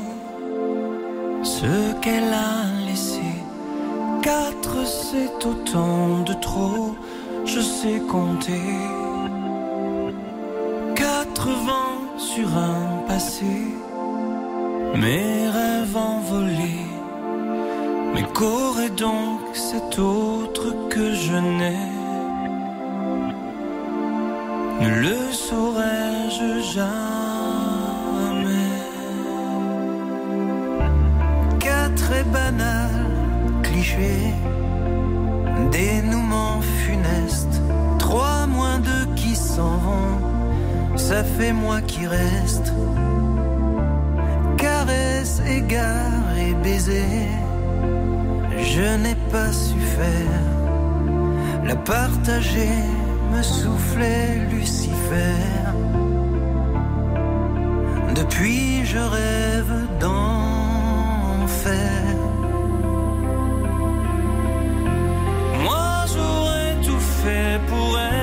ce 1.43 1.93
qu'elle 2.01 2.33
a 2.33 2.65
laissé. 2.87 3.21
Quatre, 4.21 4.85
c'est 4.85 5.45
autant 5.45 6.23
de 6.23 6.33
trop, 6.33 6.95
je 7.45 7.59
sais 7.59 8.01
compter. 8.09 8.61
Quatre 10.95 11.47
vents 11.49 12.17
sur 12.17 12.47
un 12.57 12.98
mes 14.95 15.49
rêves 15.49 15.97
envolés. 15.97 16.87
Mais 18.13 18.23
qu'aurait 18.33 18.89
donc 18.89 19.41
cet 19.53 19.99
autre 19.99 20.87
que 20.89 21.13
je 21.13 21.33
n'ai. 21.33 21.85
Ne 24.81 24.89
le 25.01 25.17
saurais-je 25.31 26.61
jamais. 26.75 27.09
Quatre 31.59 32.11
et 32.13 32.23
banal 32.23 32.95
cliché 33.63 34.33
Dénouement 35.71 36.61
funeste 36.61 37.61
Trois 37.97 38.47
moins 38.47 38.79
deux 38.79 39.07
qui 39.15 39.35
s'en 39.35 39.75
vont. 39.85 40.19
Ça 40.95 41.23
fait 41.23 41.53
moi 41.53 41.81
qui 41.81 42.07
reste 42.07 42.71
Égard 45.47 46.37
et 46.37 46.53
baiser 46.63 47.29
je 48.63 48.97
n'ai 49.03 49.15
pas 49.31 49.51
su 49.51 49.79
faire. 49.79 50.43
La 51.65 51.75
partager 51.75 52.77
me 53.31 53.41
soufflait 53.41 54.47
Lucifer. 54.51 55.35
Depuis 58.15 58.85
je 58.85 58.97
rêve 58.97 59.73
d'enfer. 59.99 60.31
Moi 65.63 66.05
j'aurais 66.13 66.75
tout 66.85 67.03
fait 67.21 67.59
pour 67.67 67.97
elle, 67.99 68.18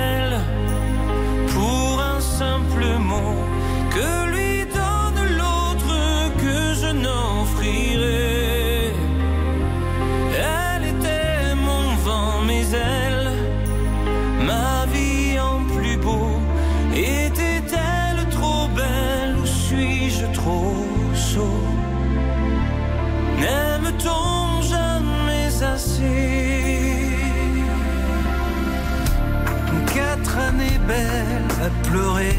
Belles 30.87 31.57
à 31.65 31.89
pleurer, 31.89 32.39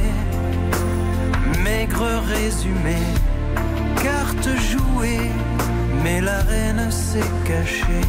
maigre 1.64 2.07
résumé, 2.34 2.98
carte 4.02 4.49
jouée, 4.72 5.30
mais 6.02 6.22
la 6.22 6.40
reine 6.44 6.90
s'est 6.90 7.34
cachée. 7.44 8.07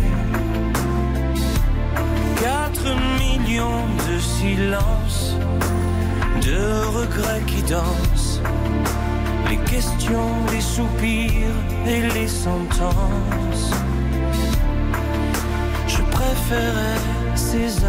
Quatre 2.40 2.88
millions 3.18 3.86
de 4.08 4.18
silences, 4.20 5.34
de 6.40 6.84
regrets 6.98 7.42
qui 7.48 7.62
dansent, 7.62 8.40
les 9.50 9.58
questions, 9.72 10.30
les 10.52 10.60
soupirs 10.60 11.58
et 11.84 12.02
les 12.14 12.28
sentences. 12.28 13.72
Je 15.88 16.02
préférais 16.02 17.00
ces 17.34 17.84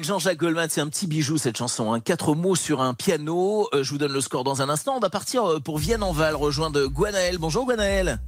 avec 0.00 0.06
Jean-Jacques 0.08 0.38
Goldman, 0.38 0.66
c'est 0.70 0.80
un 0.80 0.88
petit 0.88 1.06
bijou 1.06 1.36
cette 1.36 1.58
chanson. 1.58 1.92
Hein. 1.92 2.00
Quatre 2.00 2.34
mots 2.34 2.54
sur 2.56 2.80
un 2.80 2.94
piano. 2.94 3.68
Euh, 3.74 3.82
je 3.84 3.90
vous 3.90 3.98
donne 3.98 4.14
le 4.14 4.22
score 4.22 4.44
dans 4.44 4.62
un 4.62 4.70
instant. 4.70 4.96
On 4.96 4.98
va 5.00 5.10
partir 5.10 5.44
euh, 5.44 5.60
pour 5.60 5.76
Vienne-en-Val 5.76 6.34
rejoindre 6.36 6.86
Guanaël. 6.86 7.36
Bonjour 7.38 7.66
Guanaël. 7.66 8.18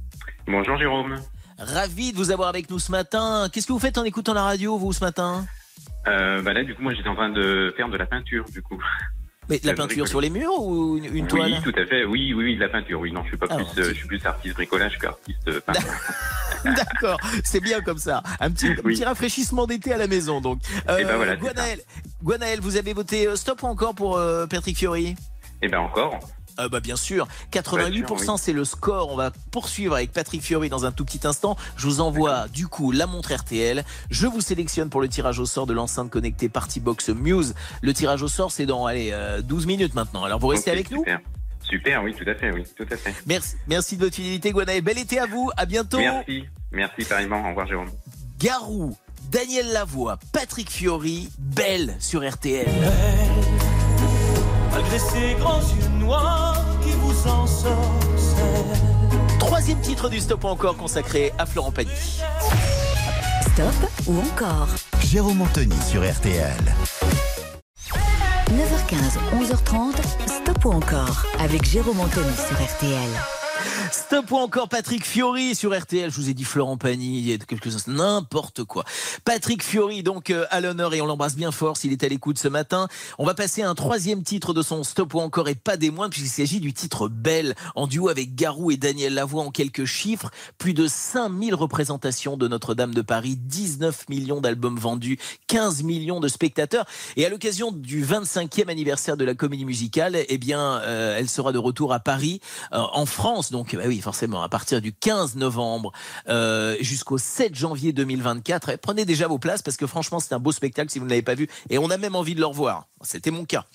Bonjour 0.45 0.77
Jérôme. 0.77 1.15
Ravi 1.57 2.11
de 2.11 2.17
vous 2.17 2.29
avoir 2.29 2.49
avec 2.49 2.69
nous 2.69 2.77
ce 2.77 2.91
matin. 2.91 3.47
Qu'est-ce 3.51 3.65
que 3.65 3.73
vous 3.73 3.79
faites 3.79 3.97
en 3.97 4.03
écoutant 4.03 4.35
la 4.35 4.43
radio 4.43 4.77
vous 4.77 4.93
ce 4.93 5.03
matin? 5.03 5.47
Euh, 6.07 6.43
bah 6.43 6.53
là, 6.53 6.63
du 6.63 6.75
coup, 6.75 6.83
moi, 6.83 6.93
j'étais 6.93 7.09
en 7.09 7.15
train 7.15 7.29
de 7.31 7.73
faire 7.75 7.89
de 7.89 7.97
la 7.97 8.05
peinture, 8.05 8.45
du 8.51 8.61
coup. 8.61 8.79
Mais 9.49 9.57
de 9.57 9.65
la 9.65 9.73
peinture 9.73 9.87
bricolage. 9.87 10.09
sur 10.09 10.21
les 10.21 10.29
murs 10.29 10.59
ou 10.61 10.97
une, 10.97 11.05
une 11.05 11.23
Oui, 11.23 11.27
toile? 11.27 11.61
tout 11.63 11.73
à 11.75 11.85
fait. 11.87 12.05
Oui, 12.05 12.33
oui, 12.35 12.43
oui, 12.45 12.55
de 12.55 12.59
la 12.61 12.69
peinture. 12.69 12.99
Oui, 12.99 13.11
non, 13.11 13.23
je 13.23 13.29
suis 13.29 13.37
pas 13.37 13.47
Ah, 13.49 13.55
plus, 13.55 13.65
euh, 13.81 13.89
je 13.89 13.93
suis 13.95 14.07
plus 14.07 14.23
artiste 14.25 14.53
bricolage 14.55 14.99
qu'artiste 14.99 15.59
peintre. 15.61 15.81
D'accord, 16.75 17.19
c'est 17.43 17.59
bien 17.59 17.81
comme 17.81 17.97
ça. 17.97 18.23
Un 18.39 18.51
petit, 18.51 18.67
un 18.67 18.75
Oui. 18.83 18.93
petit 18.95 19.03
rafraîchissement 19.05 19.65
d'été 19.67 19.93
à 19.93 19.97
la 19.97 20.07
maison. 20.07 20.41
Donc, 20.41 20.59
Euh, 20.89 20.97
Eh 20.99 21.03
ben 21.05 21.15
voilà, 21.17 21.35
Gwenaël, 22.23 22.59
vous 22.61 22.77
avez 22.77 22.93
voté 22.93 23.27
euh, 23.27 23.35
stop 23.35 23.63
ou 23.63 23.67
encore 23.67 23.95
pour 23.95 24.17
euh, 24.17 24.45
Patrick 24.47 24.77
Fiori? 24.77 25.15
Eh 25.61 25.67
ben 25.67 25.79
encore. 25.79 26.19
Ah 26.55 26.69
bah 26.69 26.79
bien 26.79 26.95
sûr, 26.95 27.27
88% 27.51 27.89
Bien 27.91 28.05
sûr, 28.17 28.33
oui. 28.33 28.39
c'est 28.39 28.53
le 28.53 28.63
score. 28.63 29.11
On 29.11 29.15
va 29.15 29.31
poursuivre 29.49 29.95
avec 29.95 30.11
Patrick 30.11 30.43
Fiori 30.43 30.69
dans 30.69 30.85
un 30.85 30.91
tout 30.91 31.03
petit 31.03 31.25
instant. 31.25 31.57
Je 31.77 31.87
vous 31.87 31.99
envoie 31.99 32.47
du 32.47 32.67
coup 32.67 32.91
la 32.91 33.07
montre 33.07 33.33
RTL. 33.33 33.83
Je 34.11 34.27
vous 34.27 34.39
sélectionne 34.39 34.89
pour 34.91 35.01
le 35.01 35.07
tirage 35.09 35.39
au 35.39 35.47
sort 35.47 35.65
de 35.65 35.73
l'enceinte 35.73 36.11
connectée 36.11 36.49
Partybox 36.49 37.09
Muse. 37.09 37.55
Le 37.81 37.91
tirage 37.93 38.21
au 38.21 38.27
sort 38.27 38.51
c'est 38.51 38.67
dans 38.67 38.85
allez, 38.85 39.09
euh, 39.13 39.41
12 39.41 39.65
minutes 39.65 39.95
maintenant. 39.95 40.25
Alors 40.25 40.37
vous 40.39 40.47
restez 40.47 40.69
avec 40.69 40.91
nous? 40.91 41.03
Super. 41.73 42.03
Oui, 42.03 42.13
tout 42.13 42.29
à 42.29 42.35
fait, 42.35 42.51
oui, 42.51 42.63
tout 42.75 42.85
à 42.91 42.95
fait. 42.95 43.13
Merci, 43.25 43.55
merci 43.67 43.97
de 43.97 44.03
votre 44.03 44.15
fidélité 44.15 44.51
Gwenaël. 44.51 44.81
Bel 44.81 44.99
été 44.99 45.19
à 45.19 45.25
vous, 45.25 45.49
à 45.57 45.65
bientôt. 45.65 45.97
Merci, 45.97 46.45
merci 46.71 47.03
pareillement. 47.05 47.43
Au 47.43 47.49
revoir, 47.49 47.67
Jérôme. 47.67 47.89
Garou, 48.39 48.95
Daniel 49.31 49.71
Lavoie, 49.71 50.19
Patrick 50.31 50.69
Fiori, 50.69 51.29
Belle 51.39 51.95
sur 51.99 52.27
RTL. 52.27 52.67
Malgré 54.71 54.99
ces 54.99 55.33
grands 55.35 55.61
yeux 55.61 55.87
noirs 55.99 56.63
qui 56.83 56.91
vous 56.91 57.27
ensorcellent. 57.27 57.79
Troisième 59.39 59.79
titre 59.81 60.09
du 60.09 60.19
Stop 60.19 60.43
ou 60.43 60.47
encore 60.47 60.77
consacré 60.77 61.31
à 61.37 61.45
Florent 61.45 61.71
Pagny. 61.71 61.91
Stop 63.41 63.91
ou 64.07 64.19
encore? 64.19 64.69
Jérôme 65.03 65.41
Anthony 65.41 65.75
sur 65.81 66.01
RTL. 66.01 66.53
9h15, 68.51 69.17
11h30, 69.39 69.95
Stop 70.27 70.65
ou 70.65 70.71
encore 70.71 71.25
avec 71.39 71.63
Jérôme 71.63 71.99
Anthony 71.99 72.35
sur 72.35 72.55
RTL. 72.61 73.42
Stop 73.93 74.31
ou 74.31 74.37
encore 74.37 74.69
Patrick 74.69 75.05
Fiori 75.05 75.53
sur 75.53 75.79
RTL. 75.79 76.09
Je 76.09 76.15
vous 76.15 76.27
ai 76.27 76.33
dit 76.33 76.45
Florent 76.45 76.77
Pagny 76.77 77.19
il 77.19 77.29
y 77.29 77.33
a 77.33 77.37
quelques 77.37 77.75
instants. 77.75 77.91
N'importe 77.91 78.63
quoi. 78.63 78.85
Patrick 79.23 79.61
Fiori, 79.61 80.01
donc 80.01 80.31
euh, 80.31 80.47
à 80.49 80.61
l'honneur 80.61 80.95
et 80.95 81.01
on 81.01 81.05
l'embrasse 81.05 81.35
bien 81.35 81.51
fort 81.51 81.77
s'il 81.77 81.91
est 81.91 82.03
à 82.03 82.07
l'écoute 82.07 82.39
ce 82.39 82.47
matin. 82.47 82.87
On 83.19 83.25
va 83.25 83.35
passer 83.35 83.61
à 83.61 83.69
un 83.69 83.75
troisième 83.75 84.23
titre 84.23 84.51
de 84.55 84.63
son 84.63 84.83
Stop 84.83 85.13
ou 85.13 85.19
encore 85.19 85.47
et 85.47 85.53
pas 85.53 85.77
des 85.77 85.91
moindres 85.91 86.09
puisqu'il 86.09 86.41
s'agit 86.41 86.59
du 86.59 86.73
titre 86.73 87.07
Belle 87.07 87.53
en 87.75 87.85
duo 87.85 88.09
avec 88.09 88.33
Garou 88.33 88.71
et 88.71 88.77
Daniel 88.77 89.13
Lavoie 89.13 89.43
en 89.43 89.51
quelques 89.51 89.85
chiffres. 89.85 90.31
Plus 90.57 90.73
de 90.73 90.87
5000 90.87 91.53
représentations 91.53 92.35
de 92.35 92.47
Notre-Dame 92.47 92.95
de 92.95 93.01
Paris, 93.03 93.35
19 93.37 94.09
millions 94.09 94.41
d'albums 94.41 94.79
vendus, 94.79 95.19
15 95.45 95.83
millions 95.83 96.19
de 96.19 96.27
spectateurs. 96.29 96.85
Et 97.15 97.27
à 97.27 97.29
l'occasion 97.29 97.71
du 97.71 98.03
25e 98.03 98.69
anniversaire 98.69 99.17
de 99.17 99.23
la 99.25 99.35
comédie 99.35 99.65
musicale, 99.65 100.17
eh 100.27 100.37
bien, 100.39 100.79
euh, 100.81 101.15
elle 101.15 101.29
sera 101.29 101.51
de 101.51 101.59
retour 101.59 101.93
à 101.93 101.99
Paris, 101.99 102.41
euh, 102.73 102.79
en 102.79 103.05
France. 103.05 103.51
Donc, 103.51 103.75
bah 103.83 103.89
oui, 103.89 103.99
forcément, 103.99 104.41
à 104.41 104.47
partir 104.47 104.79
du 104.79 104.93
15 104.93 105.35
novembre 105.35 105.91
euh, 106.29 106.77
jusqu'au 106.79 107.17
7 107.17 107.53
janvier 107.53 107.91
2024. 107.91 108.69
Eh, 108.69 108.77
prenez 108.77 109.03
déjà 109.03 109.27
vos 109.27 109.39
places 109.39 109.61
parce 109.61 109.75
que 109.75 109.87
franchement, 109.87 110.21
c'est 110.21 110.33
un 110.33 110.39
beau 110.39 110.53
spectacle 110.53 110.89
si 110.89 110.99
vous 110.99 111.05
ne 111.05 111.09
l'avez 111.09 111.21
pas 111.21 111.35
vu. 111.35 111.49
Et 111.69 111.77
on 111.77 111.89
a 111.89 111.97
même 111.97 112.15
envie 112.15 112.33
de 112.33 112.39
le 112.39 112.45
revoir. 112.45 112.87
C'était 113.01 113.29
mon 113.29 113.43
cas. 113.43 113.65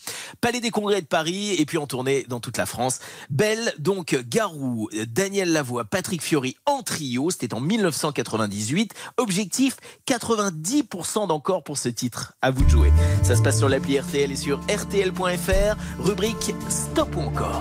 Palais 0.41 0.61
des 0.61 0.71
Congrès 0.71 1.03
de 1.03 1.07
Paris 1.07 1.57
et 1.59 1.67
puis 1.67 1.77
en 1.77 1.87
tournée 1.87 2.25
dans 2.27 2.41
toute 2.41 2.57
la 2.57 2.65
France. 2.65 3.01
Belle, 3.29 3.75
donc 3.79 4.19
Garou, 4.27 4.89
Daniel 5.09 5.53
Lavoie, 5.53 5.85
Patrick 5.85 6.23
Fiori 6.23 6.57
en 6.65 6.83
trio. 6.83 7.31
C'était 7.31 7.53
en 7.53 7.61
1998. 7.61 8.95
Objectif 9.19 9.77
90% 10.09 11.29
d'encore 11.29 11.65
pour 11.65 11.77
ce 11.77 11.91
titre. 11.91 12.33
À 12.41 12.51
vous 12.51 12.65
de 12.65 12.71
jouer. 12.71 12.93
Ça 13.23 13.37
se 13.37 13.43
passe 13.43 13.59
sur 13.59 13.69
l'appli 13.69 14.01
RTL 14.01 14.33
et 14.33 14.37
sur 14.37 14.59
RTL.fr. 14.61 15.77
Rubrique 15.99 16.55
Stop 16.71 17.15
ou 17.15 17.21
encore. 17.21 17.61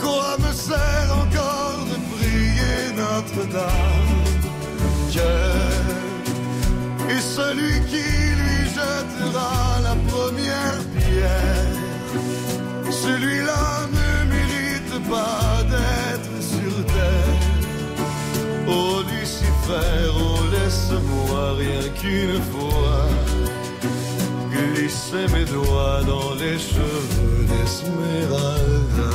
Quoi 0.00 0.36
me 0.38 0.52
sert 0.52 1.10
encore 1.22 1.80
de 1.90 1.96
prier 2.12 2.78
Notre-Dame 2.96 4.22
Dieu 5.10 5.22
est 7.08 7.20
celui 7.20 7.80
qui 7.90 8.06
lui 8.40 8.60
jettera 8.74 9.54
la 9.82 9.94
première 10.10 10.80
pierre. 10.96 11.76
Celui-là 12.90 13.66
ne 13.98 14.10
mérite 14.34 14.94
pas 15.10 15.62
d'être 15.72 16.36
sur 16.40 16.74
terre. 16.86 17.40
Oh 18.68 19.02
Lucifer, 19.10 19.96
oh 20.16 20.38
laisse-moi 20.52 21.44
rien 21.58 21.84
qu'une 22.00 22.40
fois 22.52 23.04
glisser 24.50 25.26
mes 25.34 25.44
doigts 25.44 26.02
dans 26.06 26.34
les 26.34 26.58
cheveux 26.58 27.44
d'Esmeralda. 27.48 29.12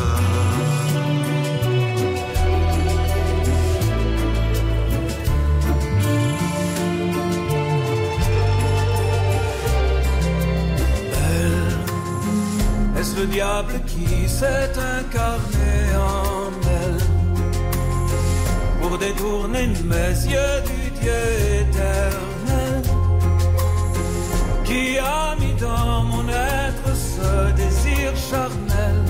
Qui 13.66 14.30
s'est 14.30 14.72
incarné 15.00 15.96
en 15.96 16.52
elle 16.80 16.98
pour 18.80 18.98
détourner 18.98 19.68
mes 19.84 20.14
yeux 20.32 20.62
du 20.66 20.92
Dieu 21.00 21.24
éternel 21.62 22.84
qui 24.64 25.00
a 25.00 25.36
mis 25.40 25.54
dans 25.60 26.04
mon 26.04 26.28
être 26.30 26.96
ce 26.96 27.52
désir 27.54 28.16
charnel 28.30 29.04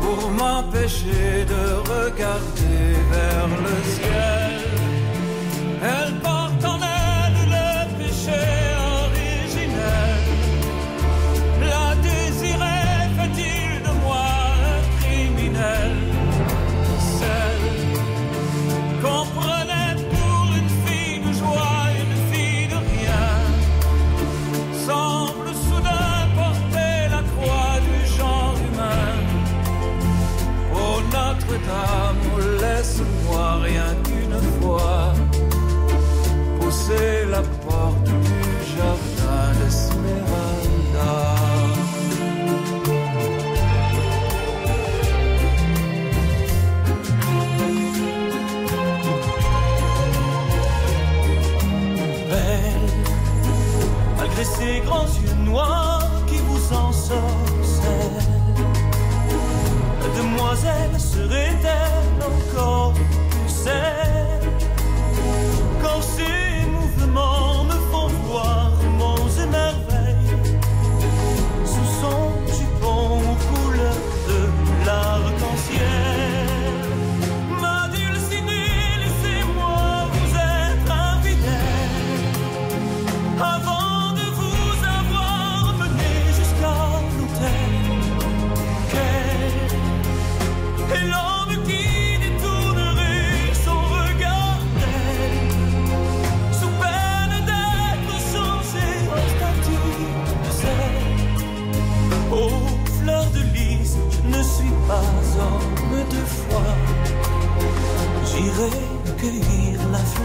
pour 0.00 0.30
m'empêcher 0.30 1.44
de 1.46 1.64
regarder 1.92 2.82
vers 3.12 3.48
le 3.66 3.76
ciel. 3.94 4.56
Elle 5.82 6.14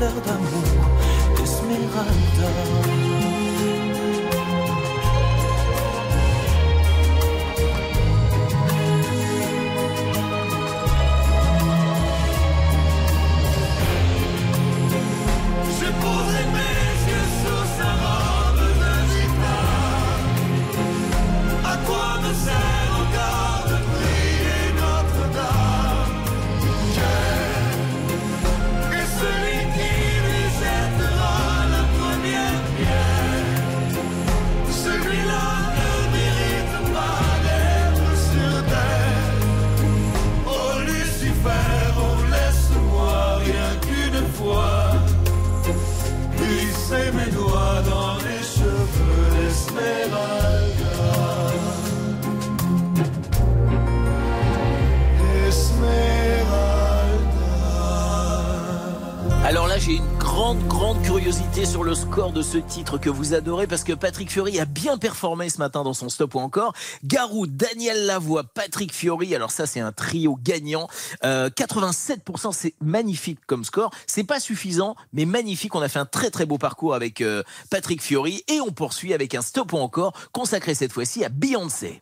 l'heure 0.02 0.22
d'amour, 0.26 1.44
Esmeralda. 1.44 2.91
Que 62.98 63.10
vous 63.10 63.34
adorez 63.34 63.68
parce 63.68 63.84
que 63.84 63.94
Patrick 63.94 64.32
Fiori 64.32 64.60
a 64.60 64.66
bien 64.66 64.98
performé 64.98 65.50
ce 65.50 65.60
matin 65.60 65.84
dans 65.84 65.94
son 65.94 66.10
stop 66.10 66.36
ou 66.36 66.40
encore. 66.40 66.74
Garou, 67.04 67.48
Daniel 67.48 68.06
Lavoie, 68.06 68.44
Patrick 68.44 68.94
Fiori. 68.94 69.34
Alors 69.36 69.52
ça, 69.52 69.66
c'est 69.66 69.80
un 69.80 69.92
trio 69.92 70.38
gagnant. 70.42 70.88
Euh, 71.24 71.50
87%, 71.50 72.52
c'est 72.52 72.74
magnifique 72.82 73.40
comme 73.48 73.64
score. 73.64 73.92
C'est 74.08 74.24
pas 74.24 74.40
suffisant, 74.40 74.96
mais 75.14 75.26
magnifique. 75.26 75.76
On 75.76 75.82
a 75.82 75.90
fait 75.90 76.00
un 76.00 76.06
très 76.06 76.32
très 76.32 76.46
beau 76.46 76.58
parcours 76.58 76.94
avec 76.94 77.22
euh, 77.22 77.44
Patrick 77.70 78.02
Fiori 78.02 78.44
et 78.48 78.60
on 78.62 78.72
poursuit 78.72 79.14
avec 79.14 79.36
un 79.36 79.42
stop 79.42 79.74
ou 79.74 79.78
encore 79.78 80.14
consacré 80.32 80.76
cette 80.76 80.92
fois-ci 80.92 81.24
à 81.24 81.30
Beyoncé. 81.30 82.02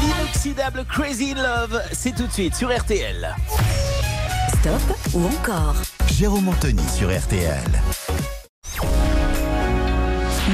L'inoxydable 0.00 0.84
Crazy 0.88 1.34
Love, 1.34 1.80
c'est 1.92 2.14
tout 2.14 2.26
de 2.26 2.32
suite 2.32 2.54
sur 2.54 2.76
RTL. 2.76 3.36
Stop 4.58 4.82
ou 5.14 5.26
encore 5.26 5.76
Jérôme 6.10 6.48
Anthony 6.48 6.82
sur 6.88 7.08
RTL. 7.08 7.62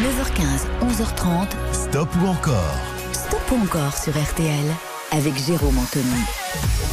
9h15, 0.02 0.66
11h30. 0.82 1.48
Stop 1.72 2.08
ou 2.22 2.26
encore 2.26 2.76
Stop 3.12 3.40
ou 3.52 3.62
encore 3.64 3.96
sur 3.96 4.12
RTL 4.12 4.66
avec 5.12 5.34
Jérôme 5.38 5.78
Anthony. 5.78 6.85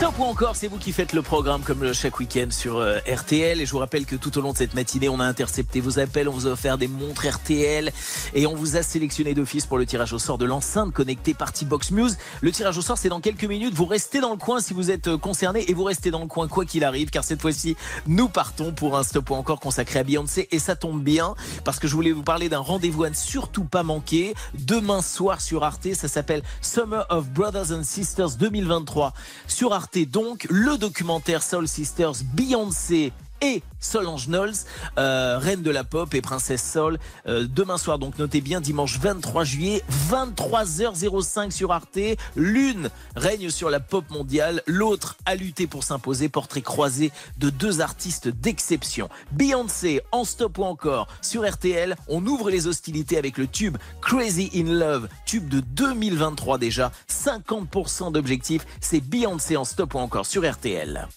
Stop 0.00 0.18
ou 0.18 0.24
encore, 0.24 0.56
c'est 0.56 0.66
vous 0.66 0.78
qui 0.78 0.92
faites 0.92 1.12
le 1.12 1.20
programme 1.20 1.60
comme 1.60 1.92
chaque 1.92 2.18
week-end 2.20 2.46
sur 2.48 2.78
euh, 2.78 3.00
RTL. 3.06 3.60
Et 3.60 3.66
je 3.66 3.70
vous 3.70 3.80
rappelle 3.80 4.06
que 4.06 4.16
tout 4.16 4.38
au 4.38 4.40
long 4.40 4.52
de 4.52 4.56
cette 4.56 4.72
matinée, 4.72 5.10
on 5.10 5.20
a 5.20 5.26
intercepté 5.26 5.82
vos 5.82 5.98
appels, 5.98 6.26
on 6.26 6.32
vous 6.32 6.46
a 6.46 6.52
offert 6.52 6.78
des 6.78 6.88
montres 6.88 7.26
RTL 7.28 7.92
et 8.32 8.46
on 8.46 8.54
vous 8.54 8.78
a 8.78 8.82
sélectionné 8.82 9.34
d'office 9.34 9.66
pour 9.66 9.76
le 9.76 9.84
tirage 9.84 10.14
au 10.14 10.18
sort 10.18 10.38
de 10.38 10.46
l'enceinte 10.46 10.94
connectée 10.94 11.34
Party 11.34 11.66
Box 11.66 11.90
Muse. 11.90 12.16
Le 12.40 12.50
tirage 12.50 12.78
au 12.78 12.80
sort, 12.80 12.96
c'est 12.96 13.10
dans 13.10 13.20
quelques 13.20 13.44
minutes. 13.44 13.74
Vous 13.74 13.84
restez 13.84 14.22
dans 14.22 14.30
le 14.30 14.38
coin 14.38 14.60
si 14.60 14.72
vous 14.72 14.90
êtes 14.90 15.08
euh, 15.08 15.18
concerné 15.18 15.70
et 15.70 15.74
vous 15.74 15.84
restez 15.84 16.10
dans 16.10 16.22
le 16.22 16.28
coin 16.28 16.48
quoi 16.48 16.64
qu'il 16.64 16.82
arrive, 16.82 17.10
car 17.10 17.22
cette 17.22 17.42
fois-ci, 17.42 17.76
nous 18.06 18.30
partons 18.30 18.72
pour 18.72 18.96
un 18.96 19.02
Stop 19.02 19.28
ou 19.28 19.34
encore 19.34 19.60
consacré 19.60 19.98
à 19.98 20.02
Beyoncé. 20.02 20.48
Et 20.50 20.60
ça 20.60 20.76
tombe 20.76 21.02
bien 21.02 21.34
parce 21.62 21.78
que 21.78 21.86
je 21.86 21.94
voulais 21.94 22.12
vous 22.12 22.22
parler 22.22 22.48
d'un 22.48 22.60
rendez-vous 22.60 23.04
à 23.04 23.10
ne 23.10 23.14
surtout 23.14 23.64
pas 23.64 23.82
manquer. 23.82 24.32
Demain 24.54 25.02
soir 25.02 25.42
sur 25.42 25.62
Arte, 25.62 25.92
ça 25.92 26.08
s'appelle 26.08 26.40
Summer 26.62 27.04
of 27.10 27.28
Brothers 27.28 27.70
and 27.70 27.82
Sisters 27.82 28.38
2023. 28.38 29.12
Sur 29.46 29.74
Arte, 29.74 29.89
donc, 29.98 30.46
le 30.50 30.78
documentaire 30.78 31.42
Soul 31.42 31.66
Sisters 31.66 32.22
Beyoncé 32.34 33.12
et 33.40 33.62
Solange 33.80 34.26
Knowles, 34.26 34.52
euh, 34.98 35.38
reine 35.38 35.62
de 35.62 35.70
la 35.70 35.84
pop 35.84 36.12
et 36.14 36.20
princesse 36.20 36.70
Soul. 36.70 36.98
Euh, 37.26 37.46
demain 37.48 37.78
soir, 37.78 37.98
donc 37.98 38.18
notez 38.18 38.40
bien, 38.40 38.60
dimanche 38.60 38.98
23 38.98 39.44
juillet, 39.44 39.82
23h05 40.10 41.50
sur 41.50 41.72
Arte. 41.72 41.98
L'une 42.36 42.90
règne 43.16 43.48
sur 43.50 43.70
la 43.70 43.80
pop 43.80 44.04
mondiale, 44.10 44.62
l'autre 44.66 45.16
a 45.24 45.34
lutté 45.34 45.66
pour 45.66 45.84
s'imposer. 45.84 46.28
Portrait 46.28 46.62
croisé 46.62 47.10
de 47.38 47.50
deux 47.50 47.80
artistes 47.80 48.28
d'exception. 48.28 49.08
Beyoncé 49.32 50.02
en 50.12 50.24
stop 50.24 50.58
ou 50.58 50.64
encore 50.64 51.08
sur 51.22 51.48
RTL. 51.48 51.96
On 52.08 52.26
ouvre 52.26 52.50
les 52.50 52.66
hostilités 52.66 53.16
avec 53.16 53.38
le 53.38 53.46
tube 53.46 53.78
Crazy 54.02 54.50
in 54.54 54.72
Love, 54.72 55.08
tube 55.24 55.48
de 55.48 55.60
2023 55.60 56.58
déjà. 56.58 56.92
50% 57.08 58.12
d'objectifs, 58.12 58.66
c'est 58.80 59.00
Beyoncé 59.00 59.56
en 59.56 59.64
stop 59.64 59.94
ou 59.94 59.98
encore 59.98 60.26
sur 60.26 60.48
RTL. 60.48 61.08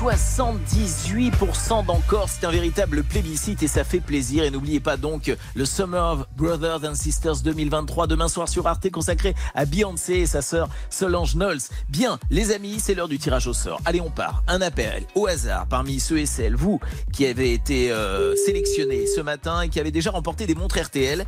78% 0.00 1.84
d'encore. 1.84 2.30
C'est 2.30 2.46
un 2.46 2.50
véritable 2.50 3.02
plébiscite 3.02 3.62
et 3.62 3.68
ça 3.68 3.84
fait 3.84 4.00
plaisir. 4.00 4.44
Et 4.44 4.50
n'oubliez 4.50 4.80
pas 4.80 4.96
donc 4.96 5.30
le 5.54 5.64
Summer 5.66 6.12
of 6.12 6.26
Brothers 6.38 6.84
and 6.84 6.94
Sisters 6.94 7.42
2023 7.42 8.06
demain 8.06 8.28
soir 8.28 8.48
sur 8.48 8.66
Arte 8.66 8.90
consacré 8.90 9.34
à 9.54 9.66
Beyoncé 9.66 10.14
et 10.14 10.26
sa 10.26 10.40
sœur 10.40 10.70
Solange 10.88 11.34
Knowles. 11.34 11.60
Bien, 11.90 12.18
les 12.30 12.50
amis, 12.50 12.80
c'est 12.80 12.94
l'heure 12.94 13.08
du 13.08 13.18
tirage 13.18 13.46
au 13.46 13.52
sort. 13.52 13.78
Allez, 13.84 14.00
on 14.00 14.10
part. 14.10 14.42
Un 14.48 14.62
appel 14.62 15.04
au 15.14 15.26
hasard 15.26 15.66
parmi 15.66 16.00
ceux 16.00 16.20
et 16.20 16.26
celles, 16.26 16.56
vous 16.56 16.80
qui 17.12 17.26
avez 17.26 17.52
été 17.52 17.92
euh, 17.92 18.34
sélectionnés 18.36 19.06
ce 19.06 19.20
matin 19.20 19.60
et 19.60 19.68
qui 19.68 19.80
avez 19.80 19.90
déjà 19.90 20.12
remporté 20.12 20.46
des 20.46 20.54
montres 20.54 20.80
RTL. 20.80 21.26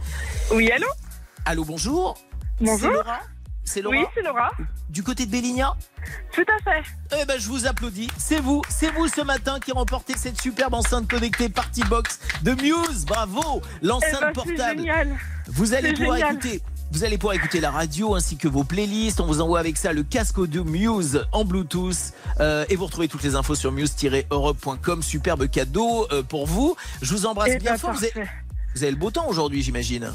Oui, 0.51 0.70
allô? 0.70 0.86
Allô, 1.44 1.66
bonjour. 1.66 2.16
Bonjour. 2.59 2.90
Laura 2.90 3.20
C'est 3.73 3.81
Laura 3.81 3.97
Oui, 3.97 4.05
c'est 4.15 4.23
Laura. 4.23 4.51
Du 4.90 5.03
côté 5.03 5.24
de 5.24 5.31
Béligna 5.31 5.74
Tout 6.35 6.43
à 6.43 6.62
fait. 6.62 6.82
Eh 7.20 7.24
ben, 7.24 7.40
je 7.40 7.49
vous 7.49 7.66
applaudis. 7.66 8.09
C'est 8.19 8.40
vous, 8.40 8.61
c'est 8.69 8.90
vous 8.90 9.09
ce 9.09 9.23
matin 9.23 9.59
qui 9.65 9.73
remportez 9.73 10.12
cette 10.16 10.39
superbe 10.40 10.74
enceinte 10.74 11.09
connectée 11.09 11.49
Party 11.49 11.82
Box 11.85 12.20
de 12.43 12.53
Muse. 12.53 13.07
Bravo, 13.07 13.62
l'enceinte 13.81 14.11
Eh 14.20 14.24
ben, 14.27 14.32
portable. 14.32 14.78
génial. 14.81 15.16
Vous 15.47 15.73
allez 15.73 15.89
C'est 15.89 15.94
pouvoir 15.94 16.16
génial. 16.19 16.35
écouter. 16.35 16.62
Vous 16.90 17.05
allez 17.05 17.16
pouvoir 17.16 17.35
écouter 17.36 17.61
la 17.61 17.70
radio 17.70 18.15
ainsi 18.15 18.36
que 18.36 18.47
vos 18.49 18.65
playlists. 18.65 19.20
On 19.20 19.27
vous 19.27 19.40
envoie 19.40 19.61
avec 19.61 19.78
ça 19.78 19.94
le 19.94 20.03
casque 20.03 20.36
audio 20.36 20.65
Muse 20.65 21.24
en 21.32 21.47
Bluetooth. 21.47 22.12
Euh, 22.40 22.66
et 22.69 22.77
vous 22.77 22.85
retrouvez 22.85 23.09
toutes 23.09 23.23
les 23.23 23.35
infos 23.36 23.55
sur 23.55 23.73
muse-europe.com. 23.73 25.03
Superbe 25.03 25.49
cadeau 25.49 26.07
euh, 26.12 26.23
pour 26.23 26.47
vous. 26.47 26.77
Je 27.01 27.15
vous 27.15 27.24
embrasse 27.24 27.53
Eh 27.55 27.59
bien 27.59 27.73
ben, 27.73 27.78
fort. 27.78 27.93
Vous 27.93 28.05
avez, 28.05 28.11
parfait. 28.12 28.31
vous 28.74 28.82
avez 28.82 28.93
le 28.93 28.99
beau 28.99 29.11
temps 29.11 29.27
aujourd'hui, 29.27 29.62
j'imagine. 29.62 30.12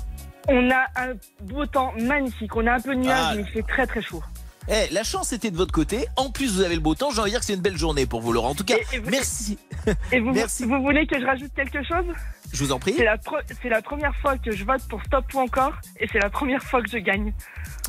On 0.48 0.70
a 0.72 0.86
un 0.96 1.14
beau 1.42 1.66
temps 1.66 1.94
magnifique. 2.00 2.56
On 2.56 2.66
a 2.68 2.74
un 2.74 2.80
peu 2.80 2.96
de 2.96 3.02
nuages, 3.02 3.18
Ah. 3.20 3.34
mais 3.36 3.42
il 3.42 3.48
fait 3.48 3.64
très 3.64 3.86
très 3.88 4.02
chaud. 4.02 4.24
Eh, 4.70 4.94
la 4.94 5.04
chance 5.04 5.32
était 5.32 5.50
de 5.50 5.56
votre 5.56 5.72
côté. 5.72 6.08
En 6.18 6.30
plus, 6.30 6.54
vous 6.56 6.62
avez 6.62 6.76
le 6.76 6.82
beau 6.82 6.94
temps. 6.94 7.10
J'ai 7.12 7.20
envie 7.22 7.30
de 7.30 7.36
dire 7.36 7.40
que 7.40 7.46
c'est 7.46 7.54
une 7.54 7.62
belle 7.62 7.78
journée 7.78 8.06
pour 8.06 8.20
vous, 8.22 8.34
Laurent. 8.34 8.50
En 8.50 8.56
tout 8.56 8.66
cas, 8.66 8.76
merci. 9.06 9.58
Et 10.12 10.20
vous, 10.20 10.32
Merci. 10.34 10.66
vous 10.66 10.82
voulez 10.82 11.08
que 11.08 11.18
je 11.20 11.26
rajoute 11.26 11.54
quelque 11.56 11.82
chose? 11.84 12.04
Je 12.52 12.64
vous 12.64 12.72
en 12.74 12.80
prie. 12.80 12.94
C'est 12.98 13.70
la, 13.70 13.82
première 13.82 14.14
fois 14.18 14.38
que 14.38 14.52
je 14.52 14.66
vote 14.66 14.82
pour 14.90 15.02
Stop 15.04 15.26
ou 15.34 15.40
encore, 15.40 15.74
et 16.00 16.08
c'est 16.12 16.20
la 16.20 16.30
première 16.30 16.62
fois 16.64 16.82
que 16.82 16.90
je 16.90 16.98
gagne. 16.98 17.34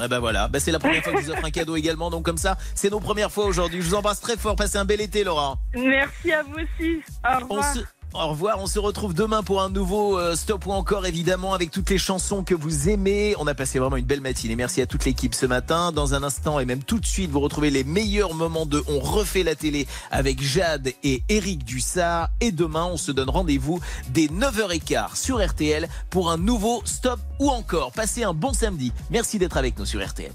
Ah 0.01 0.09
bah 0.09 0.18
voilà, 0.18 0.48
bah 0.48 0.59
c'est 0.60 0.72
la 0.72 0.78
première 0.80 1.02
fois 1.02 1.12
que 1.12 1.20
je 1.20 1.24
vous 1.26 1.30
offre 1.30 1.44
un 1.44 1.51
cadeau 1.51 1.76
également, 1.76 2.10
donc 2.10 2.24
comme 2.24 2.39
ça, 2.39 2.56
c'est 2.74 2.90
nos 2.90 2.98
premières 3.01 3.30
fois 3.30 3.44
aujourd'hui. 3.47 3.80
Je 3.82 3.86
vous 3.89 3.94
embrasse 3.94 4.20
très 4.20 4.36
fort, 4.36 4.56
passez 4.56 4.76
un 4.78 4.85
bel 4.85 5.01
été 5.01 5.22
Laurent. 5.22 5.59
Merci 5.74 6.32
à 6.32 6.43
vous 6.43 6.55
aussi. 6.55 7.01
Au 7.24 7.36
On 7.51 7.55
revoir. 7.55 7.72
se... 7.74 7.78
Au 8.14 8.28
revoir, 8.28 8.59
on 8.59 8.66
se 8.66 8.78
retrouve 8.78 9.12
demain 9.12 9.43
pour 9.43 9.60
un 9.60 9.68
nouveau 9.68 10.18
euh, 10.18 10.35
Stop 10.35 10.64
ou 10.66 10.72
encore 10.72 11.05
évidemment 11.05 11.52
avec 11.52 11.70
toutes 11.70 11.90
les 11.90 11.98
chansons 11.98 12.43
que 12.43 12.55
vous 12.55 12.89
aimez. 12.89 13.35
On 13.39 13.47
a 13.47 13.55
passé 13.55 13.78
vraiment 13.78 13.97
une 13.97 14.06
belle 14.06 14.22
matinée. 14.22 14.56
Merci 14.56 14.80
à 14.80 14.86
toute 14.86 15.05
l'équipe 15.05 15.35
ce 15.35 15.44
matin. 15.44 15.93
Dans 15.93 16.14
un 16.14 16.22
instant 16.22 16.59
et 16.59 16.64
même 16.64 16.82
tout 16.82 16.98
de 16.98 17.06
suite, 17.06 17.30
vous 17.30 17.40
retrouvez 17.40 17.68
les 17.68 17.85
meilleurs 17.85 18.32
moments 18.32 18.64
de 18.64 18.82
On 18.89 18.98
refait 18.98 19.43
la 19.43 19.55
télé 19.55 19.86
avec 20.10 20.43
Jade 20.43 20.90
et 21.05 21.22
Eric 21.28 21.64
Dussard. 21.64 22.30
Et 22.40 22.51
demain, 22.51 22.86
on 22.86 22.97
se 22.97 23.12
donne 23.12 23.28
rendez-vous 23.28 23.78
dès 24.09 24.26
9h15 24.28 25.14
sur 25.14 25.47
RTL 25.47 25.86
pour 26.09 26.30
un 26.30 26.39
nouveau 26.39 26.80
Stop 26.86 27.20
ou 27.39 27.51
encore. 27.51 27.93
Passez 27.93 28.24
un 28.24 28.32
bon 28.32 28.55
samedi. 28.55 28.90
Merci 29.10 29.39
d'être 29.39 29.59
avec 29.59 29.78
nous 29.78 29.85
sur 29.85 30.05
RTL. 30.05 30.32